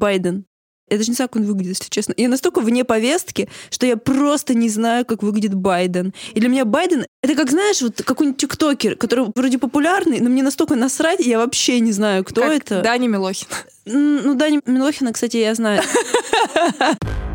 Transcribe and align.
Байден. 0.00 0.46
Я 0.88 0.96
даже 0.96 1.10
не 1.10 1.14
знаю, 1.14 1.28
как 1.28 1.40
он 1.40 1.46
выглядит, 1.46 1.76
если 1.78 1.88
честно. 1.88 2.14
Я 2.16 2.28
настолько 2.28 2.60
вне 2.60 2.84
повестки, 2.84 3.48
что 3.70 3.86
я 3.86 3.96
просто 3.96 4.54
не 4.54 4.68
знаю, 4.68 5.04
как 5.06 5.22
выглядит 5.22 5.54
Байден. 5.54 6.12
И 6.34 6.40
для 6.40 6.48
меня 6.48 6.64
Байден— 6.64 7.06
это 7.22 7.36
как, 7.36 7.50
знаешь, 7.50 7.80
вот 7.80 8.02
какой-нибудь 8.02 8.40
тиктокер, 8.40 8.96
который 8.96 9.26
вроде 9.36 9.58
популярный, 9.58 10.18
но 10.18 10.28
мне 10.28 10.42
настолько 10.42 10.74
насрать, 10.74 11.20
я 11.20 11.38
вообще 11.38 11.78
не 11.78 11.92
знаю, 11.92 12.24
кто 12.24 12.40
как 12.40 12.52
это. 12.52 12.82
Дани 12.82 13.06
Милохин. 13.06 13.46
Ну, 13.84 14.34
Дани 14.34 14.60
Милохина, 14.66 15.12
кстати, 15.12 15.36
я 15.36 15.54
знаю. 15.54 15.82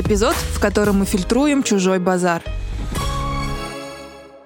Эпизод, 0.00 0.34
в 0.34 0.60
котором 0.60 1.00
мы 1.00 1.04
фильтруем 1.04 1.62
чужой 1.62 1.98
базар. 1.98 2.42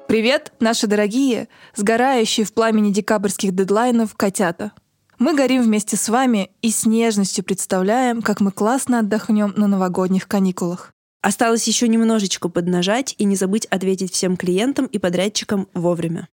Привет, 0.08 0.52
наши 0.58 0.88
дорогие, 0.88 1.46
сгорающие 1.76 2.44
в 2.44 2.52
пламени 2.52 2.92
декабрьских 2.92 3.54
дедлайнов 3.54 4.16
котята. 4.16 4.72
Мы 5.20 5.32
горим 5.32 5.62
вместе 5.62 5.96
с 5.96 6.08
вами 6.08 6.50
и 6.60 6.72
с 6.72 6.86
нежностью 6.86 7.44
представляем, 7.44 8.20
как 8.20 8.40
мы 8.40 8.50
классно 8.50 8.98
отдохнем 8.98 9.54
на 9.56 9.68
новогодних 9.68 10.26
каникулах. 10.26 10.90
Осталось 11.22 11.68
еще 11.68 11.86
немножечко 11.86 12.48
поднажать 12.48 13.14
и 13.18 13.24
не 13.24 13.36
забыть 13.36 13.66
ответить 13.66 14.12
всем 14.12 14.36
клиентам 14.36 14.86
и 14.86 14.98
подрядчикам 14.98 15.68
вовремя. 15.72 16.26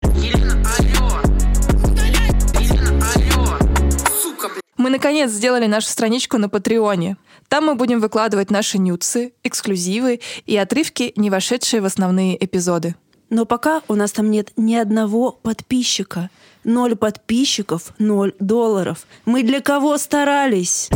Мы 4.80 4.88
наконец 4.88 5.30
сделали 5.30 5.66
нашу 5.66 5.88
страничку 5.88 6.38
на 6.38 6.48
Патреоне. 6.48 7.18
Там 7.48 7.66
мы 7.66 7.74
будем 7.74 8.00
выкладывать 8.00 8.50
наши 8.50 8.78
нюцы, 8.78 9.34
эксклюзивы 9.42 10.20
и 10.46 10.56
отрывки, 10.56 11.12
не 11.16 11.28
вошедшие 11.28 11.82
в 11.82 11.84
основные 11.84 12.42
эпизоды. 12.42 12.94
Но 13.28 13.44
пока 13.44 13.82
у 13.88 13.94
нас 13.94 14.12
там 14.12 14.30
нет 14.30 14.52
ни 14.56 14.74
одного 14.74 15.32
подписчика. 15.32 16.30
Ноль 16.64 16.96
подписчиков, 16.96 17.92
ноль 17.98 18.32
долларов. 18.40 19.06
Мы 19.26 19.42
для 19.42 19.60
кого 19.60 19.98
старались? 19.98 20.88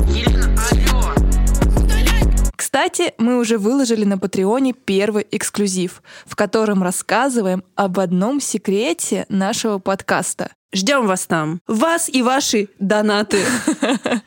Кстати, 2.75 3.15
мы 3.19 3.39
уже 3.39 3.57
выложили 3.57 4.05
на 4.05 4.19
Патреоне 4.19 4.73
первый 4.73 5.25
эксклюзив, 5.31 6.03
в 6.27 6.35
котором 6.35 6.83
рассказываем 6.83 7.63
об 7.77 8.01
одном 8.01 8.41
секрете 8.41 9.27
нашего 9.29 9.79
подкаста. 9.79 10.51
Ждем 10.73 11.07
вас 11.07 11.27
там. 11.27 11.61
Вас 11.69 12.09
и 12.09 12.21
ваши 12.21 12.71
донаты. 12.81 13.39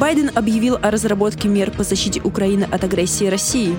Байден 0.00 0.32
объявил 0.34 0.76
о 0.82 0.90
разработке 0.90 1.46
мер 1.46 1.70
по 1.70 1.84
защите 1.84 2.20
Украины 2.20 2.64
от 2.64 2.82
агрессии 2.82 3.26
России. 3.26 3.78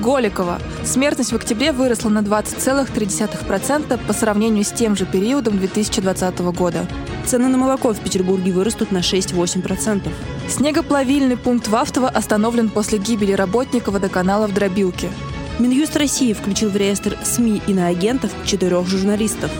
Голикова. 0.00 0.60
Смертность 0.84 1.32
в 1.32 1.34
октябре 1.34 1.72
выросла 1.72 2.10
на 2.10 2.20
20,3% 2.20 4.06
по 4.06 4.12
сравнению 4.12 4.62
с 4.62 4.70
тем 4.70 4.94
же 4.94 5.04
периодом 5.04 5.58
2020 5.58 6.38
года. 6.56 6.86
Цены 7.26 7.48
на 7.48 7.58
молоко 7.58 7.92
в 7.92 7.98
Петербурге 7.98 8.52
вырастут 8.52 8.92
на 8.92 8.98
6-8%. 8.98 10.08
Снегоплавильный 10.48 11.36
пункт 11.36 11.66
Вахтово 11.66 12.08
остановлен 12.08 12.68
после 12.68 12.98
гибели 12.98 13.32
работника 13.32 13.90
водоканала 13.90 14.46
в 14.46 14.54
Дробилке. 14.54 15.10
Минюст 15.58 15.96
России 15.96 16.32
включил 16.32 16.70
в 16.70 16.76
реестр 16.76 17.18
СМИ 17.24 17.62
и 17.66 17.74
на 17.74 17.88
агентов 17.88 18.30
четырех 18.44 18.86
журналистов. 18.86 19.50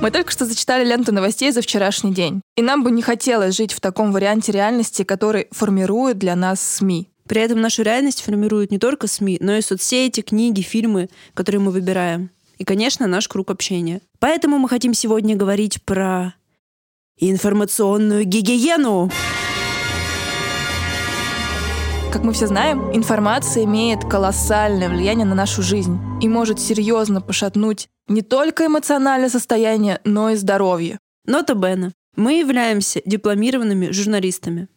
Мы 0.00 0.12
только 0.12 0.30
что 0.30 0.44
зачитали 0.44 0.88
ленту 0.88 1.12
новостей 1.12 1.50
за 1.50 1.62
вчерашний 1.62 2.14
день. 2.14 2.42
И 2.56 2.62
нам 2.62 2.84
бы 2.84 2.92
не 2.92 3.02
хотелось 3.02 3.56
жить 3.56 3.72
в 3.72 3.80
таком 3.80 4.12
варианте 4.12 4.52
реальности, 4.52 5.02
который 5.02 5.48
формирует 5.50 6.18
для 6.18 6.36
нас 6.36 6.60
СМИ. 6.60 7.10
При 7.26 7.42
этом 7.42 7.60
нашу 7.60 7.82
реальность 7.82 8.22
формируют 8.22 8.70
не 8.70 8.78
только 8.78 9.08
СМИ, 9.08 9.38
но 9.40 9.56
и 9.56 9.62
соцсети, 9.62 10.20
книги, 10.20 10.60
фильмы, 10.60 11.08
которые 11.34 11.60
мы 11.60 11.72
выбираем. 11.72 12.30
И, 12.58 12.64
конечно, 12.64 13.08
наш 13.08 13.26
круг 13.26 13.50
общения. 13.50 14.00
Поэтому 14.20 14.58
мы 14.58 14.68
хотим 14.68 14.94
сегодня 14.94 15.34
говорить 15.34 15.82
про 15.84 16.34
информационную 17.18 18.24
гигиену. 18.24 19.10
Как 22.12 22.22
мы 22.24 22.32
все 22.32 22.46
знаем, 22.46 22.90
информация 22.94 23.64
имеет 23.64 24.04
колоссальное 24.04 24.88
влияние 24.88 25.26
на 25.26 25.34
нашу 25.34 25.62
жизнь 25.62 25.98
и 26.22 26.28
может 26.28 26.58
серьезно 26.58 27.20
пошатнуть 27.20 27.88
не 28.08 28.22
только 28.22 28.66
эмоциональное 28.66 29.28
состояние, 29.28 30.00
но 30.04 30.30
и 30.30 30.36
здоровье. 30.36 30.98
Нота 31.26 31.54
Бена. 31.54 31.92
Мы 32.16 32.40
являемся 32.40 33.02
дипломированными 33.04 33.90
журналистами. 33.90 34.68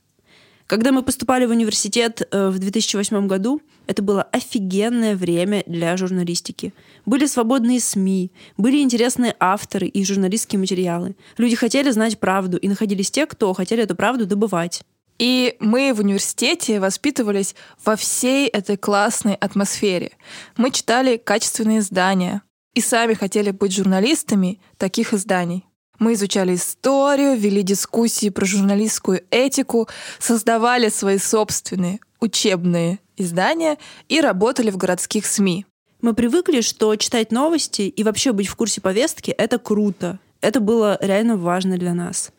Когда 0.68 0.92
мы 0.92 1.04
поступали 1.04 1.46
в 1.46 1.50
университет 1.50 2.22
э, 2.32 2.50
в 2.50 2.60
2008 2.60 3.28
году, 3.28 3.62
это 3.88 4.02
было 4.02 4.24
офигенное 4.24 5.16
время 5.16 5.64
для 5.66 5.98
журналистики. 5.98 6.74
Были 7.06 7.26
свободные 7.26 7.80
СМИ, 7.80 8.32
были 8.58 8.82
интересные 8.82 9.36
авторы 9.40 9.88
и 9.88 10.06
журналистские 10.06 10.60
материалы. 10.60 11.16
Люди 11.38 11.56
хотели 11.56 11.92
знать 11.92 12.20
правду, 12.20 12.58
и 12.58 12.68
находились 12.68 13.12
те, 13.12 13.26
кто 13.26 13.54
хотели 13.54 13.84
эту 13.84 13.96
правду 13.96 14.26
добывать. 14.26 14.84
И 15.20 15.56
мы 15.60 15.94
в 15.94 16.00
университете 16.00 16.80
воспитывались 16.80 17.56
во 17.84 17.96
всей 17.96 18.48
этой 18.48 18.78
классной 18.78 19.36
атмосфере. 19.36 20.14
Мы 20.58 20.72
читали 20.72 21.18
качественные 21.18 21.80
издания 21.80 22.42
и 22.74 22.82
сами 22.82 23.14
хотели 23.14 23.52
быть 23.52 23.74
журналистами 23.74 24.60
таких 24.78 25.14
изданий. 25.14 25.66
Мы 26.02 26.14
изучали 26.14 26.56
историю, 26.56 27.38
вели 27.38 27.62
дискуссии 27.62 28.30
про 28.30 28.44
журналистскую 28.44 29.22
этику, 29.30 29.88
создавали 30.18 30.90
свои 30.90 31.20
собственные 31.20 32.00
учебные 32.20 32.98
издания 33.18 33.78
и 34.10 34.20
работали 34.20 34.72
в 34.72 34.78
городских 34.78 35.28
СМИ. 35.28 35.68
Мы 36.02 36.16
привыкли, 36.16 36.62
что 36.62 36.96
читать 36.96 37.32
новости 37.32 37.84
и 37.84 38.04
вообще 38.04 38.32
быть 38.32 38.48
в 38.48 38.56
курсе 38.56 38.82
повестки— 38.82 39.30
это 39.38 39.60
круто. 39.60 40.18
Это 40.42 40.60
было 40.60 40.98
реально 41.02 41.38
важно 41.38 41.78
для 41.78 41.94
нас. 41.94 42.32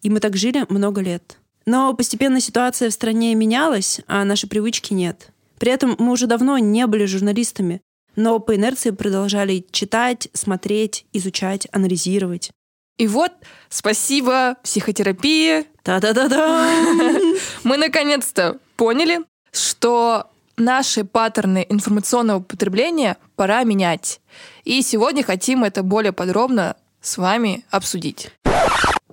И 0.00 0.08
мы 0.08 0.18
так 0.20 0.34
жили 0.34 0.64
много 0.70 1.02
лет. 1.02 1.36
Но 1.66 1.92
постепенно 1.92 2.40
ситуация 2.40 2.88
в 2.88 2.94
стране 2.94 3.34
менялась, 3.34 4.00
а 4.06 4.24
наши 4.24 4.46
привычки 4.46 4.94
нет. 4.94 5.30
При 5.58 5.70
этом 5.70 5.94
мы 5.98 6.12
уже 6.12 6.26
давно 6.26 6.56
не 6.56 6.86
были 6.86 7.04
журналистами, 7.04 7.82
но 8.16 8.38
по 8.38 8.56
инерции 8.56 8.92
продолжали 8.92 9.66
читать, 9.72 10.28
смотреть, 10.32 11.04
изучать, 11.12 11.68
анализировать. 11.70 12.50
И 13.00 13.06
вот, 13.08 13.32
спасибо 13.70 14.56
психотерапии. 14.62 15.64
Та-да-да-да! 15.82 16.68
Мы 17.64 17.78
наконец-то 17.78 18.58
поняли, 18.76 19.20
что 19.52 20.26
наши 20.58 21.04
паттерны 21.04 21.64
информационного 21.66 22.40
потребления 22.40 23.16
пора 23.36 23.64
менять. 23.64 24.20
И 24.64 24.82
сегодня 24.82 25.24
хотим 25.24 25.64
это 25.64 25.82
более 25.82 26.12
подробно 26.12 26.76
с 27.00 27.16
вами 27.16 27.64
обсудить. 27.70 28.32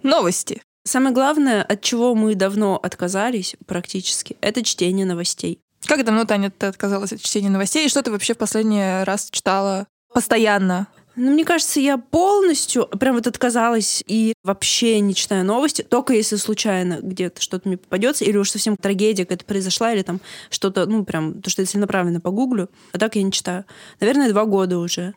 Новости. 0.03 0.61
Самое 0.83 1.13
главное, 1.13 1.63
от 1.63 1.81
чего 1.81 2.13
мы 2.13 2.35
давно 2.35 2.75
отказались 2.75 3.55
практически, 3.67 4.35
это 4.41 4.63
чтение 4.63 5.05
новостей. 5.05 5.61
Как 5.85 6.03
давно, 6.03 6.25
Таня, 6.25 6.51
ты 6.51 6.65
отказалась 6.65 7.13
от 7.13 7.21
чтения 7.21 7.49
новостей? 7.49 7.85
И 7.85 7.89
что 7.89 8.03
ты 8.03 8.11
вообще 8.11 8.33
в 8.33 8.37
последний 8.37 9.05
раз 9.05 9.29
читала 9.31 9.87
постоянно? 10.13 10.87
Ну, 11.17 11.31
мне 11.31 11.45
кажется, 11.45 11.79
я 11.79 11.97
полностью 11.97 12.85
прям 12.85 13.15
вот 13.15 13.25
отказалась 13.25 14.03
и 14.05 14.33
вообще 14.43 14.99
не 14.99 15.15
читаю 15.15 15.43
новости, 15.43 15.81
только 15.81 16.13
если 16.13 16.35
случайно 16.35 16.99
где-то 17.01 17.41
что-то 17.41 17.67
мне 17.67 17.77
попадется, 17.77 18.23
или 18.23 18.37
уж 18.37 18.51
совсем 18.51 18.77
трагедия 18.77 19.25
какая-то 19.25 19.43
произошла, 19.43 19.91
или 19.91 20.03
там 20.03 20.21
что-то, 20.51 20.85
ну, 20.85 21.03
прям, 21.03 21.41
то, 21.41 21.49
что 21.49 21.63
я 21.63 21.65
целенаправленно 21.65 22.21
погуглю, 22.21 22.69
а 22.93 22.99
так 22.99 23.15
я 23.15 23.23
не 23.23 23.31
читаю. 23.31 23.65
Наверное, 23.99 24.29
два 24.29 24.45
года 24.45 24.77
уже. 24.77 25.15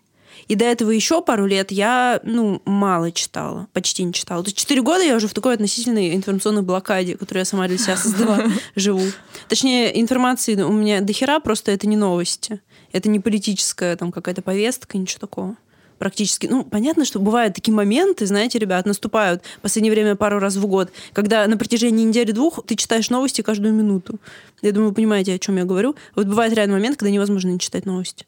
И 0.48 0.54
до 0.54 0.64
этого 0.64 0.90
еще 0.90 1.20
пару 1.20 1.44
лет 1.44 1.70
я, 1.70 2.20
ну, 2.24 2.62
мало 2.64 3.12
читала, 3.12 3.68
почти 3.74 4.02
не 4.02 4.14
читала. 4.14 4.42
То 4.42 4.48
есть 4.48 4.56
четыре 4.56 4.80
года 4.80 5.04
я 5.04 5.16
уже 5.16 5.28
в 5.28 5.34
такой 5.34 5.52
относительной 5.52 6.16
информационной 6.16 6.62
блокаде, 6.62 7.18
которую 7.18 7.42
я 7.42 7.44
сама 7.44 7.68
для 7.68 7.76
себя 7.76 7.98
создала, 7.98 8.42
живу. 8.74 9.04
Точнее, 9.48 10.00
информации 10.00 10.54
у 10.62 10.72
меня 10.72 11.02
дохера, 11.02 11.40
просто 11.40 11.72
это 11.72 11.86
не 11.86 11.98
новости. 11.98 12.62
Это 12.90 13.10
не 13.10 13.20
политическая 13.20 13.96
там 13.96 14.12
какая-то 14.12 14.40
повестка, 14.40 14.96
ничего 14.96 15.20
такого 15.20 15.56
практически. 16.00 16.46
Ну, 16.46 16.64
понятно, 16.64 17.04
что 17.04 17.20
бывают 17.20 17.54
такие 17.54 17.74
моменты, 17.74 18.26
знаете, 18.26 18.58
ребят, 18.58 18.86
наступают 18.86 19.42
в 19.58 19.60
последнее 19.60 19.92
время 19.92 20.16
пару 20.16 20.38
раз 20.38 20.56
в 20.56 20.66
год, 20.66 20.90
когда 21.12 21.46
на 21.46 21.58
протяжении 21.58 22.04
недели-двух 22.04 22.64
ты 22.66 22.74
читаешь 22.74 23.10
новости 23.10 23.42
каждую 23.42 23.74
минуту. 23.74 24.18
Я 24.62 24.72
думаю, 24.72 24.88
вы 24.88 24.94
понимаете, 24.94 25.34
о 25.34 25.38
чем 25.38 25.58
я 25.58 25.64
говорю. 25.64 25.94
Вот 26.16 26.26
бывает 26.26 26.54
реальный 26.54 26.72
момент, 26.72 26.96
когда 26.96 27.12
невозможно 27.12 27.50
не 27.50 27.58
читать 27.58 27.84
новости. 27.84 28.26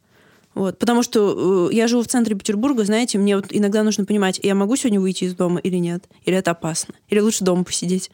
Вот. 0.55 0.79
Потому 0.79 1.03
что 1.03 1.71
э, 1.71 1.75
я 1.75 1.89
живу 1.89 2.03
в 2.03 2.09
центре 2.09 2.37
Петербурга, 2.37 2.85
знаете, 2.85 3.17
мне 3.17 3.37
вот 3.37 3.47
иногда 3.49 3.83
нужно 3.83 4.05
понимать, 4.05 4.39
я 4.43 4.55
могу 4.55 4.77
сегодня 4.77 5.01
выйти 5.01 5.25
из 5.25 5.35
дома 5.35 5.59
или 5.59 5.77
нет, 5.77 6.05
или 6.27 6.37
это 6.37 6.51
опасно, 6.51 6.95
или 7.09 7.21
лучше 7.21 7.43
дома 7.43 7.65
посидеть. 7.65 8.11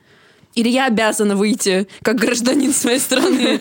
Или 0.55 0.69
я 0.69 0.87
обязана 0.87 1.35
выйти, 1.35 1.89
как 2.03 2.17
гражданин 2.17 2.73
своей 2.73 3.01
страны. 3.01 3.61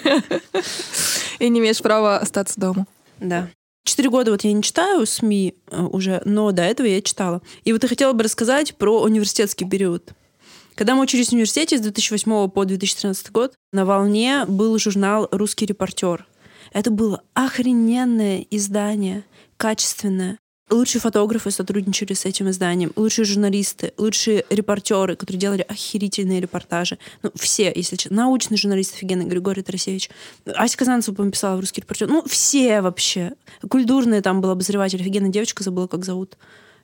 И 1.40 1.50
не 1.50 1.60
имеешь 1.60 1.82
права 1.82 2.20
остаться 2.20 2.60
дома. 2.60 2.86
Да. 3.20 3.50
Четыре 3.88 4.10
года 4.10 4.32
вот 4.32 4.44
я 4.44 4.52
не 4.52 4.62
читаю 4.62 5.06
СМИ 5.06 5.56
э, 5.72 5.82
уже, 5.82 6.22
но 6.26 6.52
до 6.52 6.62
этого 6.62 6.86
я 6.88 7.02
читала. 7.02 7.42
И 7.64 7.72
вот 7.72 7.84
я 7.84 7.88
хотела 7.88 8.12
бы 8.12 8.26
рассказать 8.26 8.76
про 8.76 9.02
университетский 9.02 9.64
период. 9.64 10.12
Когда 10.76 10.94
мы 10.94 11.04
учились 11.04 11.30
в 11.30 11.32
университете 11.32 11.78
с 11.78 11.82
2008 11.82 12.50
по 12.50 12.66
2013 12.66 13.32
год, 13.32 13.54
на 13.72 13.86
волне 13.86 14.44
был 14.46 14.78
журнал 14.78 15.30
«Русский 15.32 15.66
репортер». 15.66 16.28
Это 16.74 16.92
было 16.92 17.24
охрененное 17.34 18.46
издание, 18.52 19.24
качественное. 19.56 20.38
Лучшие 20.70 21.00
фотографы 21.00 21.50
сотрудничали 21.50 22.14
с 22.14 22.26
этим 22.26 22.50
изданием, 22.50 22.92
лучшие 22.98 23.24
журналисты, 23.24 23.94
лучшие 23.98 24.44
репортеры, 24.50 25.16
которые 25.16 25.40
делали 25.40 25.62
охерительные 25.62 26.42
репортажи. 26.42 27.00
Ну, 27.24 27.32
все, 27.36 27.72
если 27.74 27.96
честно. 27.96 28.18
Научный 28.18 28.58
журналист 28.58 28.94
офигенный, 28.96 29.26
Григорий 29.26 29.64
Тарасевич. 29.64 30.10
Ася 30.46 30.78
Казанцева, 30.78 31.16
по 31.16 31.30
писала 31.30 31.56
в 31.56 31.62
«Русский 31.62 31.82
репортер». 31.82 32.10
Ну, 32.10 32.22
все 32.28 32.82
вообще. 32.82 33.32
Культурные 33.70 34.22
там 34.22 34.42
был 34.42 34.50
обозреватель, 34.50 35.00
офигенная 35.00 35.30
девочка, 35.30 35.64
забыла, 35.64 35.88
как 35.88 36.04
зовут. 36.04 36.38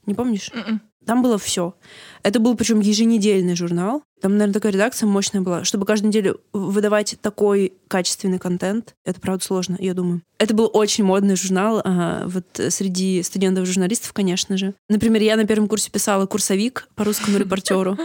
Не 0.05 0.13
помнишь? 0.13 0.49
М-м. 0.53 0.81
Там 1.05 1.21
было 1.21 1.37
все. 1.37 1.75
Это 2.23 2.39
был 2.39 2.55
причем 2.55 2.79
еженедельный 2.79 3.55
журнал. 3.55 4.03
Там, 4.21 4.33
наверное, 4.33 4.53
такая 4.53 4.71
редакция 4.71 5.07
мощная 5.07 5.41
была, 5.41 5.65
чтобы 5.65 5.85
каждую 5.85 6.07
неделю 6.09 6.39
выдавать 6.53 7.17
такой 7.21 7.73
качественный 7.89 8.39
контент. 8.39 8.95
Это, 9.03 9.19
правда, 9.19 9.43
сложно, 9.43 9.75
я 9.79 9.93
думаю. 9.93 10.21
Это 10.37 10.53
был 10.53 10.69
очень 10.71 11.03
модный 11.03 11.35
журнал 11.35 11.81
ага, 11.83 12.23
вот 12.27 12.45
среди 12.69 13.21
студентов-журналистов, 13.21 14.13
конечно 14.13 14.55
же. 14.55 14.73
Например, 14.87 15.21
я 15.21 15.35
на 15.35 15.45
первом 15.45 15.67
курсе 15.67 15.91
писала 15.91 16.25
курсовик 16.25 16.87
по 16.95 17.03
русскому 17.03 17.37
репортеру. 17.37 17.97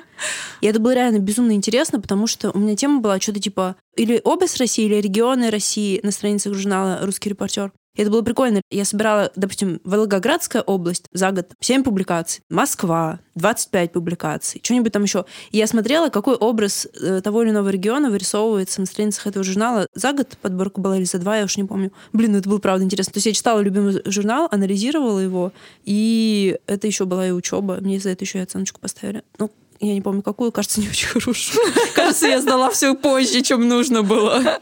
И 0.61 0.67
это 0.67 0.81
было 0.81 0.95
реально 0.95 1.19
безумно 1.19 1.53
интересно, 1.53 2.01
потому 2.01 2.27
что 2.27 2.51
у 2.51 2.59
меня 2.59 2.75
тема 2.75 3.01
была 3.01 3.21
что-то 3.21 3.39
типа 3.39 3.77
или 3.97 4.21
область 4.25 4.59
России, 4.59 4.87
или 4.87 4.97
регионы 4.97 5.51
России 5.51 6.01
на 6.03 6.11
страницах 6.11 6.55
журнала 6.55 7.01
«Русский 7.03 7.31
репортер». 7.31 7.73
И 7.99 8.03
это 8.03 8.13
было 8.13 8.23
прикольно. 8.23 8.63
Я 8.71 8.85
собирала, 8.85 9.33
допустим, 9.35 9.81
Волгоградская 9.83 10.63
область 10.63 11.07
за 11.13 11.33
год 11.33 11.51
7 11.59 11.83
публикаций, 11.83 12.43
Москва 12.49 13.19
25 13.35 13.93
публикаций, 13.93 14.61
что-нибудь 14.63 14.93
там 14.93 15.03
еще. 15.03 15.25
И 15.51 15.59
я 15.59 15.67
смотрела, 15.67 16.09
какой 16.09 16.37
образ 16.37 16.87
э, 16.95 17.21
того 17.21 17.43
или 17.43 17.51
иного 17.51 17.71
региона 17.71 18.09
вырисовывается 18.09 18.81
на 18.81 18.87
страницах 18.87 19.27
этого 19.27 19.45
журнала. 19.45 19.89
За 19.95 20.13
год 20.13 20.39
подборка 20.41 20.81
была 20.81 20.97
или 20.97 21.05
за 21.05 21.19
два, 21.19 21.39
я 21.39 21.45
уж 21.45 21.57
не 21.57 21.65
помню. 21.65 21.93
Блин, 22.13 22.33
ну 22.33 22.39
это 22.39 22.49
было 22.49 22.59
правда 22.59 22.85
интересно. 22.85 23.15
То 23.15 23.17
есть 23.17 23.27
я 23.27 23.33
читала 23.33 23.59
любимый 23.59 24.01
журнал, 24.05 24.47
анализировала 24.53 25.19
его, 25.19 25.53
и 25.85 26.57
это 26.69 26.87
еще 26.87 27.05
была 27.05 27.27
и 27.27 27.33
учеба. 27.33 27.79
Мне 27.81 27.99
за 27.99 28.11
это 28.11 28.25
еще 28.25 28.39
и 28.39 28.43
оценочку 28.43 28.79
поставили. 28.81 29.25
Ну, 29.41 29.51
я 29.81 29.95
не 29.95 30.01
помню 30.01 30.23
какую, 30.23 30.53
кажется, 30.53 30.81
не 30.81 30.89
очень 30.89 31.09
хорошую. 31.09 31.61
Кажется, 31.95 32.27
я 32.27 32.41
сдала 32.41 32.71
все 32.71 32.95
позже, 32.95 33.43
чем 33.43 33.69
нужно 33.69 34.03
было. 34.03 34.61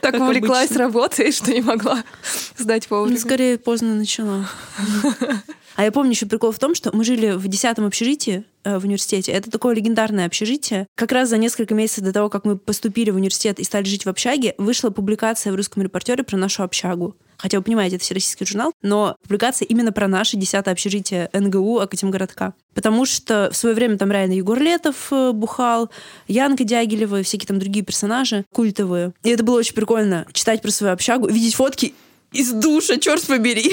Так 0.00 0.14
увлеклась 0.14 0.72
работой, 0.72 1.32
что 1.32 1.52
не 1.52 1.62
могла 1.62 2.04
сдать 2.56 2.90
вовремя. 2.90 3.14
Ну, 3.16 3.20
скорее, 3.20 3.58
поздно 3.58 3.94
начала. 3.94 4.48
А 5.76 5.84
я 5.84 5.92
помню 5.92 6.10
еще 6.10 6.26
прикол 6.26 6.50
в 6.50 6.58
том, 6.58 6.74
что 6.74 6.90
мы 6.92 7.04
жили 7.04 7.30
в 7.30 7.46
десятом 7.46 7.86
общежитии 7.86 8.42
э, 8.64 8.78
в 8.80 8.84
университете. 8.84 9.30
Это 9.30 9.48
такое 9.48 9.76
легендарное 9.76 10.26
общежитие. 10.26 10.88
Как 10.96 11.12
раз 11.12 11.28
за 11.28 11.38
несколько 11.38 11.72
месяцев 11.72 12.02
до 12.02 12.12
того, 12.12 12.28
как 12.28 12.44
мы 12.44 12.58
поступили 12.58 13.10
в 13.10 13.14
университет 13.14 13.60
и 13.60 13.64
стали 13.64 13.84
жить 13.84 14.04
в 14.04 14.08
общаге, 14.08 14.56
вышла 14.58 14.90
публикация 14.90 15.52
в 15.52 15.54
русском 15.54 15.84
репортере 15.84 16.24
про 16.24 16.36
нашу 16.36 16.64
общагу. 16.64 17.14
Хотя 17.38 17.58
вы 17.58 17.64
понимаете, 17.64 17.96
это 17.96 18.04
всероссийский 18.04 18.44
журнал, 18.44 18.72
но 18.82 19.16
публикация 19.22 19.66
именно 19.66 19.92
про 19.92 20.08
наше 20.08 20.36
десятое 20.36 20.72
общежитие 20.72 21.30
НГУ 21.32 21.78
Академгородка. 21.78 22.52
Потому 22.74 23.06
что 23.06 23.48
в 23.52 23.56
свое 23.56 23.74
время 23.74 23.96
там 23.96 24.10
реально 24.10 24.32
Егор 24.32 24.58
Летов 24.58 25.08
э, 25.12 25.32
бухал, 25.32 25.90
Янка 26.26 26.64
Дягилева 26.64 27.20
и 27.20 27.22
всякие 27.22 27.46
там 27.46 27.58
другие 27.58 27.84
персонажи 27.84 28.44
культовые. 28.52 29.12
И 29.22 29.30
это 29.30 29.44
было 29.44 29.58
очень 29.58 29.74
прикольно 29.74 30.26
читать 30.32 30.62
про 30.62 30.70
свою 30.70 30.92
общагу, 30.92 31.28
видеть 31.28 31.54
фотки 31.54 31.94
из 32.32 32.52
душа, 32.52 32.98
черт 32.98 33.26
побери, 33.26 33.72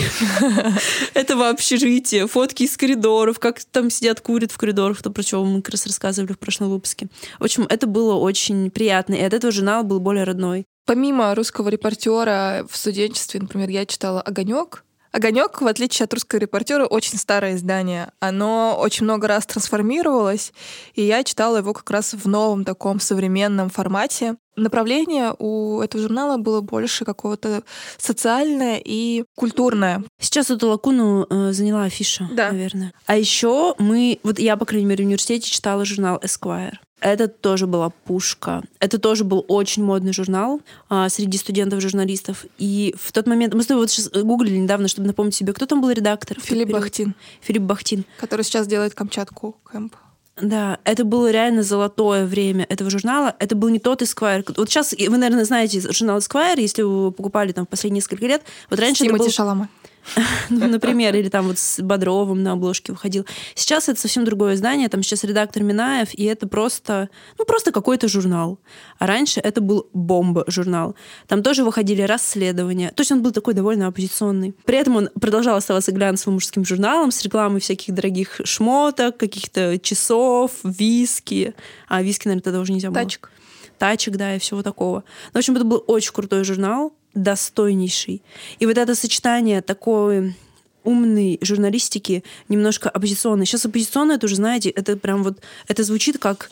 этого 1.13 1.49
общежития, 1.49 2.25
фотки 2.27 2.63
из 2.63 2.77
коридоров, 2.77 3.39
как 3.39 3.63
там 3.65 3.89
сидят, 3.89 4.21
курят 4.21 4.51
в 4.51 4.57
коридорах, 4.57 5.01
то, 5.01 5.09
про 5.09 5.23
что 5.23 5.43
мы 5.43 5.61
как 5.61 5.73
раз 5.73 5.85
рассказывали 5.85 6.33
в 6.33 6.39
прошлом 6.39 6.69
выпуске. 6.69 7.07
В 7.39 7.43
общем, 7.43 7.65
это 7.69 7.85
было 7.85 8.13
очень 8.15 8.71
приятно, 8.71 9.15
и 9.15 9.21
от 9.21 9.33
этого 9.33 9.51
журнал 9.51 9.83
был 9.83 9.99
более 9.99 10.23
родной. 10.23 10.65
Помимо 10.85 11.33
русского 11.33 11.69
репортера 11.69 12.63
в 12.69 12.77
студенчестве, 12.77 13.39
например, 13.39 13.69
я 13.69 13.87
читала 13.87 14.21
Огонек. 14.21 14.83
Огонек, 15.11 15.61
в 15.61 15.65
отличие 15.65 16.03
от 16.03 16.13
русского 16.13 16.39
репортера, 16.39 16.85
очень 16.85 17.17
старое 17.17 17.55
издание. 17.55 18.11
Оно 18.19 18.77
очень 18.79 19.05
много 19.05 19.27
раз 19.27 19.47
трансформировалось, 19.47 20.53
и 20.93 21.01
я 21.01 21.23
читала 21.23 21.57
его 21.57 21.73
как 21.73 21.89
раз 21.89 22.13
в 22.13 22.27
новом 22.27 22.65
таком 22.65 22.99
современном 22.99 23.69
формате. 23.69 24.35
Направление 24.55 25.33
у 25.37 25.81
этого 25.81 26.01
журнала 26.03 26.37
было 26.37 26.61
больше 26.61 27.05
какого-то 27.05 27.63
социальное 27.97 28.81
и 28.83 29.23
культурное. 29.35 30.03
Сейчас 30.19 30.49
эту 30.51 30.69
лакуну 30.69 31.25
э, 31.29 31.51
заняла 31.51 31.83
афиша, 31.83 32.29
Да. 32.31 32.51
наверное. 32.51 32.93
А 33.05 33.17
еще 33.17 33.75
мы, 33.79 34.19
вот 34.23 34.39
я, 34.39 34.55
по 34.57 34.65
крайней 34.65 34.85
мере, 34.85 35.03
в 35.03 35.07
университете 35.07 35.49
читала 35.49 35.83
журнал 35.85 36.19
Esquire. 36.23 36.73
Это 37.01 37.27
тоже 37.27 37.67
была 37.67 37.89
пушка. 37.89 38.63
Это 38.79 38.97
тоже 38.97 39.25
был 39.25 39.43
очень 39.49 39.83
модный 39.83 40.13
журнал 40.13 40.61
а, 40.89 41.09
среди 41.09 41.37
студентов-журналистов. 41.37 42.45
И 42.57 42.95
в 42.99 43.11
тот 43.11 43.27
момент... 43.27 43.53
Мы 43.53 43.63
с 43.63 43.65
тобой 43.67 43.83
вот 43.83 43.91
сейчас 43.91 44.09
гуглили 44.09 44.57
недавно, 44.57 44.87
чтобы 44.87 45.07
напомнить 45.07 45.35
себе, 45.35 45.53
кто 45.53 45.65
там 45.65 45.81
был 45.81 45.91
редактор. 45.91 46.39
Филипп? 46.39 46.69
Бахтин, 46.71 47.13
Филипп 47.41 47.63
Бахтин. 47.63 48.05
который 48.17 48.43
сейчас 48.43 48.65
делает 48.65 48.95
Камчатку 48.95 49.57
Кэмп. 49.65 49.93
Да, 50.37 50.79
это 50.83 51.05
было 51.05 51.31
реально 51.31 51.63
золотое 51.63 52.25
время 52.25 52.65
этого 52.67 52.89
журнала. 52.89 53.35
Это 53.39 53.55
был 53.55 53.69
не 53.69 53.79
тот 53.79 54.01
Esquire. 54.01 54.43
Вот 54.57 54.69
сейчас 54.69 54.93
вы, 54.93 55.17
наверное, 55.17 55.45
знаете 55.45 55.79
журнал 55.91 56.17
Esquire, 56.17 56.59
если 56.59 56.81
вы 56.81 57.11
покупали 57.11 57.53
там 57.53 57.65
в 57.65 57.69
последние 57.69 57.99
несколько 57.99 58.25
лет. 58.25 58.41
Вот 58.69 58.79
раньше 58.79 59.05
это 59.05 59.13
Тимати 59.13 59.23
был 59.25 59.31
Шалама. 59.31 59.69
ну, 60.49 60.67
например, 60.67 61.15
или 61.15 61.29
там 61.29 61.47
вот 61.47 61.57
с 61.57 61.81
Бодровым 61.81 62.43
на 62.43 62.53
обложке 62.53 62.91
выходил. 62.91 63.25
Сейчас 63.53 63.89
это 63.89 63.99
совсем 63.99 64.25
другое 64.25 64.55
издание, 64.55 64.89
там 64.89 65.03
сейчас 65.03 65.23
редактор 65.23 65.63
Минаев, 65.63 66.09
и 66.13 66.23
это 66.25 66.47
просто, 66.47 67.09
ну, 67.37 67.45
просто 67.45 67.71
какой-то 67.71 68.07
журнал. 68.07 68.59
А 68.99 69.07
раньше 69.07 69.39
это 69.39 69.61
был 69.61 69.89
бомба-журнал. 69.93 70.95
Там 71.27 71.43
тоже 71.43 71.63
выходили 71.63 72.01
расследования. 72.01 72.91
То 72.95 73.01
есть 73.01 73.11
он 73.11 73.21
был 73.21 73.31
такой 73.31 73.53
довольно 73.53 73.87
оппозиционный. 73.87 74.53
При 74.65 74.77
этом 74.77 74.95
он 74.95 75.09
продолжал 75.19 75.57
оставаться 75.57 75.91
глянцевым 75.91 76.35
мужским 76.35 76.65
журналом 76.65 77.11
с 77.11 77.21
рекламой 77.23 77.59
всяких 77.61 77.93
дорогих 77.93 78.41
шмоток, 78.43 79.17
каких-то 79.17 79.79
часов, 79.79 80.51
виски. 80.63 81.53
А 81.87 82.01
виски, 82.01 82.27
наверное, 82.27 82.43
тогда 82.43 82.59
уже 82.59 82.73
нельзя 82.73 82.89
было. 82.89 83.01
Тачек. 83.01 83.31
Тачек, 83.77 84.15
да, 84.15 84.35
и 84.35 84.39
всего 84.39 84.63
такого. 84.63 85.03
Ну, 85.33 85.33
в 85.33 85.37
общем, 85.37 85.55
это 85.55 85.65
был 85.65 85.83
очень 85.87 86.13
крутой 86.13 86.43
журнал, 86.43 86.93
достойнейший. 87.15 88.21
И 88.59 88.65
вот 88.65 88.77
это 88.77 88.93
сочетание 88.93 89.61
такой 89.61 90.35
умной 90.83 91.39
журналистики, 91.41 92.23
немножко 92.47 92.89
оппозиционной. 92.89 93.45
Сейчас 93.45 93.65
оппозиционная, 93.65 94.17
это 94.17 94.27
уже 94.27 94.35
знаете, 94.35 94.69
это 94.69 94.95
прям 94.95 95.23
вот, 95.23 95.39
это 95.67 95.83
звучит 95.83 96.19
как 96.19 96.51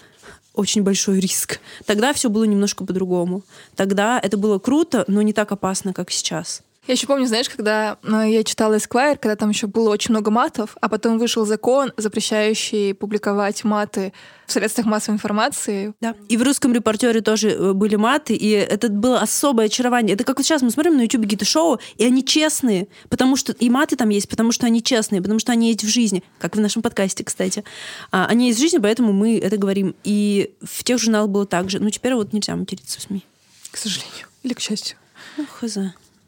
очень 0.53 0.83
большой 0.83 1.19
риск. 1.19 1.59
Тогда 1.85 2.13
все 2.13 2.29
было 2.29 2.43
немножко 2.43 2.83
по-другому. 2.83 3.43
Тогда 3.75 4.19
это 4.19 4.37
было 4.37 4.59
круто, 4.59 5.05
но 5.07 5.21
не 5.21 5.33
так 5.33 5.51
опасно, 5.51 5.93
как 5.93 6.11
сейчас. 6.11 6.61
Я 6.85 6.95
еще 6.95 7.07
помню, 7.07 7.25
знаешь, 7.27 7.49
когда 7.49 7.97
э, 8.03 8.29
я 8.29 8.43
читала 8.43 8.75
Esquire, 8.75 9.17
когда 9.17 9.37
там 9.37 9.49
еще 9.49 9.67
было 9.67 9.89
очень 9.89 10.11
много 10.11 10.31
матов, 10.31 10.75
а 10.81 10.89
потом 10.89 11.17
вышел 11.17 11.45
закон, 11.45 11.93
запрещающий 11.95 12.93
публиковать 12.93 13.63
маты 13.63 14.11
в 14.47 14.51
средствах 14.51 14.85
массовой 14.85 15.15
информации. 15.15 15.93
Да. 16.01 16.13
И 16.27 16.35
в 16.35 16.43
русском 16.43 16.73
репортере 16.73 17.21
тоже 17.21 17.51
э, 17.51 17.71
были 17.71 17.95
маты, 17.95 18.35
и 18.35 18.49
это 18.49 18.89
было 18.89 19.21
особое 19.21 19.67
очарование. 19.67 20.13
Это 20.15 20.25
как 20.25 20.37
вот 20.37 20.45
сейчас 20.45 20.61
мы 20.61 20.71
смотрим 20.71 20.97
на 20.97 21.03
YouTube 21.03 21.23
какие-то 21.23 21.45
шоу, 21.45 21.79
и 21.95 22.03
они 22.03 22.25
честные, 22.25 22.89
потому 23.07 23.37
что 23.37 23.53
и 23.53 23.69
маты 23.69 23.95
там 23.95 24.09
есть, 24.09 24.27
потому 24.27 24.51
что 24.51 24.65
они 24.65 24.83
честные, 24.83 25.21
потому 25.21 25.39
что 25.39 25.53
они 25.53 25.69
есть 25.69 25.85
в 25.85 25.87
жизни, 25.87 26.21
как 26.37 26.57
в 26.57 26.59
нашем 26.59 26.81
подкасте, 26.81 27.23
кстати. 27.23 27.63
А, 28.11 28.25
они 28.25 28.47
есть 28.47 28.59
в 28.59 28.61
жизни, 28.61 28.79
поэтому 28.79 29.13
мы 29.13 29.37
это 29.39 29.55
говорим. 29.55 29.95
И 30.03 30.53
в 30.61 30.83
тех 30.83 30.99
журналах 30.99 31.29
было 31.29 31.45
так 31.45 31.69
же. 31.69 31.79
Ну, 31.79 31.89
теперь 31.89 32.13
вот 32.13 32.33
нельзя 32.33 32.57
материться 32.57 32.99
в 32.99 33.03
СМИ. 33.03 33.23
К 33.71 33.77
сожалению. 33.77 34.27
Или 34.43 34.53
к 34.53 34.59
счастью. 34.59 34.97
Ну, 35.37 35.45
хз. 35.45 35.77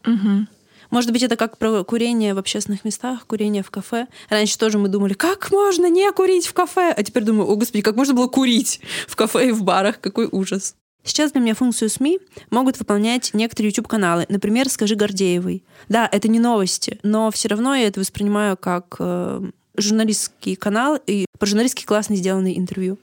Мгм. 0.05 0.47
Может 0.91 1.11
быть, 1.11 1.23
это 1.23 1.35
как 1.35 1.57
про 1.57 1.83
курение 1.83 2.33
в 2.33 2.37
общественных 2.37 2.85
местах, 2.85 3.25
курение 3.27 3.63
в 3.63 3.71
кафе. 3.71 4.07
Раньше 4.29 4.57
тоже 4.57 4.77
мы 4.77 4.87
думали, 4.87 5.13
как 5.13 5.51
можно 5.51 5.89
не 5.89 6.11
курить 6.11 6.47
в 6.47 6.53
кафе? 6.53 6.93
А 6.95 7.03
теперь 7.03 7.23
думаю, 7.23 7.49
о 7.49 7.55
господи, 7.55 7.81
как 7.81 7.95
можно 7.95 8.13
было 8.13 8.27
курить 8.27 8.81
в 9.07 9.15
кафе 9.15 9.49
и 9.49 9.51
в 9.51 9.63
барах? 9.63 9.99
Какой 9.99 10.27
ужас. 10.31 10.75
Сейчас 11.03 11.31
для 11.31 11.41
меня 11.41 11.53
функцию 11.53 11.89
СМИ 11.89 12.19
могут 12.49 12.79
выполнять 12.79 13.31
некоторые 13.33 13.69
YouTube-каналы. 13.69 14.25
Например, 14.27 14.67
«Скажи 14.69 14.95
Гордеевой». 14.95 15.63
Да, 15.87 16.09
это 16.11 16.27
не 16.27 16.39
новости, 16.39 16.99
но 17.03 17.29
все 17.29 17.47
равно 17.47 17.75
я 17.75 17.87
это 17.87 17.99
воспринимаю 17.99 18.57
как 18.57 18.95
э, 18.97 19.41
журналистский 19.77 20.55
канал 20.55 20.99
и 21.05 21.25
про 21.37 21.45
журналистски 21.45 21.85
классно 21.85 22.15
сделанные 22.15 22.57
интервью. 22.57 22.97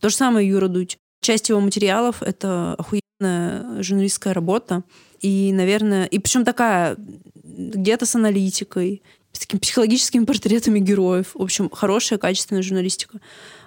То 0.00 0.08
же 0.08 0.14
самое 0.14 0.48
Юра 0.48 0.68
Дудь. 0.68 0.98
Часть 1.20 1.48
его 1.48 1.58
материалов— 1.60 2.16
это 2.22 2.74
охуенная 2.78 3.02
журналистская 3.20 4.34
работа. 4.34 4.82
И, 5.20 5.52
наверное, 5.52 6.06
и 6.06 6.18
причем 6.18 6.44
такая 6.44 6.96
где-то 7.44 8.06
с 8.06 8.14
аналитикой, 8.14 9.02
с 9.32 9.40
такими 9.40 9.60
психологическими 9.60 10.24
портретами 10.24 10.78
героев. 10.78 11.32
В 11.34 11.42
общем, 11.42 11.70
хорошая, 11.70 12.18
качественная 12.18 12.62
журналистика. 12.62 13.20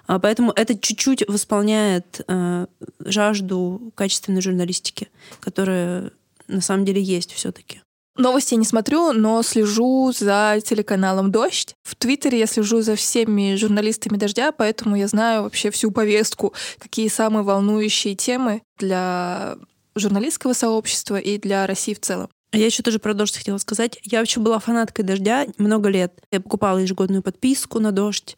А, 0.06 0.18
Поэтому 0.18 0.52
это 0.52 0.76
чуть-чуть 0.78 1.26
восполняет 1.28 2.22
э, 2.26 2.66
жажду 3.00 3.92
качественной 3.94 4.40
журналистики, 4.40 5.08
которая 5.40 6.10
на 6.48 6.60
самом 6.60 6.84
деле 6.84 7.00
есть 7.00 7.32
все-таки. 7.32 7.82
Новости 8.16 8.54
я 8.54 8.58
не 8.58 8.66
смотрю, 8.66 9.12
но 9.12 9.42
слежу 9.42 10.12
за 10.12 10.58
телеканалом 10.62 11.30
«Дождь». 11.30 11.74
В 11.82 11.96
Твиттере 11.96 12.40
я 12.40 12.46
слежу 12.46 12.82
за 12.82 12.94
всеми 12.94 13.56
журналистами 13.56 14.18
«Дождя», 14.18 14.52
поэтому 14.52 14.96
я 14.96 15.08
знаю 15.08 15.44
вообще 15.44 15.70
всю 15.70 15.90
повестку, 15.90 16.52
какие 16.78 17.08
самые 17.08 17.42
волнующие 17.42 18.14
темы 18.14 18.62
для 18.78 19.56
журналистского 19.94 20.52
сообщества 20.52 21.16
и 21.16 21.38
для 21.38 21.66
России 21.66 21.94
в 21.94 22.00
целом. 22.00 22.28
Я 22.52 22.66
еще 22.66 22.82
тоже 22.82 22.98
про 22.98 23.14
дождь 23.14 23.36
хотела 23.36 23.56
сказать. 23.56 23.98
Я 24.02 24.18
вообще 24.18 24.40
была 24.40 24.58
фанаткой 24.58 25.06
дождя 25.06 25.46
много 25.56 25.88
лет. 25.88 26.12
Я 26.30 26.40
покупала 26.40 26.78
ежегодную 26.78 27.22
подписку 27.22 27.80
на 27.80 27.92
дождь. 27.92 28.36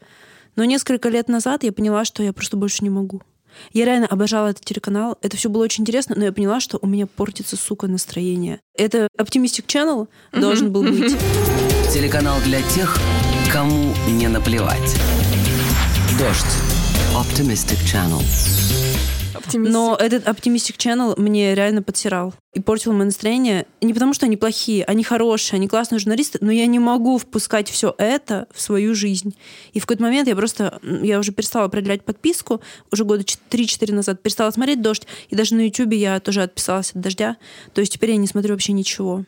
Но 0.54 0.64
несколько 0.64 1.08
лет 1.08 1.28
назад 1.28 1.64
я 1.64 1.72
поняла, 1.72 2.04
что 2.04 2.22
я 2.22 2.32
просто 2.32 2.56
больше 2.56 2.84
не 2.84 2.90
могу. 2.90 3.22
Я 3.72 3.84
реально 3.84 4.06
обожала 4.06 4.48
этот 4.48 4.64
телеканал. 4.64 5.18
Это 5.22 5.36
все 5.36 5.48
было 5.48 5.64
очень 5.64 5.82
интересно, 5.82 6.14
но 6.16 6.24
я 6.24 6.32
поняла, 6.32 6.60
что 6.60 6.78
у 6.80 6.86
меня 6.86 7.06
портится, 7.06 7.56
сука, 7.56 7.86
настроение. 7.86 8.60
Это 8.76 9.08
Optimistic 9.18 9.66
Channel 9.66 10.08
должен 10.32 10.72
был 10.72 10.82
быть. 10.82 11.16
Телеканал 11.92 12.38
для 12.44 12.62
тех, 12.62 12.98
кому 13.52 13.94
не 14.08 14.28
наплевать. 14.28 14.96
Дождь. 16.18 16.44
Optimistic 17.14 17.78
Channel. 17.84 18.83
Но 19.54 19.96
этот 19.98 20.26
Optimistic 20.26 20.76
Channel 20.76 21.18
мне 21.18 21.54
реально 21.54 21.82
подсирал 21.82 22.34
и 22.54 22.60
портил 22.60 22.92
мое 22.92 23.06
настроение. 23.06 23.66
Не 23.80 23.92
потому, 23.92 24.14
что 24.14 24.26
они 24.26 24.36
плохие, 24.36 24.84
они 24.84 25.02
хорошие, 25.02 25.58
они 25.58 25.68
классные 25.68 25.98
журналисты, 25.98 26.38
но 26.40 26.52
я 26.52 26.66
не 26.66 26.78
могу 26.78 27.18
впускать 27.18 27.68
все 27.68 27.94
это 27.98 28.46
в 28.54 28.60
свою 28.60 28.94
жизнь. 28.94 29.34
И 29.72 29.80
в 29.80 29.86
какой-то 29.86 30.02
момент 30.02 30.28
я 30.28 30.36
просто, 30.36 30.80
я 30.82 31.18
уже 31.18 31.32
перестала 31.32 31.68
продлять 31.68 32.04
подписку, 32.04 32.60
уже 32.92 33.04
года 33.04 33.24
3-4 33.24 33.92
назад 33.92 34.22
перестала 34.22 34.50
смотреть 34.50 34.80
«Дождь», 34.82 35.06
и 35.28 35.34
даже 35.34 35.54
на 35.54 35.62
YouTube 35.62 35.94
я 35.94 36.20
тоже 36.20 36.42
отписалась 36.42 36.92
от 36.92 37.00
«Дождя». 37.00 37.36
То 37.72 37.80
есть 37.80 37.92
теперь 37.92 38.10
я 38.10 38.16
не 38.16 38.26
смотрю 38.26 38.52
вообще 38.52 38.72
ничего. 38.72 39.24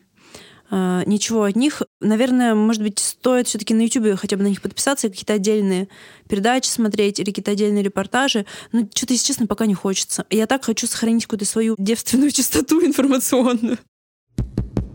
А, 0.70 1.02
ничего 1.06 1.44
от 1.44 1.56
них. 1.56 1.82
Наверное, 2.00 2.54
может 2.54 2.82
быть, 2.82 2.99
стоит 2.99 3.49
все-таки 3.49 3.75
на 3.75 3.82
YouTube 3.82 4.18
хотя 4.18 4.37
бы 4.37 4.42
на 4.42 4.49
них 4.49 4.62
подписаться 4.62 5.06
и 5.06 5.11
какие-то 5.11 5.35
отдельные 5.35 5.88
передачи 6.28 6.68
смотреть 6.68 7.20
или 7.20 7.30
какие-то 7.30 7.52
отдельные 7.52 7.82
репортажи. 7.82 8.46
Но 8.73 8.88
что-то, 8.92 9.12
если 9.12 9.26
честно, 9.28 9.46
пока 9.46 9.66
не 9.66 9.75
хочется. 9.75 10.26
Я 10.30 10.46
так 10.46 10.64
хочу 10.64 10.87
сохранить 10.87 11.25
какую-то 11.25 11.44
свою 11.44 11.76
девственную 11.78 12.30
чистоту 12.32 12.85
информационную. 12.85 13.78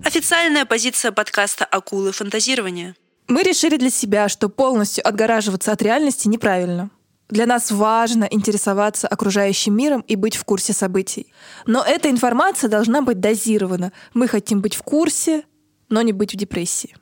Официальная 0.04 0.66
позиция 0.66 1.12
подкаста 1.12 1.64
«Акулы 1.64 2.12
фантазирования». 2.12 2.96
Мы 3.28 3.44
решили 3.44 3.78
для 3.78 3.90
себя, 3.90 4.28
что 4.28 4.50
полностью 4.50 5.08
отгораживаться 5.08 5.72
от 5.72 5.82
реальности 5.82 6.28
неправильно. 6.28 6.90
Для 7.30 7.46
нас 7.46 7.72
важно 7.72 8.28
интересоваться 8.30 9.08
окружающим 9.08 9.74
миром 9.74 10.02
и 10.02 10.18
быть 10.18 10.36
в 10.36 10.44
курсе 10.44 10.74
событий. 10.74 11.32
Но 11.66 11.82
эта 11.82 12.10
информация 12.10 12.70
должна 12.70 13.02
быть 13.02 13.22
дозирована. 13.22 13.94
Мы 14.14 14.28
хотим 14.28 14.60
быть 14.60 14.76
в 14.76 14.84
курсе, 14.84 15.44
но 15.92 16.02
не 16.02 16.14
быть 16.14 16.34
в 16.34 16.38
депрессии. 16.38 16.96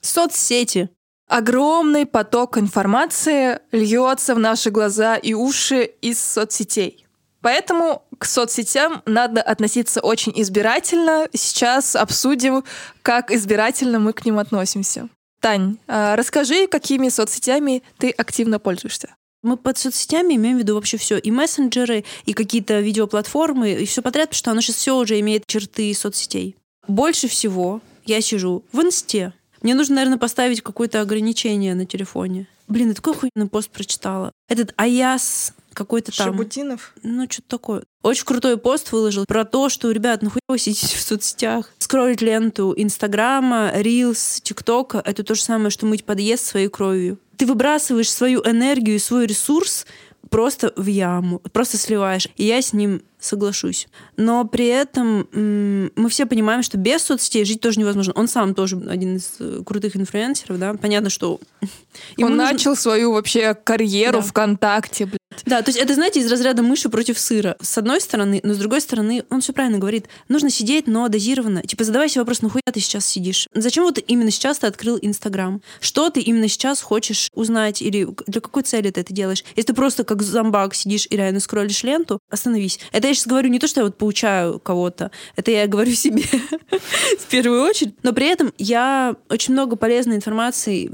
Соцсети. 0.00 0.88
Огромный 1.28 2.06
поток 2.06 2.58
информации 2.58 3.60
льется 3.70 4.34
в 4.34 4.38
наши 4.38 4.70
глаза 4.70 5.16
и 5.16 5.34
уши 5.34 5.84
из 6.00 6.20
соцсетей. 6.20 7.06
Поэтому 7.40 8.04
к 8.18 8.24
соцсетям 8.24 9.02
надо 9.04 9.42
относиться 9.42 10.00
очень 10.00 10.32
избирательно. 10.36 11.28
Сейчас 11.32 11.96
обсудим, 11.96 12.64
как 13.02 13.30
избирательно 13.30 13.98
мы 13.98 14.12
к 14.12 14.24
ним 14.24 14.38
относимся. 14.38 15.08
Тань, 15.40 15.78
а 15.88 16.14
расскажи, 16.14 16.68
какими 16.68 17.08
соцсетями 17.08 17.82
ты 17.98 18.10
активно 18.10 18.60
пользуешься? 18.60 19.14
Мы 19.42 19.56
под 19.56 19.76
соцсетями 19.76 20.34
имеем 20.34 20.56
в 20.56 20.60
виду 20.60 20.76
вообще 20.76 20.98
все. 20.98 21.18
И 21.18 21.32
мессенджеры, 21.32 22.04
и 22.26 22.32
какие-то 22.32 22.78
видеоплатформы, 22.78 23.72
и 23.72 23.86
все 23.86 24.02
подряд, 24.02 24.28
потому 24.28 24.38
что 24.38 24.50
оно 24.52 24.60
сейчас 24.60 24.76
все 24.76 24.96
уже 24.96 25.18
имеет 25.18 25.46
черты 25.48 25.92
соцсетей. 25.94 26.54
Больше 26.86 27.26
всего 27.26 27.80
я 28.04 28.20
сижу 28.20 28.64
в 28.72 28.80
инсте. 28.80 29.32
Мне 29.62 29.74
нужно, 29.74 29.96
наверное, 29.96 30.18
поставить 30.18 30.60
какое-то 30.60 31.00
ограничение 31.00 31.74
на 31.74 31.86
телефоне. 31.86 32.46
Блин, 32.68 32.88
я 32.88 32.94
такой 32.94 33.14
хуйный 33.14 33.48
пост 33.48 33.70
прочитала. 33.70 34.32
Этот 34.48 34.72
Аяс 34.76 35.52
какой-то 35.72 36.16
там. 36.16 36.28
Шабутинов? 36.28 36.94
Ну, 37.02 37.26
что-то 37.28 37.48
такое. 37.48 37.82
Очень 38.02 38.24
крутой 38.24 38.56
пост 38.56 38.92
выложил 38.92 39.24
про 39.26 39.44
то, 39.44 39.68
что, 39.68 39.90
ребят, 39.90 40.22
нахуя 40.22 40.40
вы 40.48 40.58
сидите 40.58 40.96
в 40.96 41.00
соцсетях? 41.02 41.70
Скроллить 41.78 42.22
ленту 42.22 42.74
Инстаграма, 42.76 43.72
Рилс, 43.74 44.40
ТикТока— 44.42 45.02
это 45.04 45.22
то 45.22 45.34
же 45.34 45.42
самое, 45.42 45.70
что 45.70 45.86
мыть 45.86 46.04
подъезд 46.04 46.44
своей 46.44 46.68
кровью. 46.68 47.18
Ты 47.36 47.46
выбрасываешь 47.46 48.10
свою 48.10 48.40
энергию, 48.44 48.98
свой 48.98 49.26
ресурс 49.26 49.86
просто 50.30 50.72
в 50.76 50.86
яму, 50.86 51.40
просто 51.52 51.76
сливаешь. 51.76 52.28
И 52.36 52.44
я 52.44 52.62
с 52.62 52.72
ним 52.72 53.02
соглашусь. 53.22 53.88
Но 54.16 54.44
при 54.44 54.66
этом 54.66 55.28
мы 55.32 56.08
все 56.08 56.26
понимаем, 56.26 56.62
что 56.62 56.76
без 56.76 57.02
соцсетей 57.02 57.44
жить 57.44 57.60
тоже 57.60 57.78
невозможно. 57.80 58.12
Он 58.16 58.28
сам 58.28 58.54
тоже 58.54 58.76
один 58.88 59.16
из 59.16 59.36
э, 59.38 59.62
крутых 59.64 59.96
инфлюенсеров, 59.96 60.58
да. 60.58 60.74
Понятно, 60.74 61.08
что... 61.08 61.38
Он 62.18 62.36
нужно... 62.36 62.36
начал 62.36 62.76
свою 62.76 63.12
вообще 63.12 63.54
карьеру 63.54 64.18
да. 64.18 64.22
ВКонтакте. 64.22 65.08
Да, 65.46 65.62
то 65.62 65.70
есть 65.70 65.78
это, 65.78 65.94
знаете, 65.94 66.20
из 66.20 66.30
разряда 66.30 66.62
мыши 66.62 66.88
против 66.88 67.18
сыра. 67.18 67.56
С 67.60 67.76
одной 67.78 68.00
стороны, 68.00 68.40
но 68.42 68.54
с 68.54 68.58
другой 68.58 68.80
стороны, 68.80 69.24
он 69.30 69.40
все 69.40 69.52
правильно 69.52 69.78
говорит. 69.78 70.06
Нужно 70.28 70.50
сидеть, 70.50 70.86
но 70.86 71.08
дозированно. 71.08 71.62
Типа, 71.62 71.84
задавай 71.84 72.08
себе 72.08 72.22
вопрос, 72.22 72.42
нахуя 72.42 72.62
ты 72.72 72.80
сейчас 72.80 73.06
сидишь? 73.06 73.48
Зачем 73.54 73.84
вот 73.84 73.98
именно 74.06 74.30
сейчас 74.30 74.58
ты 74.58 74.66
открыл 74.66 74.98
Инстаграм? 75.00 75.60
Что 75.80 76.10
ты 76.10 76.20
именно 76.20 76.48
сейчас 76.48 76.80
хочешь 76.80 77.28
узнать? 77.34 77.82
Или 77.82 78.08
для 78.26 78.40
какой 78.40 78.62
цели 78.62 78.90
ты 78.90 79.00
это 79.00 79.12
делаешь? 79.12 79.44
Если 79.56 79.68
ты 79.68 79.74
просто 79.74 80.04
как 80.04 80.22
зомбак 80.22 80.74
сидишь 80.74 81.06
и 81.10 81.16
реально 81.16 81.40
скроллишь 81.40 81.82
ленту, 81.82 82.20
остановись. 82.30 82.78
Это 82.92 83.08
я 83.08 83.14
сейчас 83.14 83.26
говорю 83.26 83.48
не 83.48 83.58
то, 83.58 83.66
что 83.66 83.80
я 83.80 83.84
вот 83.84 83.96
поучаю 83.96 84.58
кого-то, 84.58 85.10
это 85.36 85.50
я 85.50 85.66
говорю 85.66 85.92
себе 85.94 86.22
в 86.22 87.26
первую 87.30 87.62
очередь, 87.62 87.94
но 88.02 88.12
при 88.12 88.26
этом 88.26 88.52
я 88.58 89.16
очень 89.28 89.54
много 89.54 89.76
полезной 89.76 90.16
информации 90.16 90.90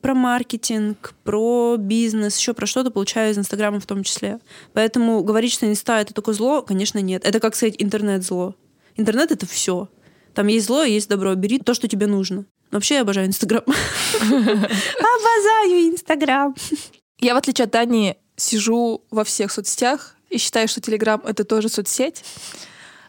про 0.00 0.14
маркетинг, 0.14 1.14
про 1.24 1.76
бизнес, 1.78 2.36
еще 2.36 2.54
про 2.54 2.66
что-то 2.66 2.90
получаю 2.90 3.32
из 3.32 3.38
Инстаграма 3.38 3.79
в 3.80 3.86
том 3.86 4.02
числе. 4.04 4.38
Поэтому 4.72 5.22
говорить, 5.22 5.52
что 5.52 5.66
инста— 5.66 6.00
это 6.00 6.14
только 6.14 6.32
зло, 6.32 6.62
конечно, 6.62 6.98
нет. 6.98 7.24
Это, 7.24 7.40
как 7.40 7.54
сказать, 7.54 7.76
интернет-зло. 7.78 8.54
Интернет— 8.96 9.30
это 9.32 9.46
все. 9.46 9.88
Там 10.34 10.46
есть 10.46 10.66
зло, 10.66 10.84
есть 10.84 11.08
добро. 11.08 11.34
Бери 11.34 11.58
то, 11.58 11.74
что 11.74 11.88
тебе 11.88 12.06
нужно. 12.06 12.44
Вообще 12.70 12.94
я 12.96 13.00
обожаю 13.02 13.26
Инстаграм. 13.26 13.62
Обожаю 14.20 15.90
Инстаграм. 15.90 16.54
Я, 17.18 17.34
в 17.34 17.36
отличие 17.36 17.64
от 17.64 17.72
Тани, 17.72 18.16
сижу 18.36 19.02
во 19.10 19.24
всех 19.24 19.50
соцсетях 19.50 20.16
и 20.28 20.38
считаю, 20.38 20.68
что 20.68 20.80
Телеграм— 20.80 21.20
это 21.26 21.44
тоже 21.44 21.68
соцсеть. 21.68 22.24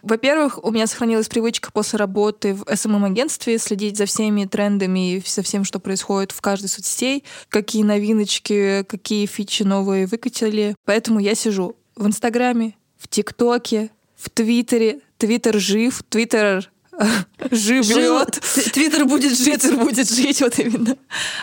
Во-первых, 0.01 0.63
у 0.63 0.71
меня 0.71 0.87
сохранилась 0.87 1.27
привычка 1.27 1.71
после 1.71 1.97
работы 1.97 2.53
в 2.53 2.63
SMM-агентстве 2.63 3.57
следить 3.57 3.97
за 3.97 4.05
всеми 4.05 4.45
трендами 4.45 5.15
и 5.15 5.23
за 5.25 5.43
всем, 5.43 5.63
что 5.63 5.79
происходит 5.79 6.31
в 6.31 6.41
каждой 6.41 6.67
соцсетей, 6.67 7.23
какие 7.49 7.83
новиночки, 7.83 8.83
какие 8.87 9.25
фичи 9.25 9.63
новые 9.63 10.07
выкатили. 10.07 10.75
Поэтому 10.85 11.19
я 11.19 11.35
сижу 11.35 11.75
в 11.95 12.07
Инстаграме, 12.07 12.75
в 12.97 13.07
ТикТоке, 13.07 13.91
в 14.15 14.29
Твиттере. 14.29 15.01
Твиттер 15.17 15.59
жив, 15.59 16.01
Твиттер 16.09 16.71
живет. 17.51 18.39
Твиттер 18.73 19.05
будет 19.05 19.37
жить. 19.37 19.61
Твиттер 19.61 19.77
будет 19.77 20.09
жить, 20.09 20.41
вот 20.41 20.57
именно. 20.59 20.97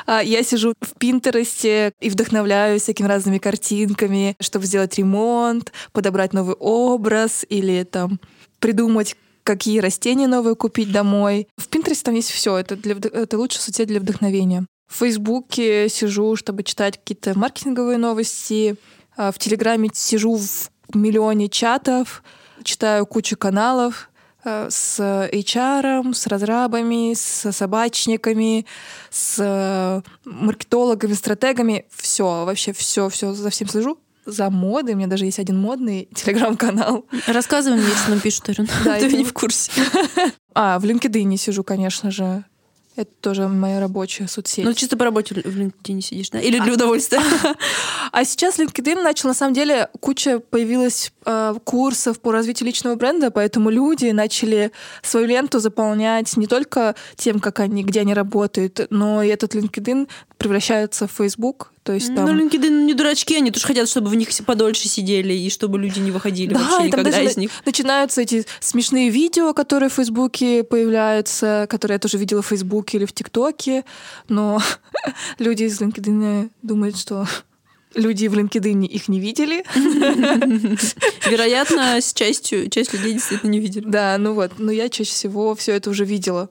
А 0.07 0.23
я 0.23 0.43
сижу 0.43 0.75
в 0.81 0.99
Пинтересте 0.99 1.93
и 2.01 2.11
вдохновляюсь 2.11 2.83
всякими 2.83 3.07
разными 3.07 3.39
картинками, 3.39 4.37
чтобы 4.41 4.67
сделать 4.67 4.99
ремонт, 4.99 5.73
подобрать 5.93 6.33
новый 6.33 6.57
образ 6.59 7.45
или 7.49 7.85
там 7.85 8.21
придумать 8.61 9.17
какие 9.43 9.79
растения 9.79 10.27
новые 10.27 10.57
купить 10.57 10.93
домой. 10.93 11.49
В 11.57 11.69
Пинтересте 11.69 12.05
там 12.05 12.15
есть 12.15 12.31
все. 12.31 12.57
Это, 12.59 12.77
для, 12.77 12.95
это 12.95 13.39
лучшая 13.39 13.63
соцсеть 13.63 13.89
для 13.89 14.01
вдохновения. 14.01 14.67
В 14.91 14.97
Фейсбуке 14.99 15.89
сижу, 15.89 16.37
чтобы 16.37 16.63
читать 16.63 16.99
какие-то 16.99 17.39
маркетинговые 17.39 17.99
новости. 17.99 18.77
А 19.17 19.33
в 19.33 19.39
Телеграме 19.39 19.91
сижу 19.93 20.37
в 20.37 20.71
миллионе 20.95 21.49
чатов, 21.49 22.23
читаю 22.63 23.07
кучу 23.07 23.37
каналов. 23.37 24.11
Э, 24.45 24.69
с 24.71 25.01
HR, 25.01 26.15
с 26.15 26.27
разрабами, 26.27 27.15
с 27.15 27.51
собачниками, 27.53 28.67
с 29.11 29.37
э, 29.39 30.03
маркетологами, 30.25 31.13
стратегами. 31.13 31.87
Все, 31.91 32.45
вообще 32.45 32.73
все, 32.73 33.09
все 33.09 33.33
за 33.33 33.51
всем 33.51 33.69
слежу. 33.69 33.99
За 34.29 34.51
модой. 34.51 34.95
У 34.95 34.99
меня 34.99 35.07
даже 35.07 35.25
есть 35.25 35.39
один 35.39 35.59
модный 35.59 36.09
телеграм-канал. 36.15 37.07
Рассказывай 37.27 37.79
мне, 37.79 37.89
если 37.89 38.11
нам 38.11 38.21
пишут. 38.21 38.49
Да, 38.85 38.99
ты 38.99 39.17
не 39.17 39.25
в 39.25 39.33
курсе. 39.33 39.73
А, 40.55 40.79
в 40.79 40.85
LinkedIn 40.85 41.37
сижу, 41.37 41.65
конечно 41.65 42.11
же. 42.11 42.45
Это 42.99 43.13
тоже 43.21 43.47
моя 43.47 43.79
рабочая 43.79 44.27
соцсеть. 44.27 44.65
Ну, 44.65 44.75
чисто 44.75 44.97
по 44.97 45.05
работе 45.05 45.33
в 45.33 45.39
LinkedIn 45.39 46.01
сидишь, 46.01 46.31
да? 46.31 46.41
Или 46.41 46.59
для 46.59 46.73
удовольствия? 46.73 47.21
А 48.11 48.25
сейчас 48.25 48.59
LinkedIn 48.59 49.03
начал, 49.03 49.29
на 49.29 49.35
самом 49.35 49.55
деле, 49.55 49.89
куча 50.01 50.41
появилась 50.41 51.13
э, 51.25 51.55
курсов 51.63 52.21
по 52.21 52.33
развитию 52.33 52.67
личного 52.67 52.97
бренда, 52.97 53.31
поэтому 53.31 53.71
люди 53.71 54.07
начали 54.07 54.73
свою 55.03 55.27
ленту 55.27 55.61
заполнять 55.61 56.37
не 56.37 56.49
только 56.49 56.97
тем, 57.17 57.39
как 57.39 57.61
они, 57.61 57.85
где 57.85 58.01
они 58.01 58.15
работают, 58.15 58.87
но 58.91 59.23
и 59.23 59.29
этот 59.29 59.55
LinkedIn 59.55 60.09
превращается 60.39 61.07
в 61.07 61.13
Facebook, 61.13 61.73
то 61.83 61.93
есть 61.93 62.15
там... 62.15 62.27
Ну, 62.27 62.33
LinkedIn 62.33 62.85
не 62.85 62.95
дурачки, 62.95 63.37
они 63.37 63.51
тоже 63.51 63.67
хотят, 63.67 63.89
чтобы 63.89 64.09
в 64.09 64.15
них 64.15 64.29
подольше 64.47 64.89
сидели, 64.89 65.33
и 65.33 65.51
чтобы 65.51 65.79
люди 65.79 65.99
не 65.99 66.11
выходили 66.11 66.55
да, 66.55 66.61
вообще 66.61 66.87
никогда 66.87 67.11
даже 67.11 67.25
из 67.25 67.37
них. 67.37 67.51
начинаются 67.65 68.23
эти 68.23 68.47
смешные 68.61 69.11
видео, 69.11 69.53
которые 69.53 69.91
в 69.91 69.95
Фейсбуке 69.95 70.63
появляются, 70.63 71.67
которые 71.69 71.97
я 71.97 71.99
тоже 71.99 72.19
видела 72.19 72.43
в 72.43 72.47
Фейсбуке 72.47 72.99
или 72.99 73.05
в 73.05 73.13
ТикТоке, 73.13 73.85
но 74.29 74.63
люди 75.39 75.65
из 75.65 75.81
LinkedIn 75.81 76.51
думают, 76.63 76.97
что 76.97 77.27
Люди 77.95 78.27
в 78.27 78.35
LinkedIn 78.35 78.85
их 78.85 79.09
не 79.09 79.19
видели. 79.19 79.65
Вероятно, 81.29 81.97
с 82.01 82.13
частью, 82.13 82.69
часть 82.69 82.93
людей 82.93 83.15
действительно 83.15 83.51
не 83.51 83.61
видели. 83.61 83.85
Да, 83.87 84.17
ну 84.19 84.35
вот, 84.35 84.59
но 84.59 84.71
я 84.71 84.89
чаще 84.91 85.11
всего 85.11 85.55
все 85.55 85.73
это 85.73 85.91
уже 85.91 86.05
видела. 86.05 86.51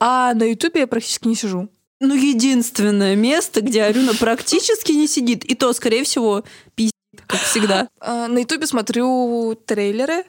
А 0.00 0.32
на 0.34 0.44
Ютубе 0.44 0.80
я 0.80 0.86
практически 0.86 1.28
не 1.28 1.34
сижу. 1.34 1.68
Ну, 2.00 2.14
единственное 2.14 3.16
место, 3.16 3.60
где 3.60 3.82
Арюна 3.82 4.14
практически 4.14 4.92
не 4.92 5.08
сидит. 5.08 5.44
И 5.44 5.54
то, 5.54 5.72
скорее 5.72 6.04
всего, 6.04 6.44
пиздит, 6.74 6.94
как 7.26 7.40
всегда. 7.40 7.88
А, 8.00 8.28
на 8.28 8.38
Ютубе 8.38 8.66
смотрю 8.66 9.58
трейлеры. 9.66 10.24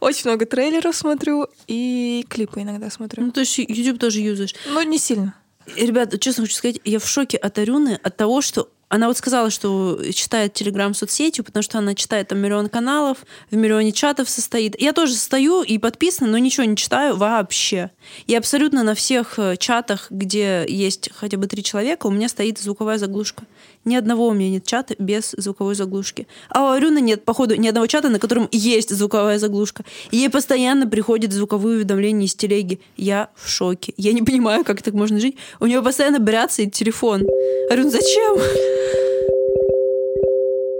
Очень 0.00 0.30
много 0.30 0.46
трейлеров 0.46 0.96
смотрю 0.96 1.46
и 1.66 2.24
клипы 2.30 2.62
иногда 2.62 2.90
смотрю. 2.90 3.24
Ну, 3.26 3.32
то 3.32 3.40
есть 3.40 3.58
YouTube 3.58 3.98
тоже 3.98 4.20
юзаешь. 4.20 4.54
Но 4.70 4.82
не 4.82 4.98
сильно. 4.98 5.34
Ребят, 5.76 6.18
честно 6.18 6.44
хочу 6.44 6.56
сказать, 6.56 6.80
я 6.84 6.98
в 6.98 7.06
шоке 7.06 7.36
от 7.36 7.58
Арюны, 7.58 8.00
от 8.02 8.16
того, 8.16 8.40
что 8.40 8.70
она 8.92 9.08
вот 9.08 9.16
сказала, 9.16 9.48
что 9.48 9.98
читает 10.12 10.52
Телеграм 10.52 10.92
соцсетью, 10.92 11.44
потому 11.44 11.62
что 11.62 11.78
она 11.78 11.94
читает 11.94 12.28
там 12.28 12.38
миллион 12.40 12.68
каналов, 12.68 13.24
в 13.50 13.56
миллионе 13.56 13.90
чатов 13.90 14.28
состоит. 14.28 14.78
Я 14.78 14.92
тоже 14.92 15.14
стою 15.14 15.62
и 15.62 15.78
подписана, 15.78 16.30
но 16.30 16.36
ничего 16.36 16.64
не 16.64 16.76
читаю 16.76 17.16
вообще. 17.16 17.90
И 18.26 18.34
абсолютно 18.34 18.82
на 18.82 18.94
всех 18.94 19.38
э, 19.38 19.56
чатах, 19.56 20.08
где 20.10 20.66
есть 20.68 21.08
хотя 21.14 21.38
бы 21.38 21.46
три 21.46 21.62
человека, 21.62 22.06
у 22.06 22.10
меня 22.10 22.28
стоит 22.28 22.58
звуковая 22.58 22.98
заглушка. 22.98 23.44
Ни 23.86 23.96
одного 23.96 24.28
у 24.28 24.34
меня 24.34 24.50
нет 24.50 24.66
чата 24.66 24.94
без 24.98 25.30
звуковой 25.38 25.74
заглушки. 25.74 26.26
А 26.50 26.62
у 26.62 26.68
Арюны 26.72 27.00
нет, 27.00 27.24
походу, 27.24 27.54
ни 27.54 27.68
одного 27.68 27.86
чата, 27.86 28.10
на 28.10 28.18
котором 28.18 28.46
есть 28.52 28.90
звуковая 28.90 29.38
заглушка. 29.38 29.84
Ей 30.10 30.28
постоянно 30.28 30.86
приходят 30.86 31.32
звуковые 31.32 31.76
уведомления 31.76 32.26
из 32.26 32.34
телеги. 32.34 32.78
Я 32.98 33.30
в 33.36 33.48
шоке. 33.48 33.94
Я 33.96 34.12
не 34.12 34.20
понимаю, 34.20 34.64
как 34.64 34.82
так 34.82 34.92
можно 34.92 35.18
жить. 35.18 35.36
У 35.60 35.66
нее 35.66 35.80
постоянно 35.80 36.18
бряцает 36.18 36.74
телефон. 36.74 37.22
Арюн, 37.70 37.90
зачем? 37.90 38.81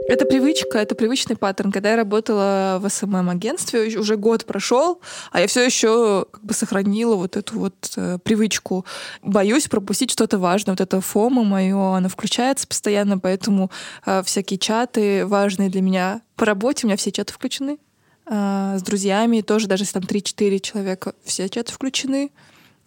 Это 0.08 0.24
привычка, 0.24 0.78
это 0.78 0.94
привычный 0.94 1.36
паттерн. 1.36 1.72
Когда 1.72 1.90
я 1.90 1.96
работала 1.96 2.78
в 2.80 2.88
СММ-агентстве, 2.88 3.98
уже 3.98 4.16
год 4.16 4.44
прошел, 4.44 5.00
а 5.30 5.40
я 5.40 5.46
все 5.46 5.64
еще 5.64 6.26
как 6.30 6.44
бы 6.44 6.54
сохранила 6.54 7.14
вот 7.16 7.36
эту 7.36 7.58
вот 7.58 7.74
э, 7.96 8.18
привычку. 8.22 8.84
Боюсь 9.22 9.68
пропустить 9.68 10.10
что-то 10.10 10.38
важное. 10.38 10.72
Вот 10.72 10.80
это 10.80 11.00
фома 11.00 11.44
мое, 11.44 11.96
оно 11.96 12.08
включается 12.08 12.66
постоянно, 12.66 13.18
поэтому 13.18 13.70
э, 14.04 14.22
всякие 14.24 14.58
чаты 14.58 15.26
важные 15.26 15.70
для 15.70 15.82
меня. 15.82 16.22
По 16.36 16.46
работе 16.46 16.86
у 16.86 16.88
меня 16.88 16.96
все 16.96 17.12
чаты 17.12 17.32
включены. 17.32 17.78
Э, 18.26 18.76
с 18.78 18.82
друзьями 18.82 19.40
тоже, 19.40 19.66
даже 19.66 19.84
если 19.84 20.00
там 20.00 20.02
3-4 20.02 20.60
человека, 20.60 21.14
все 21.24 21.48
чаты 21.48 21.72
включены. 21.72 22.30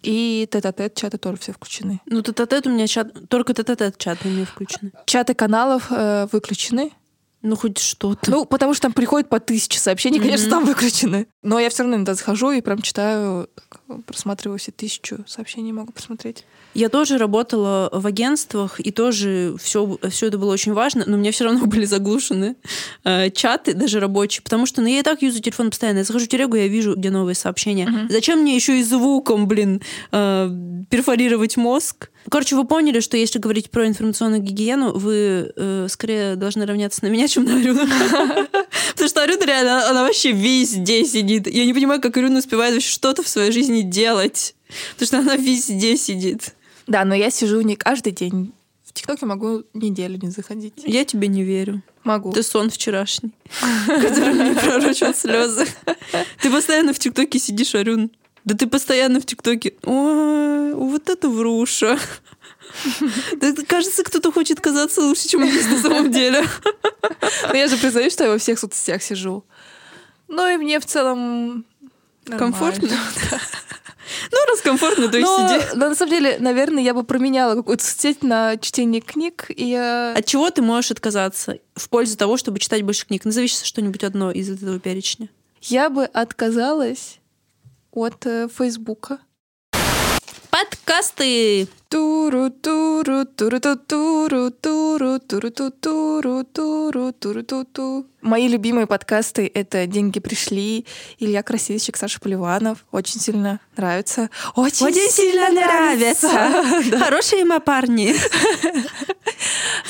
И 0.02 0.46
тет-а-тет 0.52 0.94
чаты 0.94 1.18
тоже 1.18 1.38
все 1.38 1.52
включены. 1.52 2.00
Ну, 2.06 2.22
тет-а-тет 2.22 2.66
у 2.66 2.70
меня 2.70 2.86
чат, 2.86 3.28
только 3.28 3.54
тет-а-тет 3.54 3.98
чаты 3.98 4.28
у 4.28 4.30
меня 4.30 4.44
включены. 4.44 4.92
Чаты 5.06 5.34
каналов 5.34 5.86
э, 5.90 6.28
выключены. 6.30 6.92
Ну, 7.42 7.54
хоть 7.54 7.78
что-то. 7.78 8.30
Ну, 8.30 8.44
потому 8.44 8.74
что 8.74 8.82
там 8.82 8.92
приходит 8.92 9.28
по 9.28 9.38
тысяче 9.38 9.78
сообщений, 9.78 10.18
конечно, 10.18 10.46
Мгм. 10.46 10.50
там 10.50 10.64
выключены. 10.64 11.26
Но 11.42 11.60
я 11.60 11.70
все 11.70 11.82
равно 11.84 11.96
иногда 11.96 12.14
захожу 12.14 12.50
и 12.50 12.60
прям 12.60 12.82
читаю, 12.82 13.48
так, 13.54 14.04
просматриваю 14.04 14.58
все 14.58 14.72
тысячу 14.72 15.18
сообщений, 15.28 15.70
могу 15.70 15.92
посмотреть. 15.92 16.44
Я 16.74 16.88
тоже 16.88 17.18
работала 17.18 17.88
в 17.92 18.06
агентствах, 18.06 18.80
и 18.80 18.90
тоже 18.90 19.54
все, 19.62 19.96
все 20.10 20.26
это 20.26 20.38
было 20.38 20.52
очень 20.52 20.72
важно, 20.72 21.04
но 21.06 21.16
у 21.16 21.20
меня 21.20 21.30
все 21.30 21.44
равно 21.44 21.66
были 21.66 21.84
заглушены 21.84 22.56
э, 23.04 23.30
чаты, 23.30 23.74
даже 23.74 24.00
рабочие, 24.00 24.42
потому 24.42 24.66
что 24.66 24.82
ну, 24.82 24.88
я 24.88 24.98
и 25.00 25.02
так 25.02 25.22
юзаю 25.22 25.42
телефон 25.42 25.70
постоянно. 25.70 25.98
Я 25.98 26.04
захожу 26.04 26.24
в 26.24 26.28
телегу, 26.28 26.56
я 26.56 26.66
вижу, 26.66 26.96
где 26.96 27.10
новые 27.10 27.34
сообщения. 27.36 27.86
Мгм. 27.88 28.08
Зачем 28.10 28.40
мне 28.40 28.56
еще 28.56 28.80
и 28.80 28.82
звуком, 28.82 29.46
блин, 29.46 29.82
э, 30.10 30.50
перфорировать 30.90 31.56
мозг? 31.56 32.10
Короче, 32.28 32.56
вы 32.56 32.64
поняли, 32.66 32.98
что 32.98 33.16
если 33.16 33.38
говорить 33.38 33.70
про 33.70 33.86
информационную 33.86 34.42
гигиену, 34.42 34.98
вы 34.98 35.52
э, 35.54 35.86
скорее 35.88 36.34
должны 36.34 36.66
равняться 36.66 37.04
на 37.04 37.08
меня, 37.08 37.25
чем 37.28 37.44
на 37.44 37.56
Арюну. 37.56 37.80
Потому 38.92 39.08
что 39.08 39.22
Арюна 39.22 39.44
реально, 39.44 39.88
она 39.88 40.04
вообще 40.04 40.32
везде 40.32 41.04
сидит. 41.04 41.46
Я 41.46 41.64
не 41.64 41.74
понимаю, 41.74 42.00
как 42.00 42.16
Арюна 42.16 42.38
успевает 42.38 42.74
вообще 42.74 42.90
что-то 42.90 43.22
в 43.22 43.28
своей 43.28 43.52
жизни 43.52 43.82
делать. 43.82 44.54
Потому 44.92 45.06
что 45.06 45.18
она 45.18 45.36
везде 45.36 45.96
сидит. 45.96 46.54
Да, 46.86 47.04
но 47.04 47.14
я 47.14 47.30
сижу 47.30 47.60
не 47.60 47.76
каждый 47.76 48.12
день. 48.12 48.52
В 48.84 48.92
ТикТоке 48.92 49.26
могу 49.26 49.64
неделю 49.74 50.18
не 50.22 50.30
заходить. 50.30 50.74
Я 50.76 51.04
тебе 51.04 51.28
не 51.28 51.42
верю. 51.42 51.82
Могу. 52.04 52.32
Ты 52.32 52.42
сон 52.42 52.70
вчерашний, 52.70 53.32
который 53.86 54.32
мне 54.32 54.54
пророчил 54.54 55.12
слезы. 55.12 55.66
Ты 56.40 56.50
постоянно 56.50 56.92
в 56.92 56.98
ТикТоке 56.98 57.38
сидишь, 57.38 57.74
Арюн. 57.74 58.10
Да 58.44 58.54
ты 58.54 58.68
постоянно 58.68 59.20
в 59.20 59.26
ТикТоке. 59.26 59.74
Ой, 59.82 60.72
вот 60.74 61.10
это 61.10 61.28
вруша. 61.28 61.98
Кажется, 63.68 64.02
кто-то 64.04 64.32
хочет 64.32 64.60
казаться 64.60 65.00
лучше, 65.02 65.28
чем 65.28 65.42
он 65.42 65.48
есть 65.48 65.70
на 65.70 65.78
самом 65.80 66.10
деле. 66.10 66.44
Но 67.48 67.54
я 67.54 67.68
же 67.68 67.76
признаю, 67.76 68.10
что 68.10 68.24
я 68.24 68.30
во 68.30 68.38
всех 68.38 68.58
соцсетях 68.58 69.02
сижу. 69.02 69.44
Ну 70.28 70.48
и 70.48 70.56
мне 70.56 70.80
в 70.80 70.86
целом. 70.86 71.64
Комфортно? 72.24 72.88
Ну, 74.30 74.38
раз 74.48 74.60
комфортно, 74.60 75.08
то 75.08 75.18
Но, 75.18 75.48
сиди. 75.48 75.64
но 75.74 75.88
на 75.88 75.94
самом 75.94 76.10
деле, 76.12 76.36
наверное, 76.38 76.82
я 76.82 76.94
бы 76.94 77.02
променяла 77.02 77.56
какую-то 77.56 77.84
соцсеть 77.84 78.22
на 78.22 78.56
чтение 78.56 79.00
книг. 79.00 79.46
И. 79.48 79.74
От 79.74 80.24
чего 80.26 80.48
ты 80.50 80.62
можешь 80.62 80.92
отказаться 80.92 81.58
в 81.74 81.88
пользу 81.88 82.16
того, 82.16 82.36
чтобы 82.36 82.60
читать 82.60 82.82
больше 82.82 83.06
книг? 83.06 83.24
Назови 83.24 83.48
что-нибудь 83.48 84.04
одно 84.04 84.30
из 84.30 84.48
этого 84.48 84.78
перечня. 84.78 85.28
я 85.60 85.90
бы 85.90 86.04
отказалась 86.04 87.18
от 87.90 88.24
э, 88.26 88.48
Фейсбука. 88.56 89.18
Подкасты! 90.50 91.68
Туру 91.88 92.50
туру 92.50 93.24
туру 93.24 93.60
ту 93.60 93.76
туру 93.76 94.50
туру 94.50 95.18
туру 95.20 95.50
ту 95.50 95.70
туру 95.70 96.44
туру 96.44 97.12
туру 97.12 97.42
ту 97.44 97.64
ту 97.64 98.06
Мои 98.22 98.48
любимые 98.48 98.86
подкасты— 98.86 99.50
это 99.54 99.86
«Деньги 99.86 100.18
пришли», 100.18 100.84
Илья 101.18 101.42
Красильщик, 101.44 101.96
Саша 101.96 102.18
Поливанов. 102.18 102.84
Очень 102.90 103.20
сильно 103.20 103.60
нравится. 103.76 104.30
Очень, 104.56 104.86
Очень 104.86 105.10
сильно 105.10 105.48
нравится. 105.50 106.28
Хорошие 106.98 107.44
мы 107.44 107.60
парни. 107.60 108.16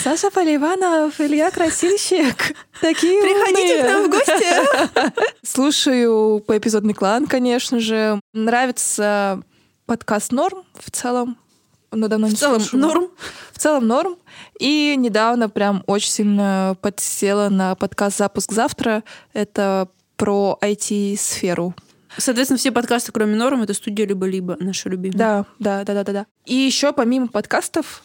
Саша 0.03 0.31
Поливанов, 0.31 1.19
Илья 1.19 1.51
Красильщик. 1.51 2.55
Такие 2.81 3.23
Приходите 3.23 3.79
умные. 3.79 3.83
к 3.83 3.87
нам 3.87 4.05
в 4.05 4.11
гости. 4.11 5.27
Слушаю 5.43 6.41
поэпизодный 6.47 6.93
клан, 6.95 7.27
конечно 7.27 7.81
же. 7.81 8.21
Нравится 8.35 9.43
подкаст 9.87 10.33
Норм 10.33 10.65
в 10.75 10.91
целом. 10.91 11.39
Но 11.93 12.09
давно 12.09 12.27
В 12.27 12.31
не 12.31 12.37
целом 12.37 12.61
слушала. 12.61 12.81
норм. 12.81 13.09
В 13.53 13.59
целом 13.59 13.87
норм. 13.87 14.17
И 14.59 14.95
недавно 14.99 15.49
прям 15.49 15.85
очень 15.87 16.11
сильно 16.11 16.77
подсела 16.83 17.49
на 17.49 17.75
подкаст 17.77 18.19
«Запуск 18.19 18.53
завтра». 18.53 19.05
Это 19.33 19.89
про 20.17 20.59
IT-сферу. 20.61 21.75
Соответственно, 22.19 22.59
все 22.59 22.73
подкасты, 22.73 23.13
кроме 23.13 23.37
норм, 23.37 23.63
это 23.63 23.73
студия 23.75 24.07
либо-либо, 24.07 24.57
наша 24.59 24.89
любимая. 24.89 25.19
Да, 25.19 25.47
да, 25.59 25.85
да, 25.85 25.95
да, 25.95 26.05
да, 26.05 26.13
да. 26.13 26.27
И 26.45 26.55
еще 26.55 26.93
помимо 26.93 27.29
подкастов 27.29 28.03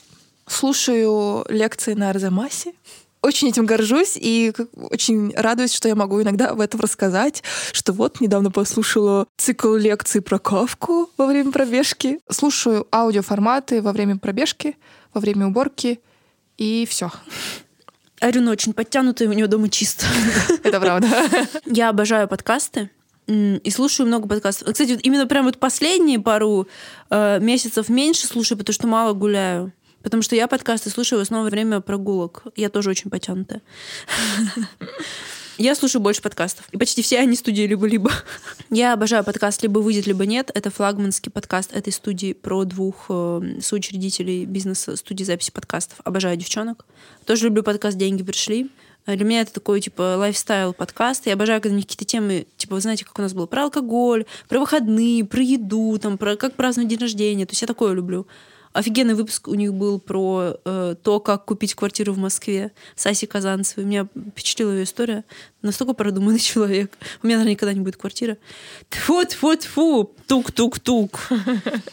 слушаю 0.47 1.45
лекции 1.49 1.93
на 1.93 2.09
Арзамасе. 2.11 2.73
Очень 3.21 3.49
этим 3.49 3.67
горжусь 3.67 4.17
и 4.19 4.51
очень 4.75 5.31
радуюсь, 5.36 5.73
что 5.73 5.88
я 5.88 5.95
могу 5.95 6.21
иногда 6.23 6.55
в 6.55 6.60
этом 6.60 6.79
рассказать, 6.79 7.43
что 7.71 7.93
вот 7.93 8.19
недавно 8.19 8.49
послушала 8.49 9.27
цикл 9.38 9.75
лекций 9.75 10.21
про 10.21 10.39
Кавку 10.39 11.10
во 11.17 11.27
время 11.27 11.51
пробежки. 11.51 12.19
Слушаю 12.29 12.88
аудиоформаты 12.91 13.84
во 13.84 13.91
время 13.91 14.17
пробежки, 14.17 14.75
во 15.13 15.21
время 15.21 15.47
уборки, 15.47 15.99
и 16.57 16.88
все. 16.89 17.12
Арюна 18.19 18.51
очень 18.51 18.73
подтянутая, 18.73 19.29
у 19.29 19.34
нее 19.34 19.47
дома 19.47 19.69
чисто. 19.69 20.05
Это 20.63 20.79
правда. 20.79 21.07
Я 21.65 21.89
обожаю 21.89 22.27
подкасты 22.27 22.89
и 23.27 23.69
слушаю 23.69 24.07
много 24.07 24.27
подкастов. 24.27 24.71
Кстати, 24.71 24.93
вот 24.93 25.01
именно 25.03 25.27
прям 25.27 25.45
вот 25.45 25.57
последние 25.57 26.19
пару 26.19 26.67
э, 27.10 27.39
месяцев 27.39 27.88
меньше 27.88 28.27
слушаю, 28.27 28.57
потому 28.57 28.73
что 28.73 28.88
мало 28.88 29.13
гуляю. 29.13 29.73
Потому 30.03 30.23
что 30.23 30.35
я 30.35 30.47
подкасты 30.47 30.89
слушаю 30.89 31.19
в 31.19 31.21
основном 31.21 31.45
во 31.45 31.51
время 31.51 31.81
прогулок. 31.81 32.43
Я 32.55 32.69
тоже 32.69 32.89
очень 32.89 33.09
потянутая. 33.09 33.61
Я 35.57 35.75
слушаю 35.75 36.01
больше 36.01 36.23
подкастов. 36.23 36.67
И 36.71 36.77
почти 36.77 37.03
все 37.03 37.19
они 37.19 37.35
студии 37.35 37.61
либо-либо. 37.63 38.11
Я 38.71 38.93
обожаю 38.93 39.23
подкаст 39.23 39.61
«Либо 39.61 39.77
выйдет, 39.77 40.07
либо 40.07 40.25
нет». 40.25 40.49
Это 40.55 40.71
флагманский 40.71 41.31
подкаст 41.31 41.75
этой 41.75 41.93
студии 41.93 42.33
про 42.33 42.63
двух 42.63 43.05
э, 43.09 43.59
соучредителей 43.61 44.45
бизнеса 44.45 44.95
студии 44.95 45.23
записи 45.23 45.51
подкастов. 45.51 45.99
Обожаю 46.03 46.35
девчонок. 46.35 46.85
Тоже 47.25 47.45
люблю 47.45 47.61
подкаст 47.61 47.95
«Деньги 47.95 48.23
пришли». 48.23 48.71
Э, 49.05 49.15
Для 49.15 49.25
меня 49.25 49.41
это 49.41 49.53
такой, 49.53 49.81
типа, 49.81 50.15
лайфстайл 50.17 50.73
подкаст. 50.73 51.27
Я 51.27 51.33
обожаю, 51.33 51.61
когда 51.61 51.75
у 51.75 51.77
них 51.77 51.85
какие-то 51.85 52.05
темы, 52.05 52.47
типа, 52.57 52.75
вы 52.75 52.81
знаете, 52.81 53.05
как 53.05 53.19
у 53.19 53.21
нас 53.21 53.33
было, 53.33 53.45
про 53.45 53.65
алкоголь, 53.65 54.25
про 54.47 54.59
выходные, 54.59 55.25
про 55.25 55.43
еду, 55.43 55.99
там, 55.99 56.17
про 56.17 56.37
как 56.37 56.55
праздновать 56.55 56.89
день 56.89 56.99
рождения. 56.99 57.45
То 57.45 57.51
есть 57.51 57.61
я 57.61 57.67
такое 57.67 57.93
люблю. 57.93 58.25
Офигенный 58.73 59.15
выпуск 59.15 59.47
у 59.47 59.53
них 59.53 59.73
был 59.73 59.99
про 59.99 60.55
э, 60.63 60.95
то, 61.01 61.19
как 61.19 61.45
купить 61.45 61.75
квартиру 61.75 62.13
в 62.13 62.17
Москве 62.17 62.71
с 62.95 63.05
Асей 63.05 63.27
Казанцевой. 63.27 63.86
Меня 63.86 64.07
впечатлила 64.29 64.71
ее 64.71 64.84
история. 64.84 65.25
Настолько 65.62 65.93
продуманный 65.93 66.39
человек. 66.51 66.97
У 67.21 67.27
меня, 67.27 67.38
наверное, 67.38 67.53
никогда 67.53 67.73
не 67.73 67.81
будет 67.81 67.97
квартира. 67.97 68.38
Тьфу, 68.89 69.23
тьфу, 69.25 69.55
тьфу, 69.55 70.15
тук-тук-тук. 70.27 71.19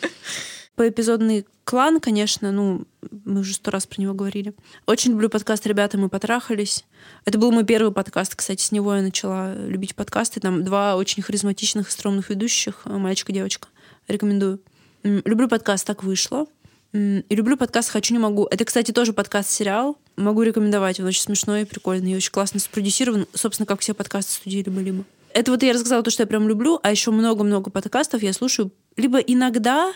Поэпизодный 0.76 1.44
клан, 1.64 1.98
конечно, 1.98 2.52
ну, 2.52 2.86
мы 3.24 3.40
уже 3.40 3.54
сто 3.54 3.72
раз 3.72 3.86
про 3.86 4.00
него 4.00 4.14
говорили. 4.14 4.54
Очень 4.86 5.10
люблю 5.10 5.28
подкаст 5.28 5.66
«Ребята, 5.66 5.98
мы 5.98 6.08
потрахались». 6.08 6.84
Это 7.24 7.36
был 7.36 7.50
мой 7.50 7.64
первый 7.64 7.92
подкаст, 7.92 8.36
кстати, 8.36 8.62
с 8.62 8.70
него 8.70 8.94
я 8.94 9.02
начала 9.02 9.54
любить 9.54 9.96
подкасты. 9.96 10.38
Там 10.38 10.64
два 10.64 10.94
очень 10.94 11.24
харизматичных 11.24 11.88
и 11.88 11.90
стрёмных 11.90 12.30
ведущих, 12.30 12.84
мальчик 12.84 13.30
и 13.30 13.32
девочка. 13.32 13.66
Рекомендую. 14.06 14.60
Люблю 15.02 15.48
подкаст 15.48 15.84
«Так 15.84 16.04
вышло». 16.04 16.46
И 16.94 17.22
люблю 17.28 17.56
подкаст 17.56 17.90
«Хочу, 17.90 18.14
не 18.14 18.18
могу». 18.18 18.46
Это, 18.50 18.64
кстати, 18.64 18.92
тоже 18.92 19.12
подкаст-сериал. 19.12 19.98
Могу 20.16 20.42
рекомендовать. 20.42 20.98
Он 21.00 21.06
очень 21.06 21.22
смешной 21.22 21.62
и 21.62 21.64
прикольный. 21.64 22.12
И 22.12 22.16
очень 22.16 22.32
классно 22.32 22.60
спродюсирован. 22.60 23.26
Собственно, 23.34 23.66
как 23.66 23.80
все 23.80 23.92
подкасты 23.92 24.32
студии 24.32 24.58
либо-либо. 24.58 25.04
Это 25.34 25.50
вот 25.50 25.62
я 25.62 25.72
рассказала 25.72 26.02
то, 26.02 26.10
что 26.10 26.22
я 26.22 26.26
прям 26.26 26.48
люблю, 26.48 26.80
а 26.82 26.90
еще 26.90 27.10
много-много 27.10 27.70
подкастов 27.70 28.22
я 28.22 28.32
слушаю 28.32 28.72
либо 28.96 29.18
иногда, 29.18 29.92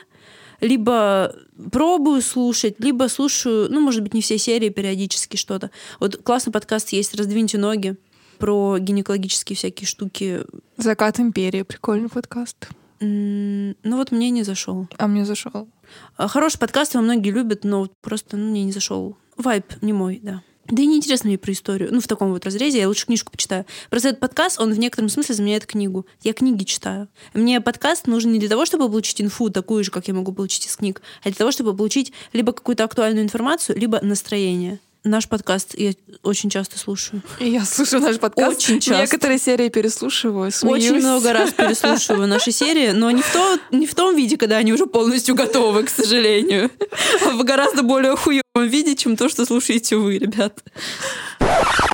либо 0.61 1.35
пробую 1.73 2.21
слушать, 2.21 2.77
либо 2.79 3.09
слушаю, 3.09 3.69
ну, 3.71 3.81
может 3.81 4.03
быть, 4.03 4.15
не 4.15 4.21
все 4.21 4.37
серии, 4.39 4.69
периодически 4.69 5.37
что-то. 5.37 5.71
Вот 5.99 6.23
классный 6.23 6.53
подкаст 6.53 6.91
есть 6.91 7.15
«Раздвиньте 7.15 7.59
ноги» 7.59 7.97
про 8.39 8.79
гинекологические 8.79 9.57
всякие 9.57 9.87
штуки. 9.87 10.43
«Закат 10.77 11.19
империи»— 11.19 11.63
прикольный 11.65 12.11
подкаст. 12.11 12.69
Ну 13.05 13.97
вот 13.97 14.13
мне 14.13 14.31
не 14.31 14.43
зашел. 14.43 14.89
А 14.97 15.07
мне 15.07 15.25
зашел. 15.25 15.69
А, 16.17 16.29
хороший 16.29 16.59
подкаст, 16.59 16.95
его 16.95 17.03
многие 17.03 17.31
любят, 17.31 17.65
но 17.65 17.89
просто 18.01 18.37
ну, 18.37 18.51
мне 18.51 18.65
не 18.65 18.73
зашел. 18.73 19.17
Вайп 19.37 19.65
не 19.83 19.93
мой, 19.93 20.21
да. 20.23 20.43
Да 20.67 20.83
и 20.83 20.87
неинтересно 20.87 21.29
мне 21.29 21.39
про 21.39 21.53
историю. 21.53 21.89
Ну, 21.93 22.01
в 22.01 22.07
таком 22.07 22.31
вот 22.31 22.45
разрезе 22.45 22.79
я 22.79 22.89
лучше 22.89 23.07
книжку 23.07 23.33
почитаю. 23.33 23.67
Просто 23.91 24.11
этот 24.11 24.21
подкаст, 24.21 24.61
он 24.61 24.73
в 24.73 24.79
некотором 24.79 25.09
смысле 25.09 25.35
заменяет 25.35 25.67
книгу. 25.67 26.07
Я 26.23 26.33
книги 26.33 26.63
читаю. 26.63 27.09
Мне 27.35 27.61
подкаст 27.61 28.07
нужен 28.07 28.33
не 28.33 28.39
для 28.39 28.49
того, 28.49 28.65
чтобы 28.65 28.87
получить 28.87 29.21
инфу, 29.21 29.51
такую 29.51 29.83
же, 29.83 29.91
как 29.91 30.07
я 30.07 30.15
могу 30.15 30.33
получить 30.33 30.67
из 30.67 30.77
книг, 30.77 31.03
а 31.23 31.25
для 31.25 31.35
того, 31.35 31.51
чтобы 31.51 31.77
получить 31.77 32.13
либо 32.33 32.53
какую-то 32.53 32.85
актуальную 32.85 33.25
информацию, 33.25 33.77
либо 33.77 34.01
настроение. 34.01 34.79
Наш 35.05 35.29
подкаст 35.29 35.75
я 35.77 35.95
очень 36.23 36.49
часто 36.49 36.79
слушаю. 36.79 37.23
Я 37.41 37.65
слушаю 37.65 38.01
наш 38.01 38.21
подкаст. 38.21 38.59
Очень 38.59 38.79
часто. 38.79 39.03
Некоторые 39.03 39.39
серии 39.39 39.69
переслушиваю, 39.69 40.53
смеюсь. 40.53 40.85
Очень 40.85 40.99
много 40.99 41.33
раз 41.33 41.53
переслушиваю 41.53 42.29
наши 42.29 42.53
серии, 42.53 42.93
но 42.93 43.11
не 43.11 43.21
в, 43.21 43.33
то, 43.33 43.59
не 43.73 43.89
в 43.89 43.97
том 43.97 44.15
виде, 44.15 44.37
когда 44.37 44.59
они 44.59 44.73
уже 44.73 44.87
полностью 44.87 45.35
готовы, 45.35 45.83
к 45.83 45.91
сожалению, 45.91 46.71
а 47.27 47.31
в 47.31 47.43
гораздо 47.43 47.83
более 47.83 48.15
хуевом 48.15 48.69
виде, 48.69 48.95
чем 48.95 49.17
то, 49.17 49.29
что 49.29 49.45
слушаете 49.45 49.97
вы, 49.97 50.19
ребят. 50.19 50.63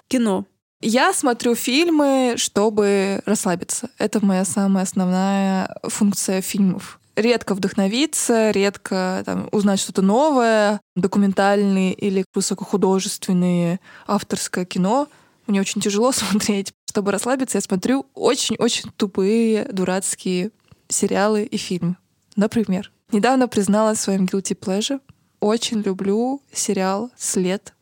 Кино. 0.09 0.45
Я 0.83 1.15
смотрю 1.15 1.55
фильмы, 1.55 2.35
чтобы 2.37 3.23
расслабиться. 3.25 3.89
Это 3.97 4.25
моя 4.25 4.45
самая 4.45 4.85
основная 4.85 5.75
функция 5.83 6.43
фильмов 6.43 7.01
редко 7.19 7.55
вдохновиться, 7.55 8.51
редко 8.51 9.23
там, 9.27 9.49
узнать 9.53 9.81
что-то 9.81 10.03
новое, 10.03 10.81
документальные 10.97 11.93
или 11.95 12.25
высокохудожественные 12.35 13.81
авторское 14.07 14.65
кино. 14.65 15.09
Мне 15.47 15.61
очень 15.61 15.81
тяжело 15.81 16.13
смотреть. 16.13 16.73
Чтобы 16.89 17.13
расслабиться, 17.13 17.59
я 17.59 17.63
смотрю 17.63 18.07
очень-очень 18.15 18.91
тупые, 18.97 19.65
дурацкие 19.65 20.51
сериалы 20.89 21.45
и 21.45 21.57
фильмы. 21.57 21.97
Например, 22.37 22.91
недавно 23.13 23.49
призналась 23.49 23.99
в 23.99 24.03
своем 24.03 24.25
guilty 24.25 24.59
pleasure. 24.59 25.01
Очень 25.41 25.81
люблю 25.83 26.43
сериал 26.53 27.11
«След». 27.17 27.75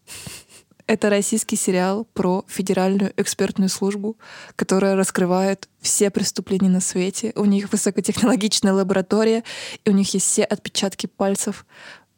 Это 0.86 1.10
российский 1.10 1.56
сериал 1.56 2.06
про 2.14 2.44
федеральную 2.46 3.12
экспертную 3.16 3.68
службу, 3.68 4.16
которая 4.54 4.94
раскрывает 4.94 5.68
все 5.80 6.10
преступления 6.10 6.68
на 6.68 6.80
свете. 6.80 7.32
У 7.34 7.44
них 7.44 7.72
высокотехнологичная 7.72 8.72
лаборатория, 8.72 9.42
и 9.84 9.90
у 9.90 9.92
них 9.92 10.14
есть 10.14 10.26
все 10.26 10.44
отпечатки 10.44 11.06
пальцев 11.06 11.66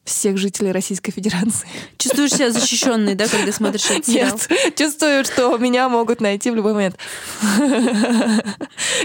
всех 0.08 0.38
жителей 0.38 0.72
Российской 0.72 1.12
Федерации. 1.12 1.68
Чувствуешь 1.96 2.32
себя 2.32 2.50
защищенной, 2.52 3.14
да, 3.14 3.26
когда 3.28 3.52
смотришь 3.52 3.90
этот 3.90 4.06
сериал? 4.06 4.38
Нет, 4.50 4.76
чувствую, 4.76 5.24
что 5.24 5.56
меня 5.58 5.88
могут 5.88 6.20
найти 6.20 6.50
в 6.50 6.54
любой 6.54 6.74
момент. 6.74 6.96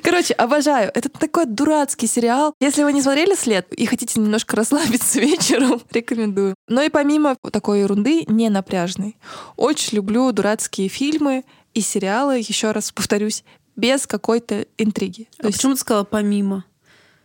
Короче, 0.03 0.33
обожаю. 0.33 0.91
Это 0.93 1.09
такой 1.09 1.45
дурацкий 1.45 2.07
сериал. 2.07 2.53
Если 2.59 2.83
вы 2.83 2.93
не 2.93 3.01
смотрели 3.01 3.35
«След» 3.35 3.71
и 3.73 3.85
хотите 3.85 4.19
немножко 4.19 4.55
расслабиться 4.55 5.19
вечером, 5.21 5.81
рекомендую. 5.91 6.55
Но 6.67 6.81
и 6.81 6.89
помимо 6.89 7.35
такой 7.51 7.81
ерунды, 7.81 8.25
не 8.27 8.49
напряжной. 8.49 9.17
Очень 9.55 9.97
люблю 9.97 10.31
дурацкие 10.31 10.87
фильмы 10.87 11.43
и 11.73 11.81
сериалы, 11.81 12.37
еще 12.37 12.71
раз 12.71 12.91
повторюсь, 12.91 13.43
без 13.75 14.07
какой-то 14.07 14.65
интриги. 14.77 15.27
А 15.39 15.47
есть... 15.47 15.57
почему 15.57 15.73
ты 15.73 15.79
сказала 15.79 16.03
«помимо»? 16.03 16.65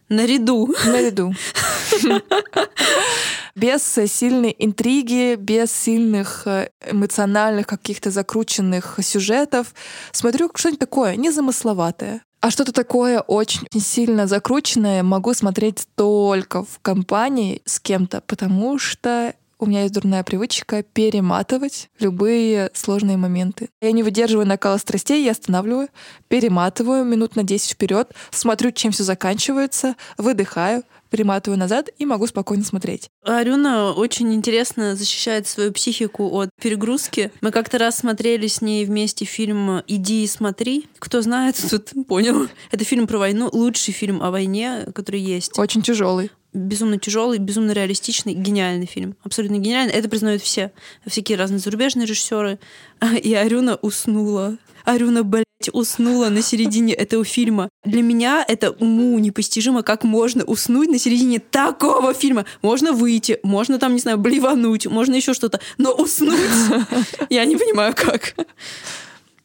Наряду. 0.08 0.74
Наряду. 0.86 1.34
Без 3.58 3.82
сильной 3.82 4.54
интриги, 4.56 5.34
без 5.34 5.72
сильных 5.72 6.46
э, 6.46 6.70
эмоциональных 6.88 7.66
каких-то 7.66 8.12
закрученных 8.12 8.98
сюжетов. 9.02 9.74
Смотрю 10.12 10.48
что-нибудь 10.54 10.78
такое 10.78 11.16
незамысловатое. 11.16 12.22
А 12.40 12.50
что-то 12.50 12.72
такое 12.72 13.20
очень 13.20 13.66
сильно 13.80 14.28
закрученное 14.28 15.02
могу 15.02 15.34
смотреть 15.34 15.88
только 15.96 16.62
в 16.62 16.78
компании 16.82 17.60
с 17.64 17.80
кем-то, 17.80 18.20
потому 18.20 18.78
что 18.78 19.34
у 19.58 19.66
меня 19.66 19.82
есть 19.82 19.94
дурная 19.94 20.22
привычка 20.22 20.82
перематывать 20.82 21.90
любые 21.98 22.70
сложные 22.74 23.16
моменты. 23.16 23.68
Я 23.80 23.92
не 23.92 24.02
выдерживаю 24.02 24.46
накала 24.46 24.78
страстей, 24.78 25.24
я 25.24 25.32
останавливаю, 25.32 25.88
перематываю 26.28 27.04
минут 27.04 27.36
на 27.36 27.42
10 27.42 27.72
вперед, 27.72 28.12
смотрю, 28.30 28.70
чем 28.70 28.92
все 28.92 29.02
заканчивается, 29.02 29.96
выдыхаю, 30.16 30.84
перематываю 31.10 31.58
назад 31.58 31.88
и 31.98 32.06
могу 32.06 32.26
спокойно 32.26 32.64
смотреть. 32.64 33.10
Арюна 33.24 33.92
очень 33.92 34.34
интересно 34.34 34.94
защищает 34.94 35.46
свою 35.46 35.72
психику 35.72 36.28
от 36.34 36.50
перегрузки. 36.60 37.32
Мы 37.40 37.50
как-то 37.50 37.78
раз 37.78 37.98
смотрели 37.98 38.46
с 38.46 38.60
ней 38.60 38.84
вместе 38.84 39.24
фильм 39.24 39.82
«Иди 39.86 40.24
и 40.24 40.26
смотри». 40.26 40.86
Кто 40.98 41.22
знает, 41.22 41.56
тут 41.70 41.92
понял. 42.06 42.48
Это 42.70 42.84
фильм 42.84 43.06
про 43.06 43.18
войну, 43.18 43.48
лучший 43.52 43.92
фильм 43.92 44.22
о 44.22 44.30
войне, 44.30 44.86
который 44.94 45.20
есть. 45.20 45.58
Очень 45.58 45.82
тяжелый 45.82 46.30
безумно 46.58 46.98
тяжелый, 46.98 47.38
безумно 47.38 47.72
реалистичный, 47.72 48.34
гениальный 48.34 48.86
фильм. 48.86 49.16
Абсолютно 49.22 49.58
гениальный. 49.58 49.94
Это 49.94 50.08
признают 50.08 50.42
все. 50.42 50.72
Всякие 51.06 51.38
разные 51.38 51.58
зарубежные 51.58 52.06
режиссеры. 52.06 52.58
И 53.22 53.34
Арюна 53.34 53.76
уснула. 53.76 54.58
Арюна, 54.84 55.22
блядь, 55.22 55.44
уснула 55.72 56.28
на 56.28 56.42
середине 56.42 56.94
этого 56.94 57.24
фильма. 57.24 57.68
Для 57.84 58.02
меня 58.02 58.44
это 58.46 58.70
уму 58.70 59.18
непостижимо, 59.18 59.82
как 59.82 60.04
можно 60.04 60.44
уснуть 60.44 60.88
на 60.88 60.98
середине 60.98 61.40
такого 61.40 62.14
фильма. 62.14 62.46
Можно 62.62 62.92
выйти, 62.92 63.38
можно 63.42 63.78
там, 63.78 63.94
не 63.94 64.00
знаю, 64.00 64.18
блевануть, 64.18 64.86
можно 64.86 65.14
еще 65.14 65.34
что-то, 65.34 65.60
но 65.76 65.92
уснуть 65.92 66.40
я 67.30 67.44
не 67.44 67.56
понимаю, 67.56 67.94
как. 67.94 68.34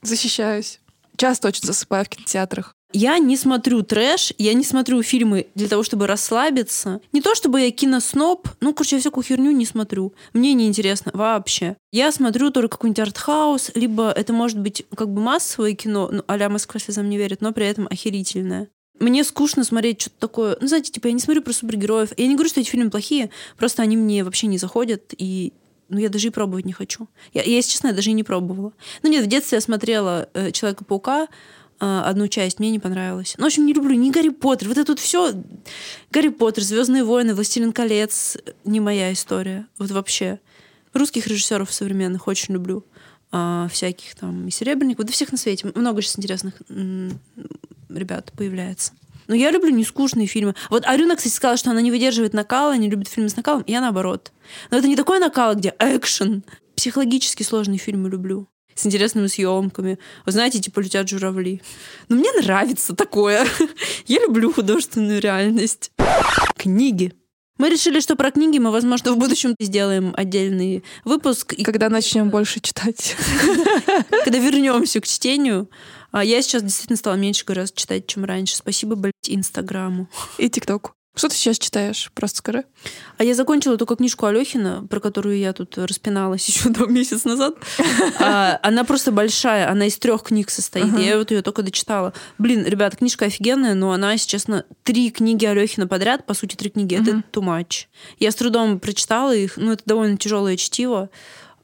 Защищаюсь. 0.01 0.79
Часто 1.17 1.49
очень 1.49 1.65
засыпаю 1.65 2.05
в 2.05 2.09
кинотеатрах. 2.09 2.75
Я 2.93 3.17
не 3.17 3.35
смотрю 3.37 3.81
трэш, 3.81 4.33
я 4.37 4.53
не 4.53 4.63
смотрю 4.63 5.01
фильмы 5.01 5.47
для 5.55 5.67
того, 5.67 5.81
чтобы 5.81 6.05
расслабиться. 6.05 7.01
Не 7.11 7.21
то, 7.21 7.33
чтобы 7.33 7.61
я 7.61 7.71
киносноб, 7.71 8.47
ну, 8.61 8.73
короче, 8.73 8.97
я 8.97 8.99
всякую 8.99 9.23
херню 9.23 9.49
не 9.51 9.65
смотрю. 9.65 10.13
Мне 10.33 10.53
не 10.53 10.67
интересно 10.67 11.11
вообще. 11.13 11.75
Я 11.91 12.11
смотрю 12.11 12.51
только 12.51 12.77
какой-нибудь 12.77 12.99
артхаус, 12.99 13.71
либо 13.73 14.11
это 14.11 14.31
может 14.31 14.59
быть 14.59 14.85
как 14.95 15.09
бы 15.09 15.21
массовое 15.21 15.73
кино, 15.73 16.09
ну, 16.11 16.23
а-ля 16.27 16.49
Москва 16.49 16.79
слезам 16.79 17.09
не 17.09 17.17
верит, 17.17 17.41
но 17.41 17.51
при 17.51 17.65
этом 17.65 17.87
охерительное. 17.89 18.69
Мне 18.99 19.23
скучно 19.23 19.63
смотреть 19.63 20.01
что-то 20.01 20.19
такое. 20.19 20.57
Ну, 20.61 20.67
знаете, 20.67 20.91
типа, 20.91 21.07
я 21.07 21.13
не 21.13 21.19
смотрю 21.19 21.41
про 21.41 21.51
супергероев. 21.51 22.11
Я 22.15 22.27
не 22.27 22.35
говорю, 22.35 22.49
что 22.49 22.59
эти 22.59 22.69
фильмы 22.69 22.91
плохие, 22.91 23.31
просто 23.57 23.81
они 23.81 23.97
мне 23.97 24.23
вообще 24.23 24.45
не 24.45 24.59
заходят, 24.59 25.15
и 25.17 25.51
ну, 25.89 25.99
я 25.99 26.09
даже 26.09 26.27
и 26.27 26.31
пробовать 26.31 26.65
не 26.65 26.73
хочу. 26.73 27.07
Я, 27.33 27.41
я 27.43 27.55
если 27.55 27.71
честно, 27.71 27.87
я 27.87 27.93
даже 27.93 28.11
и 28.11 28.13
не 28.13 28.23
пробовала. 28.23 28.71
Ну, 29.01 29.09
нет, 29.09 29.25
в 29.25 29.27
детстве 29.27 29.57
я 29.57 29.61
смотрела 29.61 30.29
э, 30.33 30.51
Человека-паука, 30.51 31.27
одну 31.83 32.27
часть, 32.27 32.59
мне 32.59 32.69
не 32.71 32.79
понравилось. 32.79 33.35
Ну, 33.37 33.43
в 33.43 33.47
общем, 33.47 33.65
не 33.65 33.73
люблю 33.73 33.95
ни 33.95 34.09
Гарри 34.09 34.29
Поттер. 34.29 34.69
Вот 34.69 34.77
это 34.77 34.91
вот 34.91 34.99
все. 34.99 35.33
Гарри 36.11 36.29
Поттер, 36.29 36.63
Звездные 36.63 37.03
войны, 37.03 37.33
Властелин 37.33 37.73
колец 37.73 38.37
не 38.63 38.79
моя 38.79 39.11
история. 39.11 39.67
Вот 39.77 39.91
вообще. 39.91 40.39
Русских 40.93 41.27
режиссеров 41.27 41.73
современных 41.73 42.27
очень 42.27 42.53
люблю. 42.53 42.85
А, 43.31 43.67
всяких 43.71 44.15
там 44.15 44.47
и 44.47 44.51
Серебренников, 44.51 45.05
да 45.05 45.11
всех 45.11 45.31
на 45.31 45.37
свете. 45.37 45.71
Много 45.73 46.01
сейчас 46.01 46.19
интересных 46.19 46.61
ребят 47.89 48.31
появляется. 48.37 48.93
Но 49.27 49.35
я 49.35 49.51
люблю 49.51 49.71
нескучные 49.71 50.27
фильмы. 50.27 50.53
Вот 50.69 50.85
Арюна, 50.85 51.15
кстати, 51.15 51.33
сказала, 51.33 51.57
что 51.57 51.71
она 51.71 51.81
не 51.81 51.91
выдерживает 51.91 52.33
накала, 52.33 52.77
не 52.77 52.89
любит 52.89 53.07
фильмы 53.07 53.29
с 53.29 53.35
накалом. 53.35 53.63
Я 53.67 53.81
наоборот. 53.81 54.31
Но 54.69 54.77
это 54.77 54.87
не 54.87 54.95
такой 54.95 55.19
накал, 55.19 55.55
где 55.55 55.73
экшен. 55.79 56.43
Психологически 56.75 57.43
сложные 57.43 57.77
фильмы 57.77 58.09
люблю 58.09 58.47
с 58.75 58.85
интересными 58.85 59.27
съемками. 59.27 59.99
Вы 60.25 60.31
знаете, 60.31 60.59
типа 60.59 60.79
летят 60.79 61.09
журавли. 61.09 61.61
Но 62.09 62.15
мне 62.15 62.31
нравится 62.33 62.95
такое. 62.95 63.45
Я 64.07 64.19
люблю 64.21 64.51
художественную 64.51 65.21
реальность. 65.21 65.91
Книги. 66.57 67.13
Мы 67.59 67.69
решили, 67.69 67.99
что 67.99 68.15
про 68.15 68.31
книги 68.31 68.57
мы, 68.57 68.71
возможно, 68.71 69.13
в 69.13 69.17
будущем 69.17 69.55
сделаем 69.59 70.13
отдельный 70.17 70.83
выпуск. 71.05 71.53
И 71.53 71.63
когда 71.63 71.89
начнем 71.89 72.29
больше 72.29 72.59
читать. 72.59 73.15
Когда 74.25 74.39
вернемся 74.39 74.99
к 74.99 75.07
чтению. 75.07 75.69
А 76.11 76.23
я 76.23 76.41
сейчас 76.41 76.63
действительно 76.63 76.97
стала 76.97 77.15
меньше 77.15 77.45
раз 77.47 77.71
читать, 77.71 78.07
чем 78.07 78.25
раньше. 78.25 78.55
Спасибо, 78.55 78.95
блядь, 78.95 79.13
Инстаграму. 79.27 80.09
И 80.37 80.49
ТикТоку. 80.49 80.93
Что 81.15 81.29
ты 81.29 81.35
сейчас 81.35 81.59
читаешь? 81.59 82.11
Просто 82.15 82.39
скажи. 82.39 82.65
А 83.17 83.23
я 83.23 83.35
закончила 83.35 83.77
только 83.77 83.95
книжку 83.95 84.25
Алехина, 84.25 84.87
про 84.89 84.99
которую 84.99 85.37
я 85.37 85.53
тут 85.53 85.77
распиналась 85.77 86.45
еще 86.47 86.69
два 86.69 86.87
месяца 86.87 87.27
назад. 87.27 87.55
А, 88.19 88.59
она 88.63 88.83
просто 88.83 89.11
большая, 89.11 89.69
она 89.69 89.85
из 89.85 89.97
трех 89.97 90.23
книг 90.23 90.49
состоит. 90.49 90.97
Я 90.97 91.17
вот 91.17 91.29
ее 91.29 91.43
только 91.43 91.61
дочитала. 91.61 92.13
Блин, 92.39 92.65
ребят, 92.65 92.95
книжка 92.95 93.25
офигенная, 93.25 93.75
но 93.75 93.91
она, 93.91 94.13
если 94.13 94.27
честно, 94.27 94.65
три 94.83 95.11
книги 95.11 95.45
Алехина 95.45 95.87
подряд, 95.87 96.25
по 96.25 96.33
сути, 96.33 96.55
три 96.55 96.71
книги, 96.71 96.95
это 96.95 97.23
too 97.31 97.43
much. 97.43 97.85
Я 98.17 98.31
с 98.31 98.35
трудом 98.35 98.79
прочитала 98.79 99.35
их, 99.35 99.57
ну, 99.57 99.73
это 99.73 99.83
довольно 99.85 100.17
тяжелое 100.17 100.57
чтиво, 100.57 101.09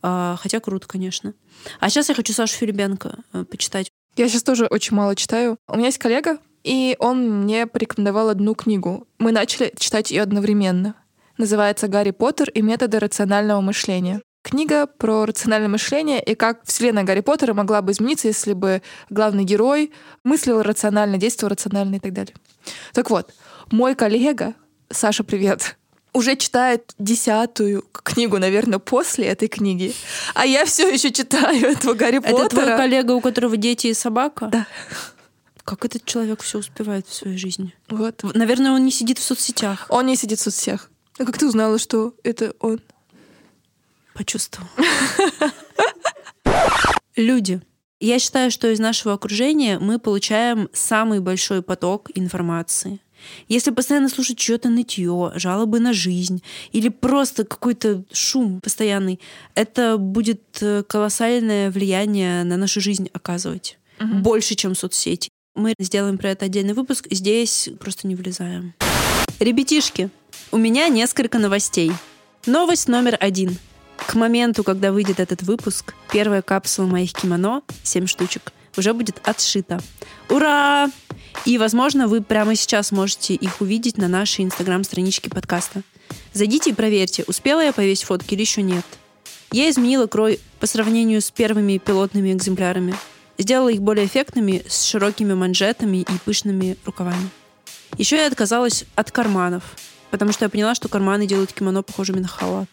а, 0.02 0.38
хотя 0.40 0.60
круто, 0.60 0.88
конечно. 0.88 1.34
А 1.80 1.90
сейчас 1.90 2.10
я 2.10 2.16
хочу 2.16 2.34
Сашу 2.34 2.56
Филипенко 2.56 3.18
э, 3.34 3.46
почитать. 3.46 3.92
Я 4.16 4.30
сейчас 4.30 4.44
тоже 4.44 4.66
очень 4.66 4.96
мало 4.96 5.16
читаю. 5.16 5.58
У 5.68 5.76
меня 5.76 5.88
есть 5.88 5.98
коллега, 5.98 6.40
и 6.64 6.96
он 7.00 7.44
мне 7.44 7.68
порекомендовал 7.68 8.30
одну 8.30 8.56
книгу. 8.56 9.08
Мы 9.18 9.32
начали 9.32 9.74
читать 9.78 10.12
ее 10.12 10.22
одновременно. 10.22 10.96
Называется 11.38 11.88
«Гарри 11.88 12.12
Поттер 12.12 12.50
и 12.50 12.62
методы 12.62 13.00
рационального 13.00 13.62
мышления». 13.62 14.22
Книга 14.42 14.88
про 14.88 15.26
рациональное 15.26 15.70
мышление 15.70 16.24
и 16.24 16.34
как 16.34 16.62
вселенная 16.64 17.04
Гарри 17.04 17.20
Поттера 17.20 17.54
могла 17.54 17.82
бы 17.82 17.92
измениться, 17.92 18.28
если 18.28 18.54
бы 18.54 18.82
главный 19.10 19.44
герой 19.44 19.92
мыслил 20.24 20.62
рационально, 20.62 21.18
действовал 21.18 21.52
рационально 21.52 21.96
и 21.96 22.00
так 22.00 22.14
далее. 22.14 22.34
Так 22.94 23.10
вот, 23.10 23.34
мой 23.70 23.96
коллега, 23.96 24.54
Саша, 24.90 25.26
привет, 25.26 25.78
уже 26.14 26.36
читает 26.36 26.94
десятую 26.98 27.84
книгу, 27.92 28.38
наверное, 28.40 28.80
после 28.80 29.28
этой 29.28 29.48
книги. 29.48 29.94
А 30.34 30.46
я 30.46 30.66
все 30.66 30.90
еще 30.90 31.12
читаю 31.12 31.72
этого 31.72 31.94
Гарри 31.94 32.20
Поттера. 32.20 32.46
Это 32.46 32.50
твой 32.50 32.78
коллега, 32.78 33.12
у 33.12 33.22
которого 33.22 33.58
дети 33.58 33.88
и 33.88 33.94
собака? 33.94 34.48
Да. 34.48 34.68
Как 35.70 35.86
этот 35.86 36.04
человек 36.04 36.42
все 36.42 36.58
успевает 36.58 37.06
в 37.06 37.14
своей 37.14 37.38
жизни? 37.38 37.76
Вот. 37.90 38.24
Наверное, 38.34 38.72
он 38.72 38.84
не 38.84 38.90
сидит 38.90 39.20
в 39.20 39.22
соцсетях. 39.22 39.86
Он 39.90 40.08
не 40.08 40.16
сидит 40.16 40.40
в 40.40 40.42
соцсетях. 40.42 40.90
А 41.20 41.26
как 41.26 41.38
ты 41.38 41.48
узнала, 41.48 41.78
что 41.78 42.16
это 42.24 42.56
он? 42.60 42.82
Почувствовал. 44.16 44.68
Люди. 47.16 47.62
Я 48.00 48.18
считаю, 48.18 48.50
что 48.50 48.68
из 48.68 48.80
нашего 48.80 49.14
окружения 49.14 49.78
мы 49.78 50.00
получаем 50.00 50.70
самый 50.74 51.20
большой 51.20 51.62
поток 51.62 52.10
информации. 52.16 53.00
Если 53.48 53.70
постоянно 53.70 54.10
слушать 54.10 54.40
чье-то 54.40 54.70
нытье, 54.70 55.34
жалобы 55.36 55.80
на 55.80 55.94
жизнь 55.94 56.42
или 56.72 56.90
просто 56.90 57.44
какой-то 57.44 58.06
шум 58.12 58.60
постоянный, 58.60 59.20
это 59.54 60.00
будет 60.00 60.42
э, 60.62 60.82
колоссальное 60.82 61.70
влияние 61.70 62.44
на 62.44 62.58
нашу 62.58 62.82
жизнь 62.82 63.08
оказывать. 63.14 63.78
Больше, 64.00 64.56
чем 64.56 64.74
соцсети. 64.74 65.30
Мы 65.56 65.74
сделаем 65.80 66.18
про 66.18 66.30
это 66.32 66.46
отдельный 66.46 66.74
выпуск. 66.74 67.08
Здесь 67.10 67.70
просто 67.80 68.08
не 68.08 68.16
влезаем. 68.16 68.74
Ребятишки, 69.40 70.10
у 70.52 70.58
меня 70.58 70.88
несколько 70.88 71.40
новостей. 71.40 71.92
Новость 72.46 72.88
номер 72.88 73.18
один. 73.20 73.58
К 73.98 74.16
моменту, 74.16 74.64
когда 74.64 74.92
выйдет 74.92 75.20
этот 75.20 75.44
выпуск, 75.44 75.94
первая 76.12 76.42
капсула 76.42 76.88
моих 76.88 77.14
кимоно, 77.14 77.62
7 77.84 78.06
штучек, 78.06 78.54
уже 78.78 78.94
будет 78.94 79.20
отшита. 79.24 79.82
Ура! 80.30 80.90
И, 81.46 81.58
возможно, 81.58 82.08
вы 82.08 82.22
прямо 82.22 82.56
сейчас 82.56 82.92
можете 82.92 83.34
их 83.34 83.62
увидеть 83.62 83.98
на 83.98 84.08
нашей 84.08 84.46
инстаграм-страничке 84.46 85.30
подкаста. 85.30 85.82
Зайдите 86.34 86.72
и 86.72 86.74
проверьте, 86.74 87.24
успела 87.28 87.62
я 87.62 87.74
повесить 87.74 88.06
фотки 88.06 88.34
или 88.34 88.42
еще 88.42 88.62
нет. 88.62 88.86
Я 89.52 89.70
изменила 89.70 90.08
крой 90.08 90.40
по 90.60 90.68
сравнению 90.68 91.22
с 91.22 91.32
первыми 91.32 91.78
пилотными 91.78 92.32
экземплярами. 92.34 92.94
Сделала 93.40 93.70
их 93.70 93.82
более 93.82 94.06
эффектными, 94.06 94.64
с 94.68 94.84
широкими 94.84 95.34
манжетами 95.34 96.00
и 96.00 96.18
пышными 96.26 96.78
рукавами. 96.86 97.30
Еще 97.98 98.18
я 98.18 98.28
отказалась 98.28 98.84
от 98.96 99.12
карманов, 99.12 99.64
потому 100.12 100.34
что 100.34 100.44
я 100.44 100.50
поняла, 100.50 100.76
что 100.76 100.90
карманы 100.90 101.26
делают 101.26 101.54
кимоно 101.54 101.82
похожими 101.82 102.20
на 102.20 102.28
халат. 102.28 102.68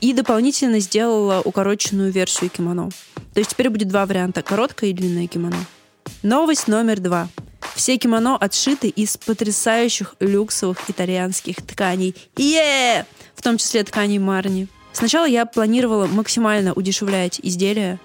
И 0.00 0.12
дополнительно 0.12 0.78
сделала 0.78 1.42
укороченную 1.44 2.12
версию 2.12 2.50
кимоно. 2.50 2.90
То 3.34 3.40
есть 3.40 3.50
теперь 3.50 3.68
будет 3.68 3.88
два 3.88 4.06
варианта– 4.06 4.42
короткое 4.44 4.90
и 4.90 4.92
длинное 4.92 5.26
кимоно. 5.26 5.56
Новость 6.22 6.68
номер 6.68 7.00
два. 7.00 7.28
Все 7.74 7.96
кимоно 7.96 8.36
отшиты 8.36 8.88
из 8.88 9.16
потрясающих 9.16 10.14
люксовых 10.20 10.78
итальянских 10.88 11.56
тканей. 11.56 12.14
е 12.36 13.06
В 13.34 13.42
том 13.42 13.58
числе 13.58 13.82
тканей 13.82 14.18
Marni. 14.18 14.68
Сначала 14.92 15.24
я 15.24 15.46
планировала 15.46 16.06
максимально 16.06 16.74
удешевлять 16.74 17.40
изделия, 17.42 17.98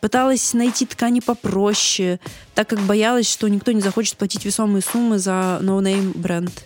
пыталась 0.00 0.54
найти 0.54 0.86
ткани 0.86 1.20
попроще, 1.20 2.20
так 2.54 2.68
как 2.68 2.80
боялась, 2.80 3.30
что 3.30 3.48
никто 3.48 3.72
не 3.72 3.80
захочет 3.80 4.16
платить 4.16 4.44
весомые 4.44 4.82
суммы 4.82 5.18
за 5.18 5.58
no 5.60 5.77
name 5.77 6.12
бренд. 6.12 6.64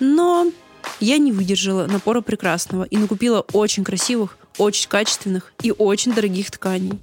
Но 0.00 0.50
я 1.00 1.18
не 1.18 1.32
выдержала 1.32 1.86
напора 1.86 2.20
прекрасного 2.20 2.84
и 2.84 2.96
накупила 2.96 3.40
очень 3.52 3.84
красивых, 3.84 4.36
очень 4.58 4.88
качественных 4.88 5.52
и 5.62 5.72
очень 5.72 6.12
дорогих 6.12 6.50
тканей. 6.50 6.98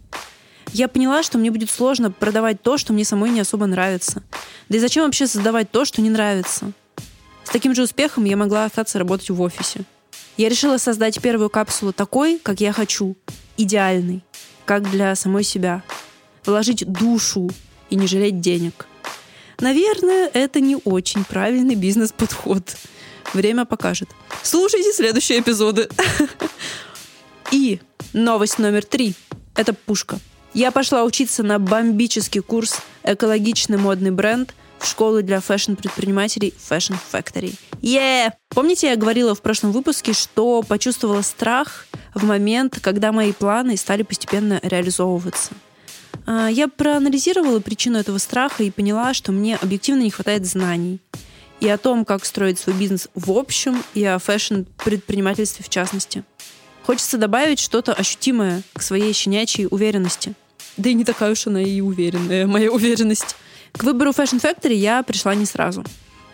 Я 0.72 0.88
поняла, 0.88 1.24
что 1.24 1.38
мне 1.38 1.50
будет 1.50 1.72
сложно 1.72 2.12
продавать 2.12 2.62
то, 2.62 2.78
что 2.78 2.94
мне 2.94 3.04
самой 3.04 3.32
не 3.32 3.40
особо 3.40 3.66
нравится. 3.66 4.22
Да 4.68 4.78
и 4.78 4.80
зачем 4.80 5.06
вообще 5.06 5.26
создавать 5.26 5.72
то, 5.72 5.84
что 5.84 6.02
не 6.02 6.10
нравится? 6.10 6.72
С 7.44 7.50
таким 7.50 7.74
же 7.74 7.82
успехом 7.82 8.26
я 8.26 8.38
могла 8.38 8.66
остаться 8.66 9.00
работать 9.00 9.32
в 9.32 9.42
офисе. 9.42 9.82
Я 10.38 10.48
решила 10.48 10.78
создать 10.78 11.20
первую 11.20 11.50
капсулу 11.50 11.92
такой, 11.92 12.38
как 12.38 12.62
я 12.62 12.72
хочу. 12.72 13.18
Идеальной. 13.58 14.24
Как 14.70 14.88
для 14.88 15.16
самой 15.16 15.44
себя. 15.44 15.82
Вложить 16.46 16.86
душу 16.86 17.50
и 17.90 17.96
не 17.96 18.06
жалеть 18.06 18.40
денег. 18.40 18.86
Наверное, 19.60 20.30
это 20.32 20.60
не 20.60 20.78
очень 20.86 21.24
правильный 21.24 21.74
бизнес-подход. 21.74 22.78
Время 23.34 23.66
покажет. 23.66 24.10
Слушайте 24.44 24.94
следующие 24.94 25.40
эпизоды. 25.40 25.90
И 27.52 27.80
новость 28.14 28.60
номер 28.60 28.86
три. 28.86 29.16
Это 29.56 29.74
пушка. 29.74 30.20
Я 30.54 30.70
пошла 30.70 31.04
учиться 31.04 31.42
на 31.42 31.58
бомбический 31.58 32.42
курс 32.42 32.80
«Экологичный 33.02 33.80
модный 33.80 34.12
бренд» 34.12 34.54
в 34.80 34.88
школу 34.88 35.22
для 35.22 35.40
фэшн-предпринимателей 35.40 36.54
Fashion 36.70 36.96
Factory. 37.12 37.56
Yeah! 37.82 38.32
Помните, 38.50 38.88
я 38.88 38.96
говорила 38.96 39.36
в 39.36 39.42
прошлом 39.42 39.72
выпуске, 39.72 40.14
что 40.14 40.64
почувствовала 40.64 41.22
страх 41.22 41.88
в 42.14 42.24
момент, 42.26 42.80
когда 42.82 43.12
мои 43.12 43.32
планы 43.32 43.78
стали 43.78 44.04
постепенно 44.04 44.60
реализовываться. 44.64 45.52
А, 46.26 46.48
Я 46.50 46.68
проанализировала 46.68 47.60
причину 47.60 47.98
этого 47.98 48.18
страха 48.18 48.64
и 48.64 48.72
поняла, 48.72 49.14
что 49.14 49.32
мне 49.32 49.56
объективно 49.56 50.02
не 50.02 50.12
хватает 50.12 50.46
знаний. 50.46 51.00
И 51.60 51.68
о 51.68 51.78
том, 51.78 52.06
как 52.06 52.24
строить 52.26 52.58
свой 52.58 52.76
бизнес 52.76 53.10
в 53.16 53.32
общем, 53.32 53.84
и 53.94 54.04
о 54.06 54.18
фэшн-предпринимательстве 54.20 55.66
в 55.66 55.70
частности. 55.70 56.24
Хочется 56.86 57.18
добавить 57.18 57.60
что-то 57.60 57.94
ощутимое 57.94 58.64
к 58.74 58.82
своей 58.82 59.14
щенячьей 59.14 59.68
уверенности. 59.70 60.34
Да 60.78 60.90
и 60.90 60.94
не 60.94 61.04
такая 61.04 61.32
уж 61.32 61.46
она 61.48 61.62
и 61.62 61.82
уверенная, 61.82 62.48
моя 62.48 62.72
уверенность. 62.72 63.36
К 63.74 63.84
выбору 63.84 64.12
Fashion 64.12 64.42
Factory 64.42 64.74
я 64.74 65.04
пришла 65.04 65.36
не 65.36 65.46
сразу. 65.46 65.84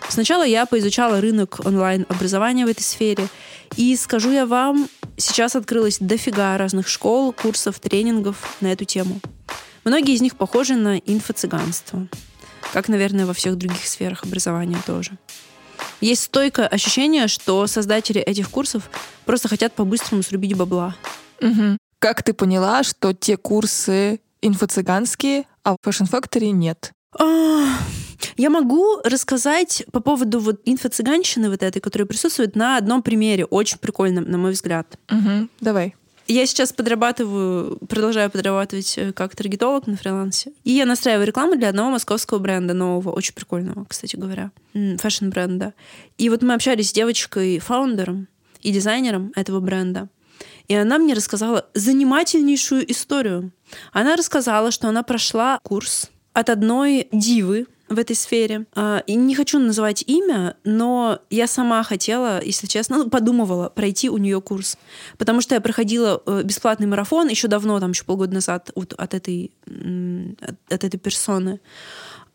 Сначала 0.09 0.43
я 0.43 0.65
поизучала 0.65 1.19
рынок 1.19 1.59
онлайн-образования 1.65 2.65
в 2.65 2.69
этой 2.69 2.83
сфере, 2.83 3.27
и 3.75 3.95
скажу 3.95 4.31
я 4.31 4.45
вам, 4.45 4.87
сейчас 5.17 5.55
открылось 5.55 5.97
дофига 5.99 6.57
разных 6.57 6.87
школ, 6.87 7.33
курсов, 7.33 7.79
тренингов 7.79 8.55
на 8.61 8.71
эту 8.71 8.85
тему. 8.85 9.19
Многие 9.83 10.15
из 10.15 10.21
них 10.21 10.35
похожи 10.35 10.75
на 10.75 10.97
инфо-цыганство, 10.97 12.07
как, 12.73 12.87
наверное, 12.87 13.25
во 13.25 13.33
всех 13.33 13.57
других 13.57 13.85
сферах 13.85 14.23
образования 14.23 14.77
тоже. 14.85 15.11
Есть 16.01 16.23
стойкое 16.23 16.67
ощущение, 16.67 17.27
что 17.27 17.65
создатели 17.67 18.21
этих 18.21 18.49
курсов 18.49 18.89
просто 19.25 19.47
хотят 19.47 19.73
по-быстрому 19.73 20.23
срубить 20.23 20.55
бабла. 20.55 20.95
Мгм. 21.41 21.77
Как 21.99 22.23
ты 22.23 22.33
поняла, 22.33 22.83
что 22.83 23.13
те 23.13 23.37
курсы 23.37 24.19
инфо-цыганские, 24.41 25.45
а 25.63 25.73
в 25.73 25.77
Fashion 25.87 26.09
Factory 26.09 26.51
нет? 26.51 26.91
А, 27.19 27.79
Я 28.37 28.49
могу 28.49 28.99
рассказать 29.03 29.85
по 29.91 29.99
поводу 29.99 30.39
вот 30.39 30.61
инфо-цыганщины 30.65 31.49
вот 31.49 31.63
этой, 31.63 31.79
которая 31.79 32.05
присутствует 32.05 32.55
на 32.55 32.77
одном 32.77 33.01
примере, 33.01 33.45
очень 33.45 33.77
прикольном, 33.77 34.29
на 34.29 34.37
мой 34.37 34.51
взгляд. 34.51 34.97
Мгм. 35.09 35.49
Давай. 35.61 35.95
Я 36.27 36.47
сейчас 36.47 36.73
подрабатываю, 36.73 37.77
продолжаю 37.87 38.31
подрабатывать 38.31 38.97
э, 38.97 39.13
как 39.13 39.35
таргетолог 39.35 39.85
на 39.85 39.95
фрилансе. 39.95 40.53
И 40.63 40.71
я 40.71 40.85
настраиваю 40.85 41.27
рекламу 41.27 41.55
для 41.55 41.69
одного 41.69 41.91
московского 41.91 42.39
бренда, 42.39 42.73
нового, 42.73 43.11
очень 43.11 43.35
прикольного, 43.35 43.85
кстати 43.85 44.15
говоря, 44.15 44.51
фэшн-бренда. 44.73 45.73
И 46.17 46.29
вот 46.29 46.41
мы 46.41 46.55
общались 46.55 46.89
с 46.89 46.93
девочкой-фаундером 46.93 48.27
и 48.61 48.71
дизайнером 48.71 49.33
этого 49.35 49.59
бренда. 49.59 50.09
И 50.67 50.73
она 50.73 50.97
мне 50.97 51.13
рассказала 51.13 51.67
занимательнейшую 51.75 52.91
историю. 52.91 53.51
Она 53.93 54.15
рассказала, 54.15 54.71
что 54.71 54.89
она 54.89 55.03
прошла 55.03 55.59
курс 55.61 56.09
от 56.35 56.49
одной 56.49 57.07
дивы 57.11 57.65
в 57.87 57.97
этой 57.97 58.15
сфере. 58.15 58.65
А, 58.75 59.03
И 59.07 59.15
не 59.15 59.35
хочу 59.35 59.57
называть 59.59 60.03
имя, 60.07 60.55
но 60.63 61.19
я 61.29 61.47
сама 61.47 61.81
хотела, 61.83 62.43
если 62.43 62.67
честно, 62.67 62.97
ну, 62.97 63.09
подумывала 63.09 63.69
пройти 63.69 64.09
у 64.09 64.17
нее 64.17 64.41
курс. 64.41 64.77
Потому 65.17 65.41
что 65.41 65.55
я 65.55 65.61
проходила 65.61 66.21
э, 66.25 66.41
бесплатный 66.43 66.87
марафон 66.87 67.29
еще 67.29 67.47
давно, 67.47 67.79
там 67.79 67.91
еще 67.91 68.03
полгода 68.03 68.33
назад, 68.33 68.71
вот 68.75 68.93
от 68.93 69.13
этой, 69.13 69.51
от 70.69 70.83
этой 70.83 70.99
персоны. 70.99 71.59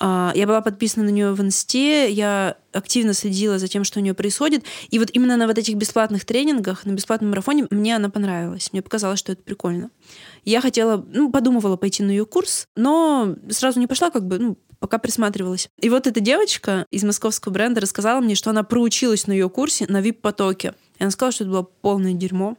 А, 0.03 0.33
я 0.35 0.47
была 0.47 0.63
подписана 0.63 1.05
на 1.05 1.11
нее 1.11 1.33
в 1.33 1.41
инсте, 1.43 2.11
я 2.11 2.57
активно 2.73 3.13
следила 3.13 3.59
за 3.59 3.69
тем, 3.69 3.85
что 3.85 4.01
у 4.01 4.03
нее 4.03 4.15
происходит. 4.15 4.65
И 4.89 4.99
вот 4.99 5.11
именно 5.13 5.37
на 5.37 5.47
вот 5.47 5.59
этих 5.59 5.77
бесплатных 5.77 6.25
тренингах, 6.25 6.87
на 6.87 6.93
бесплатном 6.93 7.31
марафоне 7.31 7.67
мне 7.71 7.95
она 7.95 8.09
понравилась. 8.09 8.73
Мне 8.73 8.81
показалось, 8.81 9.19
что 9.19 9.33
это 9.33 9.43
прикольно. 9.43 9.91
Я 10.45 10.63
хотела, 10.63 11.05
ну, 11.13 11.31
подумывала 11.31 11.77
пойти 11.77 12.03
на 12.03 12.11
ее 12.11 12.25
курс, 12.25 12.67
но 12.77 13.37
сразу 13.51 13.79
не 13.79 13.87
пошла, 13.87 14.11
как 14.11 14.27
бы, 14.27 14.39
ну, 14.39 14.59
пока 14.79 14.97
присматривалась. 14.97 15.69
И 15.79 15.91
вот 15.91 16.07
эта 16.07 16.21
девочка 16.21 16.87
из 16.91 17.05
московского 17.05 17.53
бренда 17.53 17.83
рассказала 17.83 18.21
мне, 18.21 18.35
что 18.35 18.49
она 18.49 18.63
проучилась 18.63 19.27
на 19.27 19.33
ее 19.33 19.51
курсе 19.51 19.85
на 19.87 20.01
VIP-потоке. 20.01 20.75
И 20.99 21.03
она 21.03 21.11
сказала, 21.11 21.33
что 21.33 21.45
это 21.45 21.51
было 21.51 21.63
полное 21.63 22.15
дерьмо. 22.15 22.57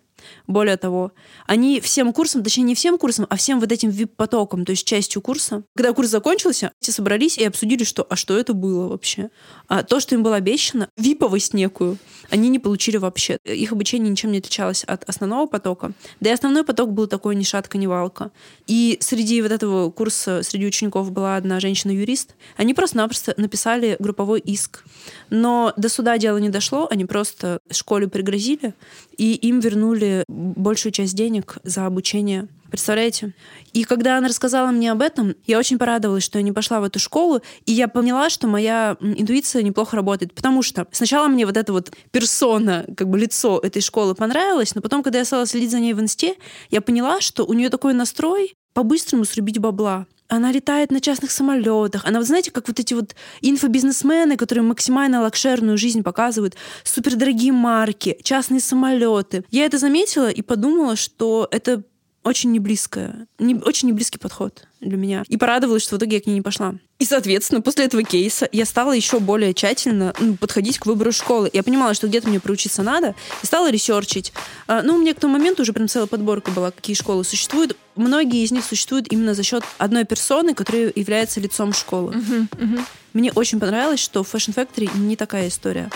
Более 0.48 0.78
того, 0.78 1.12
они 1.48 1.80
всем 1.82 2.14
курсом, 2.14 2.44
точнее 2.44 2.64
не 2.64 2.76
всем 2.76 2.98
курсом, 2.98 3.28
а 3.30 3.36
всем 3.36 3.60
вот 3.60 3.72
этим 3.72 3.90
VIP-потоком, 3.90 4.66
то 4.66 4.72
есть 4.72 4.86
частью 4.86 5.22
курса, 5.22 5.64
когда 5.76 5.94
курс 5.94 6.10
закончился, 6.10 6.72
все 6.80 6.92
собрались 6.92 7.38
и 7.38 7.46
обсудили, 7.46 7.84
что, 7.84 8.06
а 8.10 8.16
что 8.16 8.38
это 8.38 8.54
было 8.54 8.88
вообще? 8.88 9.30
А 9.68 9.84
то, 9.84 10.00
что 10.00 10.16
им 10.16 10.24
было 10.24 10.36
обещано, 10.36 10.90
виповость 10.98 11.54
некую, 11.54 11.98
они 12.30 12.50
не 12.50 12.60
получили 12.60 12.98
вообще. 12.98 13.38
Их 13.46 13.72
обучение 13.72 14.10
ничем 14.10 14.32
не 14.32 14.40
отличалось 14.40 14.84
от 14.84 15.08
основного 15.08 15.48
потока. 15.48 15.94
Да 16.20 16.30
и 16.30 16.34
основной 16.34 16.64
поток 16.64 16.92
был 16.92 17.08
такой 17.08 17.36
ни 17.36 17.44
шатка, 17.44 17.78
ни 17.78 17.88
валка. 17.88 18.32
И 18.68 18.98
среди 19.02 19.42
вот 19.42 19.52
этого 19.52 19.92
курса, 19.92 20.42
среди 20.44 20.66
учеников 20.66 21.12
была 21.12 21.36
одна 21.36 21.60
женщина-юрист. 21.60 22.36
Они 22.58 22.74
просто-напросто 22.74 23.34
написали 23.38 23.96
групповой 24.00 24.40
иск. 24.40 24.84
Но 25.30 25.74
до 25.78 25.90
суда 25.90 26.18
дело 26.18 26.38
не 26.38 26.50
дошло, 26.50 26.88
они 26.90 27.06
просто 27.06 27.60
школе 27.70 28.08
пригрозили, 28.08 28.74
и 29.18 29.34
им 29.34 29.60
вернули 29.60 30.11
большую 30.28 30.92
часть 30.92 31.16
денег 31.16 31.58
за 31.64 31.86
обучение. 31.86 32.48
Представляете? 32.70 33.34
И 33.74 33.84
когда 33.84 34.18
она 34.18 34.30
рассказала 34.30 34.72
мне 34.72 34.92
об 34.92 35.02
этом, 35.02 35.36
я 35.46 35.60
очень 35.60 35.78
порадовалась, 35.78 36.24
что 36.24 36.40
я 36.40 36.44
не 36.44 36.54
пошла 36.54 36.80
в 36.80 36.86
эту 36.86 37.00
школу, 37.00 37.42
и 37.66 37.74
я 37.74 37.90
поняла, 37.90 38.30
что 38.30 38.48
моя 38.48 38.96
интуиция 39.02 39.62
неплохо 39.62 39.98
работает, 39.98 40.34
потому 40.34 40.62
что 40.62 40.88
сначала 40.92 41.28
мне 41.28 41.46
вот 41.46 41.58
эта 41.58 41.74
вот 41.74 41.92
персона, 42.12 42.86
как 42.96 43.10
бы 43.10 43.20
лицо 43.20 43.60
этой 43.60 43.82
школы 43.82 44.16
понравилось, 44.16 44.74
но 44.74 44.82
потом, 44.82 45.04
когда 45.04 45.20
я 45.20 45.26
стала 45.26 45.46
следить 45.46 45.72
за 45.72 45.82
ней 45.82 45.94
в 45.94 46.00
инсте, 46.00 46.36
я 46.70 46.80
поняла, 46.80 47.20
что 47.20 47.46
у 47.46 47.52
нее 47.54 47.70
такой 47.70 47.94
настрой 47.94 48.56
по-быстрому 48.74 49.26
срубить 49.26 49.60
бабла 49.60 50.08
она 50.32 50.52
летает 50.52 50.92
на 50.92 51.02
частных 51.02 51.30
самолетах. 51.30 52.06
Она, 52.06 52.20
вот 52.20 52.28
знаете, 52.28 52.52
как 52.52 52.70
вот 52.70 52.80
эти 52.80 52.94
вот 52.94 53.16
инфобизнесмены, 53.42 54.38
которые 54.38 54.64
максимально 54.64 55.22
лакшерную 55.22 55.78
жизнь 55.78 56.04
показывают, 56.04 56.56
супердорогие 56.86 57.52
марки, 57.52 58.18
частные 58.24 58.62
самолеты. 58.62 59.44
Я 59.52 59.66
это 59.66 59.78
заметила 59.78 60.30
и 60.30 60.42
подумала, 60.42 60.96
что 60.96 61.50
это 61.52 61.84
очень 62.24 62.52
неблизкая, 62.52 63.28
не, 63.40 63.56
очень 63.56 63.88
неблизкий 63.88 64.20
подход 64.20 64.68
для 64.80 64.98
меня. 64.98 65.24
И 65.28 65.38
порадовалась, 65.38 65.84
что 65.84 65.96
в 65.96 65.98
итоге 65.98 66.18
я 66.18 66.22
к 66.22 66.28
ней 66.28 66.36
не 66.36 66.42
пошла. 66.42 66.76
И, 67.00 67.06
соответственно, 67.06 67.62
после 67.62 67.86
этого 67.86 68.04
кейса 68.04 68.48
я 68.52 68.66
стала 68.66 68.92
еще 68.92 69.20
более 69.20 69.54
тщательно 69.54 70.14
ну, 70.20 70.36
подходить 70.36 70.78
к 70.78 70.86
выбору 70.86 71.12
школы. 71.12 71.50
Я 71.52 71.64
понимала, 71.64 71.94
что 71.96 72.08
где-то 72.08 72.30
мне 72.30 72.40
проучиться 72.40 72.84
надо, 72.84 73.16
и 73.42 73.46
стала 73.46 73.72
ресерчить. 73.72 74.34
А, 74.68 74.84
ну, 74.84 74.96
у 74.96 74.98
меня 75.00 75.14
к 75.16 75.20
тому 75.20 75.34
моменту 75.34 75.64
уже 75.64 75.74
прям 75.74 75.88
целая 75.88 76.08
подборка 76.08 76.52
была, 76.52 76.72
какие 76.72 76.96
школы 76.96 77.24
существуют. 77.24 77.76
Многие 77.96 78.44
из 78.44 78.52
них 78.52 78.64
существуют 78.64 79.12
именно 79.12 79.34
за 79.34 79.44
счет 79.44 79.64
одной 79.80 80.06
персоны, 80.06 80.54
которая 80.54 80.92
является 80.96 81.40
лицом 81.40 81.74
школы. 81.74 82.14
Uh-huh, 82.14 82.48
uh-huh. 82.52 82.86
Мне 83.14 83.32
очень 83.34 83.60
понравилось, 83.60 84.00
что 84.00 84.24
в 84.24 84.34
Fashion 84.34 84.54
Factory 84.54 84.90
не 84.98 85.16
такая 85.16 85.48
история. 85.48 85.90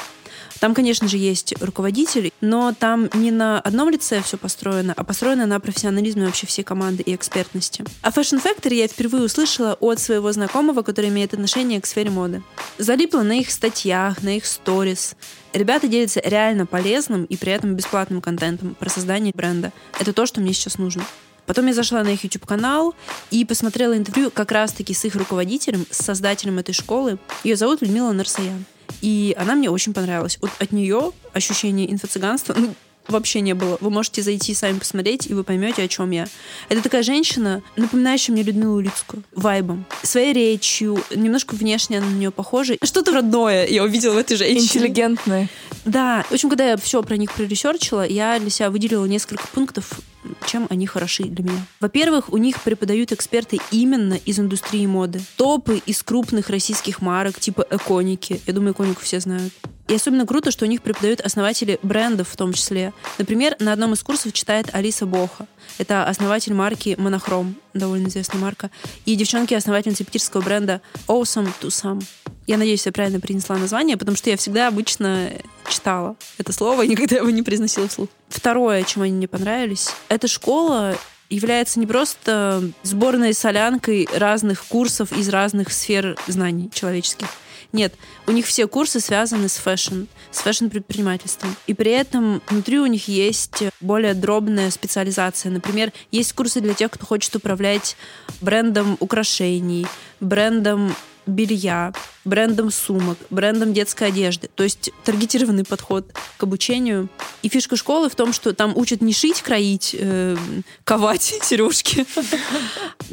Там, 0.60 0.74
конечно 0.74 1.08
же, 1.08 1.18
есть 1.18 1.54
руководитель, 1.62 2.32
но 2.41 2.74
там 2.78 3.10
не 3.13 3.32
на 3.32 3.60
одном 3.60 3.89
лице 3.89 4.22
все 4.22 4.38
построено, 4.38 4.94
а 4.96 5.04
построено 5.04 5.46
на 5.46 5.60
профессионализме 5.60 6.26
вообще 6.26 6.48
всей 6.48 6.63
команды 6.63 7.04
и 7.04 7.15
экспертности. 7.15 7.84
А 8.02 8.10
Fashion 8.10 8.41
Factory 8.44 8.76
я 8.76 8.88
впервые 8.88 9.24
услышала 9.24 9.74
от 9.80 10.00
своего 10.00 10.32
знакомого, 10.32 10.82
который 10.82 11.10
имеет 11.10 11.34
отношение 11.34 11.82
к 11.82 11.86
сфере 11.86 12.10
моды. 12.10 12.41
Залипла 12.78 13.22
на 13.22 13.39
их 13.39 13.52
статьях, 13.52 14.22
на 14.24 14.38
их 14.38 14.46
сторис. 14.46 15.15
Ребята 15.54 15.88
делятся 15.88 16.22
реально 16.24 16.65
полезным 16.65 17.26
и 17.26 17.38
при 17.38 17.52
этом 17.52 17.76
бесплатным 17.76 18.22
контентом 18.22 18.76
про 18.76 18.89
создание 18.89 19.34
бренда. 19.36 19.72
Это 20.00 20.13
то, 20.13 20.26
что 20.26 20.41
мне 20.41 20.54
сейчас 20.54 20.78
нужно. 20.78 21.04
Потом 21.46 21.68
я 21.68 21.74
зашла 21.74 22.04
на 22.04 22.10
их 22.10 22.24
YouTube-канал 22.24 22.96
и 23.30 23.46
посмотрела 23.46 23.96
интервью 23.96 24.32
как 24.32 24.52
раз-таки 24.52 24.94
с 24.94 25.06
их 25.06 25.15
руководителем, 25.15 25.86
с 25.91 26.04
создателем 26.04 26.58
этой 26.58 26.74
школы. 26.74 27.20
Ее 27.44 27.56
зовут 27.56 27.82
Людмила 27.82 28.12
Нарсаян. 28.12 28.65
И 29.02 29.36
она 29.38 29.56
мне 29.56 29.69
очень 29.69 29.93
понравилась. 29.93 30.38
Вот 30.41 30.52
от 30.60 30.71
нее 30.71 31.12
ощущение 31.34 31.91
инфо-цыганства 31.91 32.56
ну, 32.58 32.74
вообще 33.08 33.41
не 33.41 33.54
было. 33.54 33.78
Вы 33.82 33.89
можете 33.89 34.21
зайти 34.21 34.54
сами 34.54 34.80
посмотреть, 34.80 35.28
и 35.28 35.34
вы 35.34 35.43
поймете, 35.43 35.84
о 35.84 35.88
чем 35.88 36.12
я. 36.12 36.28
Это 36.69 36.82
такая 36.82 37.04
женщина, 37.04 37.62
напоминающая 37.76 38.34
мне 38.34 38.43
Людмилу 38.43 38.76
Улицкую, 38.78 39.24
вайбом, 39.36 39.86
своей 40.04 40.34
речью, 40.34 41.00
немножко 41.13 41.56
внешне 41.56 42.00
на 42.00 42.10
нее 42.10 42.32
похожа. 42.32 42.78
Что-то 42.84 43.12
родное 43.12 43.67
я 43.67 43.84
увидела 43.84 44.13
в 44.13 44.17
этой 44.17 44.38
женщине. 44.38 44.65
Интеллигентное. 44.65 45.50
Да. 45.86 46.26
В 46.30 46.34
общем, 46.34 46.50
когда 46.50 46.69
я 46.69 46.78
все 46.78 47.04
про 47.04 47.17
них 47.17 47.32
проресерчила, 47.32 48.06
я 48.06 48.39
для 48.39 48.50
себя 48.50 48.69
выделила 48.69 49.06
несколько 49.06 49.48
пунктов, 49.48 50.00
чем 50.46 50.68
они 50.70 50.88
хороши 50.88 51.24
для 51.24 51.44
меня. 51.44 51.66
Во-первых, 51.80 52.32
у 52.32 52.38
них 52.38 52.62
преподают 52.62 53.12
эксперты 53.12 53.60
именно 53.72 54.14
из 54.14 54.40
индустрии 54.40 54.86
моды. 54.86 55.22
Топы 55.38 55.82
из 55.86 56.04
крупных 56.04 56.50
российских 56.50 57.02
марок, 57.02 57.40
типа 57.40 57.66
Эконики. 57.70 58.42
Я 58.46 58.54
думаю, 58.54 58.74
Эконику 58.74 59.02
все 59.02 59.20
знают. 59.20 59.54
И 59.88 59.94
особенно 59.94 60.26
круто, 60.26 60.50
что 60.50 60.66
у 60.66 60.68
них 60.68 60.82
преподают 60.82 61.22
основатели 61.22 61.80
брендов 61.84 62.30
в 62.30 62.36
том 62.36 62.54
числе. 62.54 62.92
Например, 63.20 63.56
на 63.60 63.72
одном 63.72 63.94
из 63.94 64.04
курсов 64.04 64.34
читает 64.34 64.74
Алиса 64.74 65.06
Боха. 65.06 65.48
Это 65.78 66.08
основатель 66.08 66.54
марки 66.54 66.96
Монохром, 66.98 67.56
довольно 67.74 68.08
известная 68.08 68.42
марка. 68.42 68.72
И 69.06 69.16
девчонки 69.16 69.54
основательницы 69.54 70.04
питерского 70.04 70.42
бренда 70.42 70.82
Awesome 71.08 71.50
to 71.62 71.68
Some. 71.68 72.04
Я 72.47 72.58
надеюсь, 72.58 72.86
я 72.86 72.91
правильно 72.91 73.19
произнесла 73.19 73.58
название, 73.58 73.97
потому 73.97 74.15
что 74.15 74.29
я 74.29 74.38
всегда 74.38 74.67
обычно 74.67 75.31
читала 75.67 76.15
это 76.38 76.53
слово 76.53 76.84
и 76.84 76.88
никогда 76.88 77.17
его 77.17 77.29
не 77.29 77.41
произносила 77.41 77.88
вслух. 77.88 78.10
Второе, 78.29 78.84
чем 78.84 79.01
они 79.01 79.13
мне 79.13 79.27
понравились, 79.27 79.89
эта 80.10 80.27
школа 80.27 80.95
является 81.29 81.79
не 81.79 81.88
просто 81.88 82.69
сборной 82.84 83.34
солянкой 83.34 84.08
разных 84.13 84.63
курсов 84.65 85.12
из 85.12 85.29
разных 85.29 85.73
сфер 85.73 86.17
знаний 86.27 86.69
человеческих. 86.71 87.27
Нет, 87.71 87.93
у 88.27 88.31
них 88.31 88.45
все 88.45 88.67
курсы 88.67 88.99
связаны 88.99 89.49
с 89.49 89.58
фэшн, 89.58 90.03
с 90.31 90.39
фэшн-предпринимательством. 90.39 91.55
И 91.67 91.73
при 91.73 91.91
этом 91.91 92.41
внутри 92.47 92.79
у 92.79 92.86
них 92.86 93.10
есть 93.10 93.63
более 93.81 94.13
дробная 94.13 94.71
специализация. 94.71 95.51
Например, 95.51 95.91
есть 96.12 96.31
курсы 96.34 96.62
для 96.62 96.73
тех, 96.73 96.91
кто 96.91 97.05
хочет 97.05 97.36
управлять 97.36 97.97
брендом 98.39 98.95
украшений, 99.01 99.88
брендом 100.21 100.95
белья, 101.26 101.94
брендом 102.24 102.72
сумок, 102.72 103.18
брендом 103.30 103.74
детской 103.74 104.08
одежды. 104.08 104.50
То 104.56 104.64
есть 104.64 104.92
таргетированный 105.04 105.64
подход 105.64 106.06
к 106.38 106.44
обучению. 106.44 107.10
И 107.44 107.50
фишка 107.50 107.76
школы 107.76 108.10
в 108.10 108.16
том, 108.16 108.34
что 108.34 108.54
там 108.54 108.76
учат 108.76 109.02
не 109.02 109.14
шить, 109.14 109.42
кроить, 109.42 109.96
э, 109.98 110.36
ковать 110.84 111.22
сережки. 111.44 112.06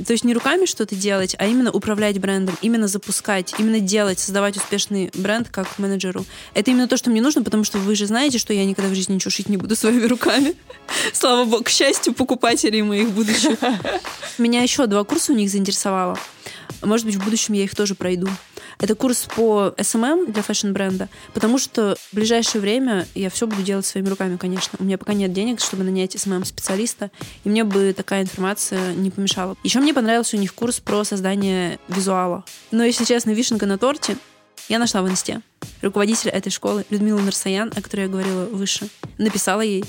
То 0.06 0.12
есть 0.12 0.24
не 0.24 0.34
руками 0.34 0.66
что-то 0.66 0.94
делать, 0.94 1.36
а 1.38 1.46
именно 1.46 1.70
управлять 1.70 2.18
брендом, 2.18 2.56
именно 2.62 2.88
запускать, 2.88 3.54
именно 3.58 3.80
делать, 3.80 4.18
создавать 4.18 4.56
успешный 4.56 5.10
бренд 5.14 5.48
как 5.50 5.78
менеджеру. 5.78 6.24
Это 6.54 6.70
именно 6.70 6.88
то, 6.88 6.96
что 6.96 7.10
мне 7.10 7.20
нужно, 7.20 7.42
потому 7.42 7.64
что 7.64 7.78
вы 7.78 7.94
же 7.94 8.06
знаете, 8.06 8.38
что 8.38 8.52
я 8.52 8.64
никогда 8.64 8.90
в 8.90 8.94
жизни 8.94 9.14
ничего 9.14 9.30
шить 9.30 9.48
не 9.48 9.56
буду 9.56 9.76
своими 9.76 10.06
руками. 10.06 10.54
Слава 11.12 11.44
богу, 11.44 11.64
к 11.64 11.68
счастью, 11.68 12.14
покупателей 12.14 12.82
моих 12.82 13.10
будущих. 13.10 13.58
Меня 14.38 14.62
еще 14.62 14.86
два 14.86 15.04
курса 15.04 15.32
у 15.32 15.36
них 15.36 15.50
заинтересовало. 15.50 16.18
Может 16.82 17.06
быть, 17.06 17.16
в 17.16 17.24
будущем 17.24 17.54
я 17.54 17.64
их 17.64 17.74
тоже 17.74 17.94
пройду. 17.94 18.28
Это 18.78 18.94
курс 18.94 19.28
по 19.34 19.74
SMM 19.76 20.32
для 20.32 20.42
фэшн-бренда, 20.42 21.08
потому 21.34 21.58
что 21.58 21.96
в 22.10 22.14
ближайшее 22.14 22.60
время 22.60 23.06
я 23.14 23.30
все 23.30 23.46
буду 23.46 23.62
делать 23.62 23.86
своими 23.86 24.08
руками, 24.08 24.36
конечно. 24.36 24.76
У 24.80 24.84
меня 24.84 24.98
пока 24.98 25.12
нет 25.12 25.32
денег, 25.32 25.60
чтобы 25.60 25.84
нанять 25.84 26.16
SMM-специалиста, 26.16 27.10
и 27.44 27.48
мне 27.48 27.64
бы 27.64 27.92
такая 27.96 28.22
информация 28.22 28.94
не 28.94 29.10
помешала. 29.10 29.56
Еще 29.62 29.80
мне 29.80 29.94
понравился 29.94 30.36
у 30.36 30.40
них 30.40 30.54
курс 30.54 30.80
про 30.80 31.04
создание 31.04 31.78
визуала. 31.88 32.44
Но, 32.70 32.82
если 32.82 33.04
честно, 33.04 33.30
вишенка 33.30 33.66
на 33.66 33.78
торте 33.78 34.16
я 34.68 34.78
нашла 34.78 35.02
в 35.02 35.08
инсте. 35.08 35.42
Руководитель 35.80 36.30
этой 36.30 36.50
школы, 36.50 36.84
Людмила 36.90 37.20
Норсоян, 37.20 37.72
о 37.74 37.82
которой 37.82 38.02
я 38.02 38.08
говорила 38.08 38.46
выше, 38.46 38.88
написала 39.18 39.60
ей 39.60 39.84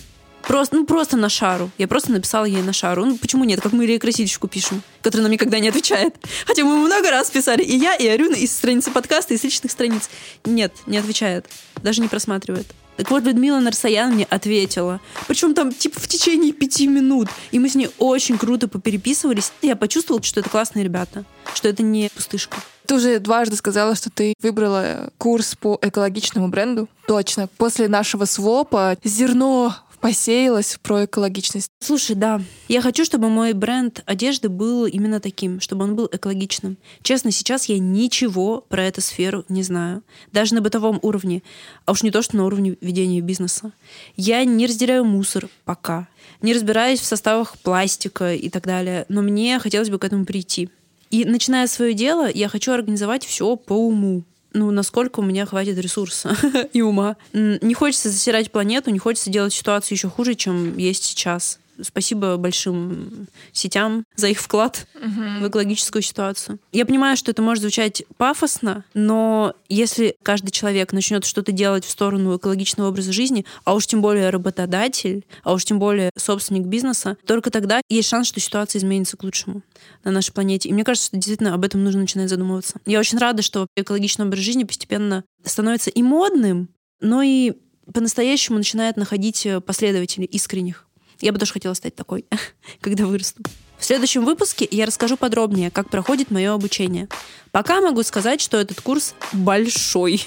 Просто, 0.48 0.76
ну, 0.76 0.86
просто 0.86 1.18
на 1.18 1.30
шару. 1.30 1.72
Я 1.78 1.88
просто 1.88 2.12
написала 2.12 2.46
ей 2.46 2.62
на 2.62 2.74
шару. 2.74 3.06
Ну, 3.06 3.18
почему 3.18 3.44
нет? 3.46 3.62
Как 3.62 3.72
мы 3.72 3.86
Илье 3.86 4.00
Красильщику 4.00 4.48
пишем, 4.48 4.84
который 5.02 5.22
нам 5.22 5.32
никогда 5.32 5.60
не 5.60 5.70
отвечает. 5.70 6.16
Хотя 6.46 6.64
мы 6.66 6.78
много 6.78 7.10
раз 7.10 7.32
писали. 7.32 7.64
И 7.64 7.76
я, 7.78 7.96
и 7.96 8.08
Арюна 8.08 8.36
из 8.36 8.54
страницы 8.54 8.92
подкаста, 8.92 9.34
из 9.34 9.44
личных 9.44 9.72
страниц. 9.72 10.10
Нет, 10.44 10.74
не 10.86 10.98
отвечает. 10.98 11.46
Даже 11.82 12.02
не 12.02 12.08
просматривает. 12.08 12.68
Так 12.98 13.10
вот, 13.10 13.24
Людмила 13.24 13.60
Нарсаян 13.60 14.14
мне 14.14 14.26
ответила. 14.30 15.00
Причем 15.28 15.56
там, 15.56 15.74
типа, 15.74 16.00
в 16.00 16.08
течение 16.08 16.52
пяти 16.52 16.88
минут. 16.88 17.30
И 17.52 17.58
мы 17.58 17.70
с 17.70 17.76
ней 17.76 17.90
очень 17.98 18.38
круто 18.38 18.68
попереписывались. 18.68 19.52
Я 19.62 19.76
почувствовала, 19.76 20.22
что 20.24 20.42
это 20.42 20.50
классные 20.50 20.84
ребята. 20.84 21.26
Что 21.56 21.70
это 21.70 21.82
не 21.82 22.10
пустышка. 22.14 22.58
Ты 22.86 22.96
уже 22.96 23.20
дважды 23.20 23.56
сказала, 23.56 23.96
что 23.96 24.10
ты 24.10 24.36
выбрала 24.42 25.10
курс 25.18 25.56
по 25.56 25.80
экологичному 25.82 26.50
бренду. 26.50 26.88
Точно. 27.08 27.48
После 27.58 27.88
нашего 27.88 28.26
свопа 28.26 28.98
зерно 29.04 29.76
посеялась 30.04 30.78
про 30.84 31.06
экологичность. 31.06 31.70
Слушай, 31.80 32.18
да. 32.18 32.42
Я 32.68 32.82
хочу, 32.82 33.06
чтобы 33.06 33.30
мой 33.30 33.54
бренд 33.54 34.04
одежды 34.06 34.50
был 34.50 34.86
именно 34.86 35.22
таким, 35.22 35.62
чтобы 35.62 35.86
он 35.86 35.96
был 35.96 36.10
экологичным. 36.12 36.76
Честно, 37.04 37.32
сейчас 37.32 37.70
я 37.70 37.80
ничего 37.80 38.66
про 38.68 38.84
эту 38.84 39.00
сферу 39.00 39.46
не 39.48 39.64
знаю. 39.64 40.04
Даже 40.34 40.56
на 40.56 40.62
бытовом 40.62 41.00
уровне. 41.02 41.42
А 41.86 41.94
уж 41.94 42.04
не 42.04 42.12
то, 42.12 42.22
что 42.22 42.36
на 42.36 42.46
уровне 42.46 42.76
ведения 42.82 43.22
бизнеса. 43.22 43.72
Я 44.18 44.44
не 44.44 44.68
разделяю 44.68 45.06
мусор 45.06 45.48
пока. 45.64 46.10
Не 46.42 46.54
разбираюсь 46.54 47.00
в 47.00 47.06
составах 47.06 47.58
пластика 47.60 48.34
и 48.34 48.50
так 48.50 48.66
далее. 48.66 49.06
Но 49.08 49.22
мне 49.22 49.58
хотелось 49.60 49.90
бы 49.90 50.00
к 50.00 50.04
этому 50.04 50.26
прийти. 50.26 50.70
И 51.12 51.24
начиная 51.24 51.66
свое 51.68 51.94
дело, 51.94 52.30
я 52.30 52.50
хочу 52.50 52.74
организовать 52.74 53.24
все 53.24 53.56
по 53.56 53.72
уму 53.72 54.26
ну, 54.54 54.72
насколько 54.72 55.20
у 55.20 55.24
меня 55.24 55.46
хватит 55.46 55.78
ресурса 55.78 56.36
и 56.74 56.82
ума. 56.82 57.18
Не 57.34 57.74
хочется 57.74 58.10
засирать 58.10 58.52
планету, 58.52 58.92
не 58.92 59.00
хочется 59.00 59.30
делать 59.30 59.54
ситуацию 59.54 59.96
еще 59.96 60.10
хуже, 60.10 60.36
чем 60.36 60.78
есть 60.78 61.04
сейчас. 61.04 61.60
Спасибо 61.82 62.38
большим 62.38 63.28
сетям 63.52 64.06
за 64.16 64.28
их 64.28 64.40
вклад 64.40 64.88
uh-huh. 64.96 65.42
в 65.42 65.48
экологическую 65.50 66.02
ситуацию. 66.02 66.60
Я 66.72 66.86
понимаю, 66.86 67.18
что 67.18 67.32
это 67.32 67.42
может 67.42 67.62
звучать 67.62 68.04
пафосно, 68.18 68.86
но 68.94 69.54
если 69.70 70.16
каждый 70.24 70.52
человек 70.52 70.94
начнет 70.94 71.26
что-то 71.26 71.52
делать 71.52 71.86
в 71.86 71.90
сторону 71.90 72.38
экологичного 72.38 72.90
образа 72.90 73.12
жизни, 73.12 73.46
а 73.64 73.74
уж 73.74 73.88
тем 73.88 74.02
более 74.02 74.30
работодатель, 74.30 75.26
а 75.44 75.54
уж 75.54 75.66
тем 75.66 75.80
более 75.80 76.12
собственник 76.18 76.68
бизнеса, 76.68 77.18
только 77.26 77.50
тогда 77.50 77.82
есть 77.90 78.10
шанс, 78.10 78.28
что 78.28 78.40
ситуация 78.40 78.80
изменится 78.80 79.18
к 79.18 79.24
лучшему 79.24 79.62
на 80.04 80.12
нашей 80.12 80.34
планете. 80.34 80.70
И 80.70 80.74
мне 80.74 80.84
кажется, 80.84 81.08
что 81.08 81.18
действительно 81.18 81.54
об 81.54 81.64
этом 81.64 81.84
нужно 81.84 82.02
начинать 82.02 82.30
задумываться. 82.30 82.80
Я 82.86 83.00
очень 83.00 83.18
рада, 83.18 83.42
что 83.42 83.68
экологичный 83.76 84.26
образ 84.26 84.42
жизни 84.42 84.64
постепенно 84.64 85.24
становится 85.44 85.90
и 85.90 86.02
модным, 86.02 86.70
но 87.02 87.22
и 87.22 87.54
по-настоящему 87.94 88.58
начинает 88.58 88.96
находить 88.96 89.48
последователей 89.66 90.26
искренних. 90.26 90.88
Я 91.24 91.32
бы 91.32 91.40
тоже 91.40 91.54
хотела 91.54 91.74
стать 91.74 91.96
такой, 91.96 92.26
когда 92.82 93.06
вырасту. 93.06 93.42
В 93.78 93.86
следующем 93.86 94.26
выпуске 94.26 94.68
я 94.70 94.86
расскажу 94.86 95.16
подробнее, 95.16 95.72
как 95.72 95.90
проходит 95.90 96.32
мое 96.32 96.54
обучение. 96.54 97.08
Пока 97.52 97.80
могу 97.80 98.04
сказать, 98.04 98.42
что 98.42 98.58
этот 98.58 98.82
курс 98.82 99.16
большой. 99.32 100.26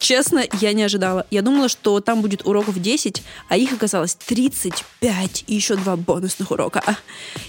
Честно, 0.00 0.42
я 0.60 0.72
не 0.72 0.82
ожидала. 0.82 1.26
Я 1.30 1.42
думала, 1.42 1.68
что 1.68 2.00
там 2.00 2.22
будет 2.22 2.44
уроков 2.44 2.80
10, 2.80 3.22
а 3.48 3.56
их 3.56 3.72
оказалось 3.72 4.16
35 4.16 5.44
и 5.46 5.54
еще 5.54 5.76
два 5.76 5.94
бонусных 5.94 6.50
урока. 6.50 6.82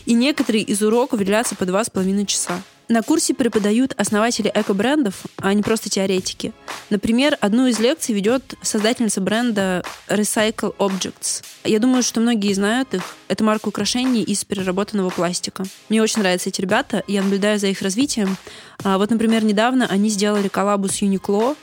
И 0.05 0.13
некоторые 0.13 0.63
из 0.63 0.83
уроков 0.83 1.19
длятся 1.25 1.55
по 1.55 1.65
два 1.65 1.83
с 1.83 1.89
половиной 1.89 2.27
часа. 2.27 2.61
На 2.89 3.01
курсе 3.01 3.33
преподают 3.33 3.93
основатели 3.97 4.51
эко-брендов, 4.53 5.23
а 5.37 5.53
не 5.53 5.61
просто 5.61 5.89
теоретики. 5.89 6.53
Например, 6.89 7.37
одну 7.39 7.67
из 7.67 7.79
лекций 7.79 8.13
ведет 8.13 8.55
создательница 8.61 9.21
бренда 9.21 9.83
Recycle 10.09 10.75
Objects. 10.77 11.43
Я 11.63 11.79
думаю, 11.79 12.03
что 12.03 12.19
многие 12.19 12.53
знают 12.53 12.93
их. 12.93 13.03
Это 13.29 13.43
марка 13.43 13.69
украшений 13.69 14.21
из 14.21 14.43
переработанного 14.43 15.09
пластика. 15.09 15.63
Мне 15.89 16.01
очень 16.01 16.19
нравятся 16.19 16.49
эти 16.49 16.59
ребята, 16.59 17.03
я 17.07 17.23
наблюдаю 17.23 17.57
за 17.57 17.67
их 17.67 17.81
развитием. 17.81 18.35
А 18.83 18.97
вот, 18.97 19.09
например, 19.09 19.43
недавно 19.43 19.87
они 19.87 20.09
сделали 20.09 20.49
коллабу 20.49 20.89
с 20.89 21.01
Uniqlo. 21.01 21.55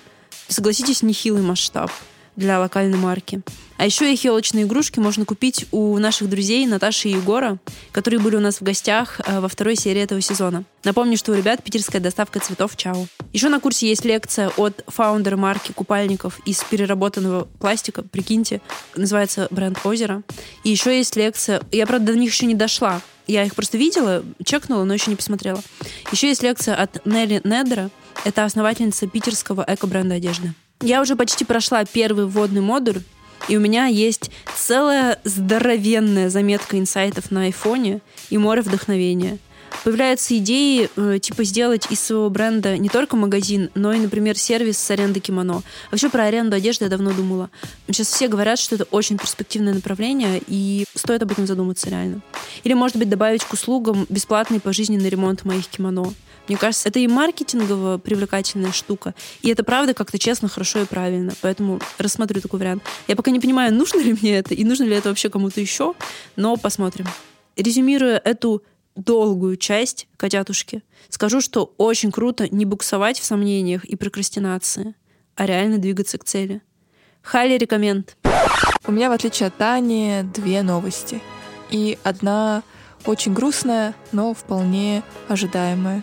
Согласитесь, 0.49 1.03
нехилый 1.03 1.43
масштаб 1.43 1.91
для 2.41 2.59
локальной 2.59 2.99
марки. 2.99 3.43
А 3.77 3.87
еще 3.87 4.13
и 4.13 4.19
елочные 4.21 4.65
игрушки 4.65 4.99
можно 4.99 5.25
купить 5.25 5.67
у 5.71 5.97
наших 5.99 6.29
друзей 6.29 6.67
Наташи 6.67 7.09
и 7.09 7.13
Егора, 7.13 7.59
которые 7.93 8.21
были 8.21 8.37
у 8.37 8.41
нас 8.41 8.57
в 8.57 8.63
гостях 8.63 9.21
э, 9.25 9.41
во 9.41 9.49
второй 9.49 9.77
серии 9.77 10.03
этого 10.03 10.21
сезона. 10.21 10.65
Напомню, 10.85 11.17
что 11.17 11.33
у 11.33 11.35
ребят 11.35 11.63
питерская 11.63 12.01
доставка 12.01 12.41
цветов 12.41 12.77
Чао. 12.77 13.07
Еще 13.33 13.49
на 13.49 13.61
курсе 13.61 13.89
есть 13.89 14.05
лекция 14.05 14.51
от 14.57 14.85
фаундера 14.87 15.37
марки 15.37 15.73
купальников 15.73 16.41
из 16.45 16.63
переработанного 16.65 17.45
пластика, 17.59 18.03
прикиньте, 18.03 18.61
называется 18.97 19.49
бренд 19.51 19.79
«Озеро». 19.85 20.23
И 20.65 20.71
еще 20.71 20.97
есть 20.97 21.17
лекция, 21.17 21.63
я, 21.73 21.87
правда, 21.87 22.13
до 22.13 22.19
них 22.19 22.33
еще 22.33 22.47
не 22.47 22.55
дошла, 22.55 23.01
я 23.27 23.45
их 23.45 23.55
просто 23.55 23.79
видела, 23.79 24.25
чекнула, 24.45 24.85
но 24.85 24.93
еще 24.93 25.11
не 25.11 25.17
посмотрела. 25.17 25.63
Еще 26.13 26.29
есть 26.29 26.43
лекция 26.43 26.75
от 26.75 27.07
Нелли 27.07 27.41
Недера, 27.45 27.91
это 28.25 28.45
основательница 28.45 29.07
питерского 29.07 29.65
эко-бренда 29.67 30.17
одежды. 30.17 30.53
Я 30.83 31.03
уже 31.03 31.15
почти 31.15 31.45
прошла 31.45 31.85
первый 31.85 32.25
вводный 32.25 32.63
модуль, 32.63 33.03
и 33.49 33.57
у 33.57 33.61
меня 33.61 33.85
есть 33.87 34.31
целая 34.57 35.21
здоровенная 35.25 36.31
заметка 36.31 36.79
инсайтов 36.79 37.31
на 37.31 37.43
айфоне 37.45 38.01
и 38.31 38.39
море 38.39 38.63
вдохновения. 38.63 39.39
Появляются 39.85 40.37
идеи, 40.39 40.89
э, 40.97 41.19
типа 41.21 41.45
сделать 41.45 41.87
из 41.91 42.01
своего 42.01 42.29
бренда 42.31 42.79
не 42.79 42.89
только 42.89 43.17
магазин, 43.17 43.71
но 43.75 43.93
и, 43.93 43.99
например, 43.99 44.37
сервис 44.39 44.79
с 44.79 44.91
аренды 44.91 45.21
кимоно. 45.21 45.63
Вообще 45.91 46.09
про 46.09 46.25
аренду 46.25 46.57
одежды 46.57 46.85
я 46.85 46.91
давно 46.91 47.13
думала. 47.13 47.51
Сейчас 47.87 48.09
все 48.09 48.29
говорят, 48.29 48.59
что 48.59 48.75
это 48.75 48.85
очень 48.85 49.19
перспективное 49.19 49.75
направление, 49.75 50.43
и 50.47 50.85
стоит 50.95 51.23
об 51.23 51.33
этом 51.33 51.47
задуматься 51.47 51.89
реально. 51.89 52.21
Или, 52.65 52.75
может 52.75 52.97
быть, 52.97 53.09
добавить 53.09 53.45
к 53.45 53.53
услугам 53.53 54.07
бесплатный 54.09 54.61
пожизненный 54.61 55.09
ремонт 55.09 55.45
моих 55.45 55.67
кимоно. 55.69 56.13
Мне 56.51 56.57
кажется, 56.57 56.89
это 56.89 56.99
и 56.99 57.07
маркетингово 57.07 57.99
привлекательная 57.99 58.73
штука. 58.73 59.15
И 59.41 59.51
это 59.51 59.63
правда 59.63 59.95
как-то 59.95 60.19
честно, 60.19 60.49
хорошо 60.49 60.81
и 60.81 60.85
правильно. 60.85 61.33
Поэтому 61.43 61.79
рассмотрю 61.97 62.41
такой 62.41 62.59
вариант. 62.59 62.83
Я 63.07 63.15
пока 63.15 63.31
не 63.31 63.39
понимаю, 63.39 63.73
нужно 63.73 64.01
ли 64.01 64.15
мне 64.21 64.37
это 64.39 64.53
и 64.53 64.65
нужно 64.65 64.83
ли 64.83 64.97
это 64.97 65.11
вообще 65.11 65.31
кому-то 65.31 65.61
еще, 65.61 65.95
но 66.35 66.57
посмотрим. 66.57 67.07
Резюмируя 67.55 68.17
эту 68.25 68.65
долгую 68.97 69.59
часть 69.59 70.09
котятушки, 70.17 70.83
скажу, 71.09 71.41
что 71.41 71.73
очень 71.79 72.11
круто 72.11 72.49
не 72.53 72.65
буксовать 72.65 73.21
в 73.21 73.25
сомнениях 73.25 73.85
и 73.85 73.95
прокрастинации, 73.95 74.97
а 75.37 75.47
реально 75.47 75.79
двигаться 75.79 76.19
к 76.19 76.25
цели. 76.25 76.63
Хайли 77.23 77.59
рекоменд. 77.59 78.17
У 78.89 78.91
меня, 78.91 79.09
в 79.09 79.13
отличие 79.13 79.47
от 79.47 79.57
Тани, 79.57 80.23
две 80.35 80.63
новости. 80.63 81.23
И 81.71 81.97
одна 82.03 82.65
очень 83.07 83.35
грустная, 83.35 83.95
но 84.11 84.35
вполне 84.35 85.05
ожидаемая. 85.29 86.03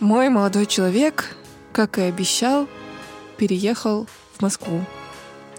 Мой 0.00 0.28
молодой 0.28 0.66
человек, 0.66 1.34
как 1.72 1.98
и 1.98 2.02
обещал, 2.02 2.68
переехал 3.36 4.06
в 4.36 4.42
Москву. 4.42 4.84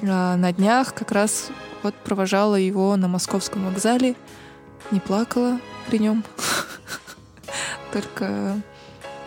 А 0.01 0.37
на 0.37 0.53
днях 0.53 0.93
как 0.93 1.11
раз 1.11 1.49
вот 1.83 1.93
провожала 1.93 2.55
его 2.55 2.95
на 2.95 3.09
московском 3.09 3.65
вокзале, 3.65 4.15
не 4.91 5.01
плакала 5.01 5.59
при 5.89 5.99
нем, 5.99 6.23
только 7.91 8.61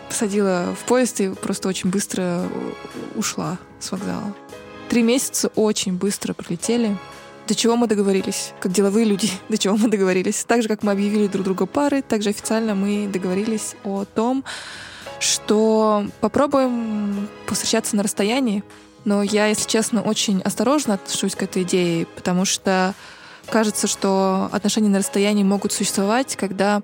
посадила 0.09 0.75
в 0.75 0.83
поезд 0.85 1.21
и 1.21 1.29
просто 1.29 1.69
очень 1.69 1.91
быстро 1.91 2.49
ушла 3.15 3.59
с 3.79 3.91
вокзала. 3.91 4.33
Три 4.89 5.03
месяца 5.03 5.49
очень 5.49 5.93
быстро 5.93 6.33
пролетели. 6.33 6.97
До 7.47 7.53
чего 7.53 7.75
мы 7.75 7.85
договорились, 7.85 8.53
как 8.59 8.71
деловые 8.71 9.05
люди, 9.05 9.29
до 9.49 9.59
чего 9.59 9.77
мы 9.77 9.89
договорились. 9.89 10.43
Так 10.43 10.63
же, 10.63 10.67
как 10.67 10.81
мы 10.81 10.91
объявили 10.91 11.27
друг 11.27 11.45
друга 11.45 11.67
пары, 11.67 12.01
также 12.01 12.31
официально 12.31 12.73
мы 12.73 13.07
договорились 13.07 13.75
о 13.83 14.05
том, 14.05 14.43
что 15.19 16.05
попробуем 16.21 17.27
повстречаться 17.47 17.95
на 17.95 18.03
расстоянии. 18.03 18.63
Но 19.05 19.21
я, 19.21 19.47
если 19.47 19.67
честно, 19.67 20.01
очень 20.01 20.41
осторожно 20.41 20.95
отношусь 20.95 21.35
к 21.35 21.43
этой 21.43 21.63
идее, 21.63 22.05
потому 22.05 22.45
что 22.45 22.93
кажется, 23.49 23.87
что 23.87 24.49
отношения 24.51 24.89
на 24.89 24.99
расстоянии 24.99 25.43
могут 25.43 25.73
существовать, 25.73 26.35
когда 26.35 26.81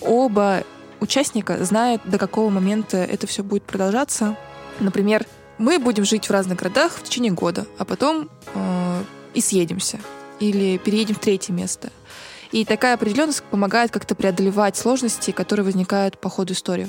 оба 0.00 0.64
участника 1.00 1.64
знают, 1.64 2.02
до 2.04 2.18
какого 2.18 2.50
момента 2.50 2.96
это 2.96 3.26
все 3.26 3.42
будет 3.42 3.62
продолжаться. 3.62 4.36
Например, 4.80 5.24
мы 5.58 5.78
будем 5.78 6.04
жить 6.04 6.26
в 6.26 6.30
разных 6.30 6.58
городах 6.58 6.92
в 6.92 7.02
течение 7.02 7.32
года, 7.32 7.66
а 7.78 7.84
потом 7.84 8.28
э, 8.54 9.02
и 9.34 9.40
съедемся 9.40 9.98
или 10.40 10.78
переедем 10.78 11.16
в 11.16 11.18
третье 11.18 11.52
место. 11.52 11.90
И 12.52 12.64
такая 12.64 12.94
определенность 12.94 13.42
помогает 13.44 13.90
как-то 13.90 14.14
преодолевать 14.14 14.76
сложности, 14.76 15.32
которые 15.32 15.64
возникают 15.64 16.18
по 16.18 16.30
ходу 16.30 16.54
истории. 16.54 16.88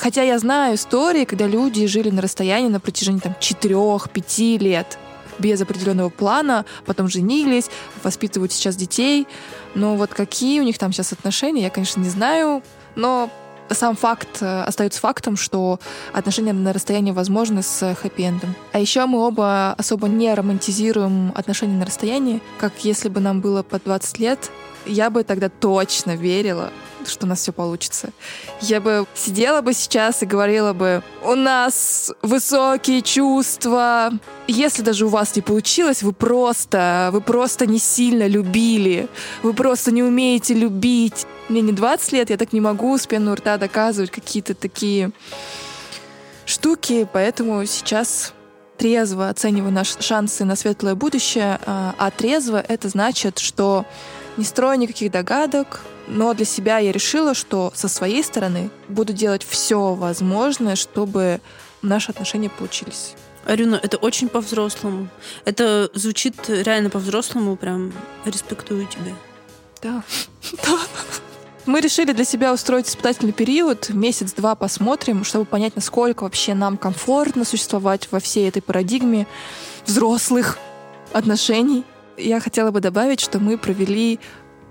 Хотя 0.00 0.22
я 0.22 0.38
знаю 0.38 0.76
истории, 0.76 1.26
когда 1.26 1.46
люди 1.46 1.86
жили 1.86 2.08
на 2.08 2.22
расстоянии 2.22 2.68
на 2.68 2.80
протяжении 2.80 3.20
там 3.20 3.36
4-5 3.38 4.58
лет 4.58 4.98
без 5.38 5.60
определенного 5.60 6.08
плана, 6.08 6.64
потом 6.86 7.06
женились, 7.08 7.68
воспитывают 8.02 8.50
сейчас 8.50 8.76
детей. 8.76 9.28
Но 9.74 9.96
вот 9.96 10.14
какие 10.14 10.60
у 10.60 10.62
них 10.62 10.78
там 10.78 10.92
сейчас 10.92 11.12
отношения, 11.12 11.64
я, 11.64 11.70
конечно, 11.70 12.00
не 12.00 12.08
знаю. 12.08 12.62
Но 12.94 13.28
сам 13.68 13.94
факт 13.94 14.38
э, 14.40 14.62
остается 14.62 15.00
фактом, 15.00 15.36
что 15.36 15.78
отношения 16.14 16.54
на 16.54 16.72
расстоянии 16.72 17.12
возможны 17.12 17.62
с 17.62 17.94
хэппи-эндом. 18.02 18.54
А 18.72 18.80
еще 18.80 19.04
мы 19.04 19.18
оба 19.18 19.74
особо 19.74 20.08
не 20.08 20.32
романтизируем 20.32 21.30
отношения 21.34 21.76
на 21.76 21.84
расстоянии, 21.84 22.40
как 22.58 22.72
если 22.84 23.10
бы 23.10 23.20
нам 23.20 23.42
было 23.42 23.62
по 23.62 23.78
20 23.78 24.18
лет, 24.18 24.50
я 24.86 25.10
бы 25.10 25.24
тогда 25.24 25.50
точно 25.50 26.16
верила, 26.16 26.70
что 27.06 27.26
у 27.26 27.28
нас 27.28 27.40
все 27.40 27.52
получится. 27.52 28.10
Я 28.60 28.80
бы 28.80 29.06
сидела 29.14 29.60
бы 29.60 29.72
сейчас 29.72 30.22
и 30.22 30.26
говорила 30.26 30.72
бы, 30.72 31.02
у 31.22 31.34
нас 31.34 32.12
высокие 32.22 33.02
чувства. 33.02 34.12
Если 34.46 34.82
даже 34.82 35.06
у 35.06 35.08
вас 35.08 35.36
не 35.36 35.42
получилось, 35.42 36.02
вы 36.02 36.12
просто, 36.12 37.10
вы 37.12 37.20
просто 37.20 37.66
не 37.66 37.78
сильно 37.78 38.26
любили. 38.26 39.08
Вы 39.42 39.54
просто 39.54 39.92
не 39.92 40.02
умеете 40.02 40.54
любить. 40.54 41.26
Мне 41.48 41.62
не 41.62 41.72
20 41.72 42.12
лет, 42.12 42.30
я 42.30 42.36
так 42.36 42.52
не 42.52 42.60
могу 42.60 42.96
с 42.96 43.06
пены 43.06 43.34
рта 43.34 43.56
доказывать 43.56 44.10
какие-то 44.10 44.54
такие 44.54 45.10
штуки, 46.44 47.08
поэтому 47.12 47.64
сейчас 47.66 48.32
трезво 48.76 49.28
оцениваю 49.28 49.72
наши 49.72 50.00
шансы 50.00 50.44
на 50.44 50.56
светлое 50.56 50.94
будущее, 50.94 51.60
а, 51.66 51.94
а 51.98 52.10
трезво 52.10 52.64
это 52.66 52.88
значит, 52.88 53.38
что 53.38 53.84
не 54.36 54.44
строю 54.44 54.78
никаких 54.78 55.12
догадок, 55.12 55.82
но 56.08 56.34
для 56.34 56.44
себя 56.44 56.78
я 56.78 56.92
решила, 56.92 57.34
что 57.34 57.72
со 57.74 57.88
своей 57.88 58.22
стороны 58.22 58.70
буду 58.88 59.12
делать 59.12 59.44
все 59.48 59.94
возможное, 59.94 60.76
чтобы 60.76 61.40
наши 61.82 62.10
отношения 62.10 62.50
получились. 62.50 63.14
Арюна, 63.44 63.80
это 63.82 63.96
очень 63.96 64.28
по-взрослому. 64.28 65.08
Это 65.44 65.90
звучит 65.94 66.36
реально 66.48 66.90
по-взрослому, 66.90 67.56
прям 67.56 67.92
респектую 68.24 68.86
тебя. 68.86 69.14
Да. 69.82 70.02
да. 70.64 70.78
Мы 71.66 71.80
решили 71.80 72.12
для 72.12 72.24
себя 72.24 72.52
устроить 72.52 72.88
испытательный 72.88 73.32
период, 73.32 73.90
месяц-два 73.90 74.54
посмотрим, 74.54 75.24
чтобы 75.24 75.44
понять, 75.44 75.76
насколько 75.76 76.24
вообще 76.24 76.54
нам 76.54 76.76
комфортно 76.76 77.44
существовать 77.44 78.08
во 78.10 78.18
всей 78.18 78.48
этой 78.48 78.62
парадигме 78.62 79.26
взрослых 79.86 80.58
отношений. 81.12 81.84
Я 82.16 82.40
хотела 82.40 82.70
бы 82.70 82.80
добавить, 82.80 83.20
что 83.20 83.38
мы 83.38 83.56
провели 83.56 84.20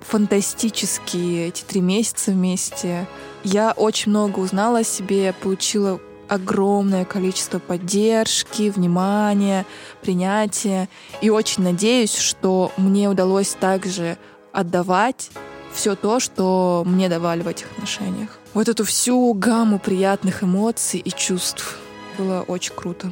фантастические 0.02 1.50
эти 1.50 1.64
три 1.64 1.82
месяца 1.82 2.32
вместе. 2.32 3.08
Я 3.44 3.72
очень 3.72 4.12
много 4.12 4.40
узнала 4.40 4.80
о 4.80 4.84
себе, 4.84 5.34
получила 5.42 6.00
огромное 6.28 7.06
количество 7.06 7.60
поддержки, 7.60 8.70
внимания, 8.70 9.66
принятия. 10.02 10.88
И 11.22 11.30
очень 11.30 11.64
надеюсь, 11.64 12.16
что 12.16 12.72
мне 12.78 13.10
удалось 13.10 13.56
также 13.60 14.18
отдавать 14.52 15.32
все 15.74 15.96
то, 15.96 16.20
что 16.20 16.84
мне 16.86 17.10
давали 17.10 17.42
в 17.42 17.48
этих 17.48 17.72
отношениях. 17.72 18.40
Вот 18.54 18.68
эту 18.68 18.84
всю 18.84 19.34
гамму 19.34 19.80
приятных 19.80 20.44
эмоций 20.44 21.00
и 21.00 21.12
чувств. 21.12 21.78
Было 22.18 22.42
очень 22.48 22.74
круто. 22.76 23.12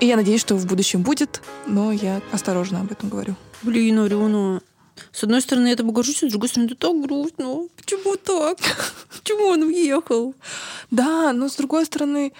И 0.00 0.06
я 0.06 0.16
надеюсь, 0.16 0.40
что 0.40 0.56
в 0.56 0.66
будущем 0.66 1.02
будет, 1.02 1.42
но 1.66 1.92
я 1.92 2.20
осторожно 2.32 2.80
об 2.80 2.90
этом 2.90 3.08
говорю. 3.08 3.36
Блин, 3.62 4.00
Арюна, 4.00 4.60
с 5.10 5.24
одной 5.24 5.40
стороны, 5.40 5.68
я 5.68 5.76
тобой 5.76 5.92
горжусь, 5.92 6.22
а 6.22 6.28
с 6.28 6.30
другой 6.30 6.48
стороны, 6.48 6.66
это 6.66 6.76
так 6.76 7.00
грустно. 7.00 7.68
Почему 7.76 8.16
так? 8.16 8.58
Почему 9.18 9.46
он 9.46 9.62
уехал? 9.62 10.34
Да, 10.90 11.32
но 11.32 11.48
с 11.48 11.56
другой 11.56 11.84
стороны, 11.86 12.32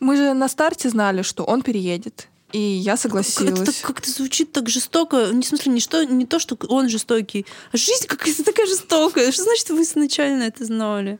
мы 0.00 0.16
же 0.16 0.34
на 0.34 0.48
старте 0.48 0.88
знали, 0.90 1.22
что 1.22 1.44
он 1.44 1.62
переедет. 1.62 2.28
И 2.52 2.60
я 2.60 2.96
согласилась. 2.96 3.68
Это 3.68 3.72
как-то 3.82 4.10
звучит 4.10 4.52
так 4.52 4.68
жестоко. 4.68 5.30
Не 5.32 5.42
в 5.42 5.46
смысле, 5.46 5.72
не, 5.72 5.80
что, 5.80 6.04
не 6.04 6.24
то, 6.24 6.38
что 6.38 6.56
он 6.68 6.88
жестокий, 6.88 7.46
а 7.72 7.76
жизнь 7.76 8.06
какая-то 8.06 8.44
такая 8.44 8.66
жестокая. 8.66 9.32
Что 9.32 9.42
значит, 9.42 9.70
вы 9.70 9.82
изначально 9.82 10.44
это 10.44 10.64
знали? 10.64 11.18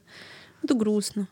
Это 0.63 0.75
грустно. 0.75 1.27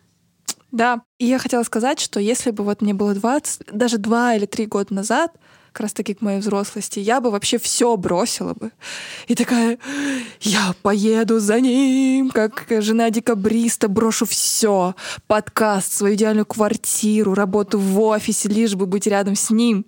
Да. 0.72 1.02
И 1.18 1.26
я 1.26 1.38
хотела 1.38 1.62
сказать, 1.62 2.00
что 2.00 2.18
если 2.18 2.50
бы 2.50 2.64
вот 2.64 2.80
мне 2.80 2.94
было 2.94 3.14
20, 3.14 3.72
даже 3.72 3.98
2 3.98 4.36
или 4.36 4.46
3 4.46 4.66
года 4.66 4.92
назад, 4.92 5.36
как 5.72 5.80
раз 5.80 5.92
таки 5.94 6.14
к 6.14 6.20
моей 6.20 6.40
взрослости, 6.40 6.98
я 7.00 7.20
бы 7.20 7.30
вообще 7.30 7.58
все 7.58 7.96
бросила 7.96 8.52
бы. 8.52 8.72
И 9.26 9.34
такая, 9.34 9.78
я 10.40 10.74
поеду 10.82 11.40
за 11.40 11.60
ним, 11.60 12.30
как 12.30 12.66
жена 12.68 13.10
декабриста, 13.10 13.88
брошу 13.88 14.26
все. 14.26 14.94
Подкаст, 15.26 15.92
свою 15.92 16.14
идеальную 16.14 16.44
квартиру, 16.44 17.34
работу 17.34 17.78
в 17.78 18.00
офисе, 18.00 18.48
лишь 18.48 18.74
бы 18.74 18.86
быть 18.86 19.06
рядом 19.06 19.34
с 19.34 19.50
ним. 19.50 19.86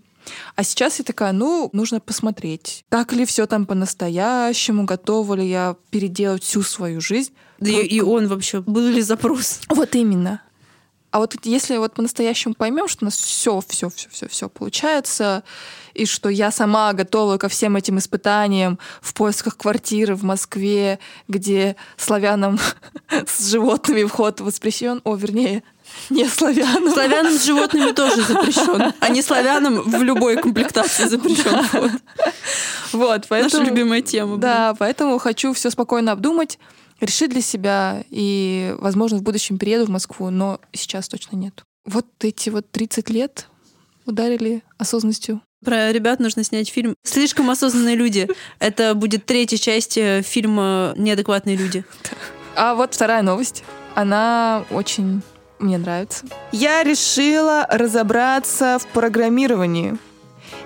А 0.57 0.65
сейчас 0.65 0.99
я 0.99 1.05
такая, 1.05 1.33
ну, 1.33 1.69
нужно 1.75 2.01
посмотреть, 2.01 2.87
так 2.89 3.13
ли 3.13 3.27
все 3.27 3.47
там 3.47 3.67
по-настоящему, 3.67 4.85
готова 4.85 5.35
ли 5.35 5.47
я 5.47 5.77
переделать 5.91 6.43
всю 6.43 6.63
свою 6.63 7.03
жизнь. 7.03 7.33
Да 7.61 7.71
и, 7.71 7.85
и 7.85 8.01
он 8.01 8.27
вообще, 8.29 8.63
был 8.63 8.89
ли 8.89 9.03
запрос? 9.03 9.61
Вот 9.69 9.95
именно. 9.95 10.41
А 11.15 11.21
вот 11.21 11.37
если 11.45 11.77
вот 11.77 11.95
по-настоящему 11.95 12.55
поймем, 12.55 12.89
что 12.89 13.05
у 13.05 13.07
нас 13.07 13.15
все, 13.15 13.63
все, 13.69 13.89
все, 13.89 14.09
все, 14.11 14.27
все 14.27 14.49
получается, 14.49 15.45
и 15.95 16.07
что 16.07 16.29
я 16.29 16.51
сама 16.51 16.93
готова 16.93 17.39
ко 17.39 17.49
всем 17.49 17.77
этим 17.77 17.99
испытаниям 17.99 18.81
в 19.01 19.15
поисках 19.15 19.57
квартиры 19.57 20.17
в 20.17 20.25
Москве, 20.25 20.99
где 21.29 21.77
славянам 21.97 22.59
с 23.29 23.49
животными 23.49 24.03
вход 24.03 24.41
воспрещен, 24.41 25.03
о, 25.05 25.15
вернее, 25.15 25.63
не 26.11 26.27
славянам. 26.27 26.93
Славянам 26.93 27.39
с 27.39 27.45
животными 27.45 27.93
тоже 27.93 28.21
запрещен, 28.23 28.93
а 28.99 29.09
не 29.09 29.23
славянам 29.23 29.83
в 29.83 30.03
любой 30.03 30.37
комплектации 30.39 31.05
запрещен 31.05 31.63
вход. 31.63 31.93
Вот, 32.93 33.27
поэтому... 33.29 33.63
Наша 33.63 33.71
любимая 33.71 34.03
тема. 34.03 34.37
Да, 34.39 34.75
поэтому 34.77 35.19
хочу 35.19 35.53
все 35.53 35.71
спокойно 35.71 36.11
обдумать, 36.11 36.59
решить 37.05 37.31
для 37.31 37.41
себя 37.41 38.05
и, 38.11 38.75
возможно, 38.79 39.19
в 39.19 39.23
будущем 39.23 39.59
перееду 39.59 39.87
в 39.87 39.91
Москву, 39.91 40.31
но 40.31 40.61
сейчас 40.73 41.09
точно 41.09 41.37
нет. 41.37 41.63
Вот 41.85 42.07
эти 42.21 42.51
вот 42.51 42.71
30 42.71 43.11
лет 43.11 43.49
ударили 44.07 44.63
осознанностью. 44.79 45.41
Про 45.65 45.93
ребят 45.93 46.21
нужно 46.21 46.45
снять 46.45 46.69
фильм 46.69 46.95
«Слишком 47.05 47.51
осознанные 47.51 47.97
люди». 47.97 48.29
Это 48.59 48.95
будет 48.95 49.25
третья 49.25 49.57
часть 49.57 49.97
э, 49.97 50.23
фильма 50.23 50.95
«Неадекватные 50.97 51.57
люди». 51.57 51.85
А 52.57 52.77
вот 52.77 52.95
вторая 52.95 53.23
новость. 53.23 53.65
Она 53.97 54.65
очень 54.71 55.23
мне 55.59 55.77
нравится. 55.77 56.25
Я 56.53 56.85
решила 56.85 57.67
разобраться 57.69 58.79
в 58.81 58.87
программировании 58.89 59.97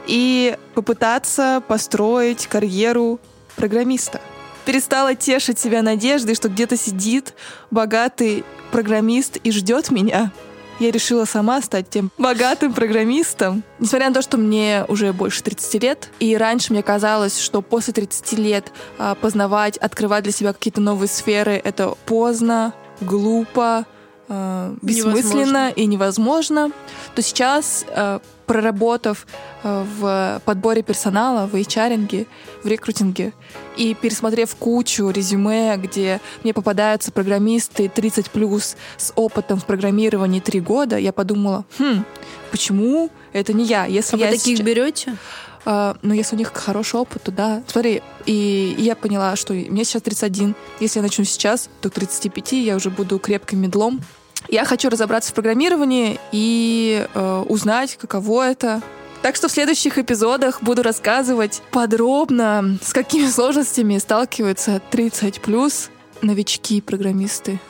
и 0.06 0.58
попытаться 0.74 1.62
построить 1.66 2.46
карьеру 2.46 3.20
программиста 3.56 4.20
перестала 4.68 5.14
тешить 5.14 5.58
себя 5.58 5.80
надеждой, 5.80 6.34
что 6.34 6.50
где-то 6.50 6.76
сидит 6.76 7.32
богатый 7.70 8.44
программист 8.70 9.38
и 9.38 9.50
ждет 9.50 9.90
меня. 9.90 10.30
Я 10.78 10.90
решила 10.90 11.24
сама 11.24 11.62
стать 11.62 11.88
тем 11.88 12.10
богатым 12.18 12.74
программистом. 12.74 13.62
Несмотря 13.78 14.08
на 14.08 14.14
то, 14.14 14.20
что 14.20 14.36
мне 14.36 14.84
уже 14.86 15.14
больше 15.14 15.42
30 15.42 15.82
лет, 15.82 16.10
и 16.20 16.36
раньше 16.36 16.74
мне 16.74 16.82
казалось, 16.82 17.38
что 17.38 17.62
после 17.62 17.94
30 17.94 18.32
лет 18.34 18.70
а, 18.98 19.14
познавать, 19.14 19.78
открывать 19.78 20.24
для 20.24 20.32
себя 20.32 20.52
какие-то 20.52 20.82
новые 20.82 21.08
сферы— 21.08 21.52
это 21.64 21.94
поздно, 22.04 22.74
глупо, 23.00 23.86
э, 24.28 24.74
бессмысленно 24.82 25.70
невозможно. 25.70 25.72
и 25.76 25.86
невозможно, 25.86 26.70
то 27.14 27.22
сейчас, 27.22 27.86
э, 27.88 28.18
проработав 28.48 29.26
э, 29.62 29.84
в 29.98 30.42
подборе 30.44 30.82
персонала, 30.82 31.46
в 31.46 31.54
HR, 31.54 32.26
в 32.64 32.66
рекрутинге, 32.66 33.32
и 33.76 33.94
пересмотрев 33.94 34.56
кучу 34.56 35.10
резюме, 35.10 35.76
где 35.76 36.20
мне 36.42 36.52
попадаются 36.54 37.12
программисты 37.12 37.88
30 37.88 38.30
плюс 38.30 38.76
с 38.96 39.12
опытом 39.14 39.60
в 39.60 39.66
программировании 39.66 40.40
3 40.40 40.60
года, 40.60 40.96
я 40.96 41.12
подумала, 41.12 41.64
хм, 41.78 42.04
почему 42.50 43.10
это 43.32 43.52
не 43.52 43.64
я? 43.64 43.84
Если 43.84 44.16
а 44.16 44.18
я 44.18 44.26
вы 44.26 44.32
таких 44.32 44.56
сейчас... 44.56 44.66
берете? 44.66 45.16
Uh, 45.64 45.98
но 46.00 46.14
если 46.14 46.34
у 46.34 46.38
них 46.38 46.50
хороший 46.54 46.98
опыт, 46.98 47.24
то 47.24 47.32
да. 47.32 47.62
Смотри, 47.66 48.00
и, 48.24 48.74
и 48.78 48.82
я 48.82 48.96
поняла, 48.96 49.36
что 49.36 49.52
мне 49.52 49.84
сейчас 49.84 50.00
31. 50.00 50.54
Если 50.80 50.98
я 50.98 51.02
начну 51.02 51.24
сейчас, 51.24 51.68
то 51.82 51.90
к 51.90 51.94
35 51.94 52.52
я 52.52 52.76
уже 52.76 52.88
буду 52.88 53.18
крепким 53.18 53.60
медлом. 53.60 54.00
Я 54.48 54.64
хочу 54.64 54.88
разобраться 54.88 55.32
в 55.32 55.34
программировании 55.34 56.18
и 56.32 57.06
э, 57.12 57.44
узнать, 57.48 57.96
каково 57.96 58.50
это. 58.50 58.80
Так 59.22 59.36
что 59.36 59.48
в 59.48 59.52
следующих 59.52 59.98
эпизодах 59.98 60.62
буду 60.62 60.82
рассказывать 60.82 61.60
подробно, 61.72 62.78
с 62.82 62.92
какими 62.92 63.26
сложностями 63.26 63.98
сталкиваются 63.98 64.80
30 64.90 65.40
плюс 65.40 65.90
новички-программисты. 66.22 67.60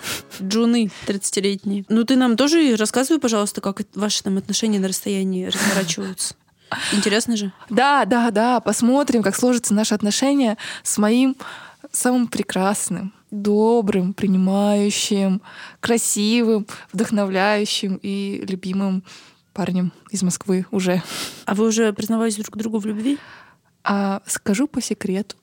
Джуны 0.43 0.91
30-летние. 1.07 1.85
Ну 1.89 2.05
ты 2.05 2.17
нам 2.17 2.37
тоже 2.37 2.77
рассказывай, 2.77 3.21
пожалуйста, 3.21 3.61
как 3.61 3.83
ваши 3.95 4.23
там 4.23 4.39
отношения 4.39 4.79
на 4.79 4.89
расстоянии 4.89 5.47
разворачиваются. 5.47 6.35
Интересно 6.93 7.37
же? 7.37 7.53
Да, 7.71 8.05
да, 8.05 8.31
да. 8.31 8.61
Посмотрим, 8.61 9.23
как 9.23 9.37
сложатся 9.37 9.75
наши 9.75 9.95
отношения 9.95 10.59
с 10.83 10.99
моим 10.99 11.37
самым 11.93 12.29
прекрасным, 12.29 13.13
добрым, 13.31 14.15
принимающим, 14.15 15.43
красивым, 15.81 16.67
вдохновляющим 16.93 17.99
и 18.03 18.45
любимым 18.49 19.05
парнем 19.53 19.93
из 20.11 20.23
Москвы 20.23 20.67
уже. 20.71 21.03
А 21.45 21.55
вы 21.55 21.67
уже 21.67 21.93
признавались 21.93 22.37
друг 22.37 22.57
другу 22.57 22.79
в 22.79 22.87
любви? 22.87 23.19
А 23.85 24.23
скажу 24.27 24.67
по 24.69 24.81
секрету. 24.81 25.37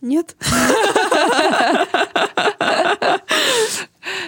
Нет? 0.00 0.36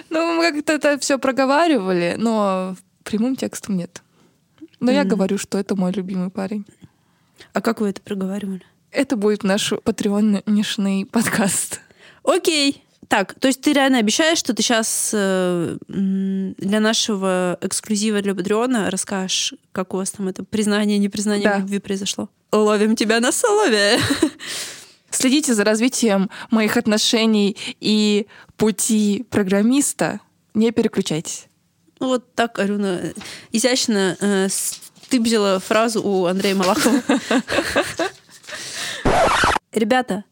Ну, 0.09 0.35
мы 0.35 0.51
как-то 0.51 0.73
это 0.73 0.99
все 0.99 1.17
проговаривали, 1.19 2.15
но 2.17 2.75
прямым 3.03 3.35
текстом 3.35 3.77
нет. 3.77 4.01
Но 4.79 4.91
я 4.91 5.03
говорю, 5.03 5.37
что 5.37 5.57
это 5.57 5.75
мой 5.75 5.91
любимый 5.91 6.29
парень. 6.29 6.65
А 7.53 7.61
как 7.61 7.81
вы 7.81 7.89
это 7.89 8.01
проговаривали? 8.01 8.63
Это 8.91 9.15
будет 9.15 9.43
наш 9.43 9.73
патреоннишный 9.83 11.05
подкаст. 11.05 11.81
Окей. 12.23 12.83
Так, 13.09 13.33
то 13.33 13.47
есть 13.47 13.59
ты 13.61 13.73
реально 13.73 13.97
обещаешь, 13.97 14.37
что 14.37 14.53
ты 14.53 14.63
сейчас 14.63 15.11
э, 15.13 15.77
для 15.87 16.79
нашего 16.79 17.57
эксклюзива 17.59 18.21
для 18.21 18.33
Патреона 18.33 18.89
расскажешь, 18.89 19.55
как 19.71 19.93
у 19.93 19.97
вас 19.97 20.11
там 20.11 20.27
это 20.29 20.43
признание, 20.43 20.97
непризнание 20.97 21.43
да. 21.43 21.57
в 21.57 21.59
любви 21.61 21.79
произошло? 21.79 22.29
Ловим 22.51 22.95
тебя 22.95 23.19
на 23.19 23.31
слове. 23.31 23.99
Следите 25.09 25.53
за 25.53 25.63
развитием 25.63 26.29
моих 26.51 26.77
отношений 26.77 27.57
и 27.81 28.27
пути 28.55 29.25
программиста. 29.29 30.21
Не 30.53 30.71
переключайтесь. 30.71 31.47
Вот 31.99 32.33
так, 32.35 32.59
Арюна, 32.59 33.01
изящно, 33.51 34.15
э, 34.21 34.47
с 34.49 34.79
отштыбзила 35.09 35.59
фразу 35.59 36.01
у 36.03 36.25
Андрея 36.25 36.55
Малахова. 36.55 37.01
Ребята, 39.71 40.23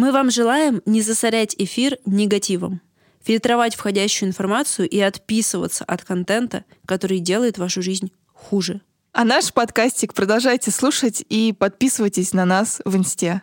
мы 0.00 0.12
вам 0.12 0.30
желаем 0.30 0.80
не 0.86 1.02
засорять 1.02 1.54
эфир 1.58 1.98
негативом, 2.06 2.80
фильтровать 3.22 3.74
входящую 3.74 4.30
информацию 4.30 4.88
и 4.88 4.98
отписываться 4.98 5.84
от 5.84 6.04
контента, 6.04 6.64
который 6.86 7.18
делает 7.18 7.58
вашу 7.58 7.82
жизнь 7.82 8.10
хуже. 8.32 8.80
А 9.12 9.24
наш 9.24 9.52
подкастик 9.52 10.14
продолжайте 10.14 10.70
слушать 10.70 11.22
и 11.28 11.52
подписывайтесь 11.52 12.32
на 12.32 12.46
нас 12.46 12.80
в 12.86 12.96
инсте. 12.96 13.42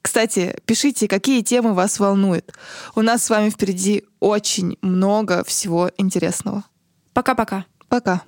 Кстати, 0.00 0.56
пишите, 0.64 1.08
какие 1.08 1.42
темы 1.42 1.74
вас 1.74 2.00
волнуют. 2.00 2.54
У 2.94 3.02
нас 3.02 3.24
с 3.24 3.28
вами 3.28 3.50
впереди 3.50 4.04
очень 4.18 4.78
много 4.80 5.44
всего 5.44 5.90
интересного. 5.98 6.64
Пока-пока. 7.12 7.66
Пока. 7.88 8.22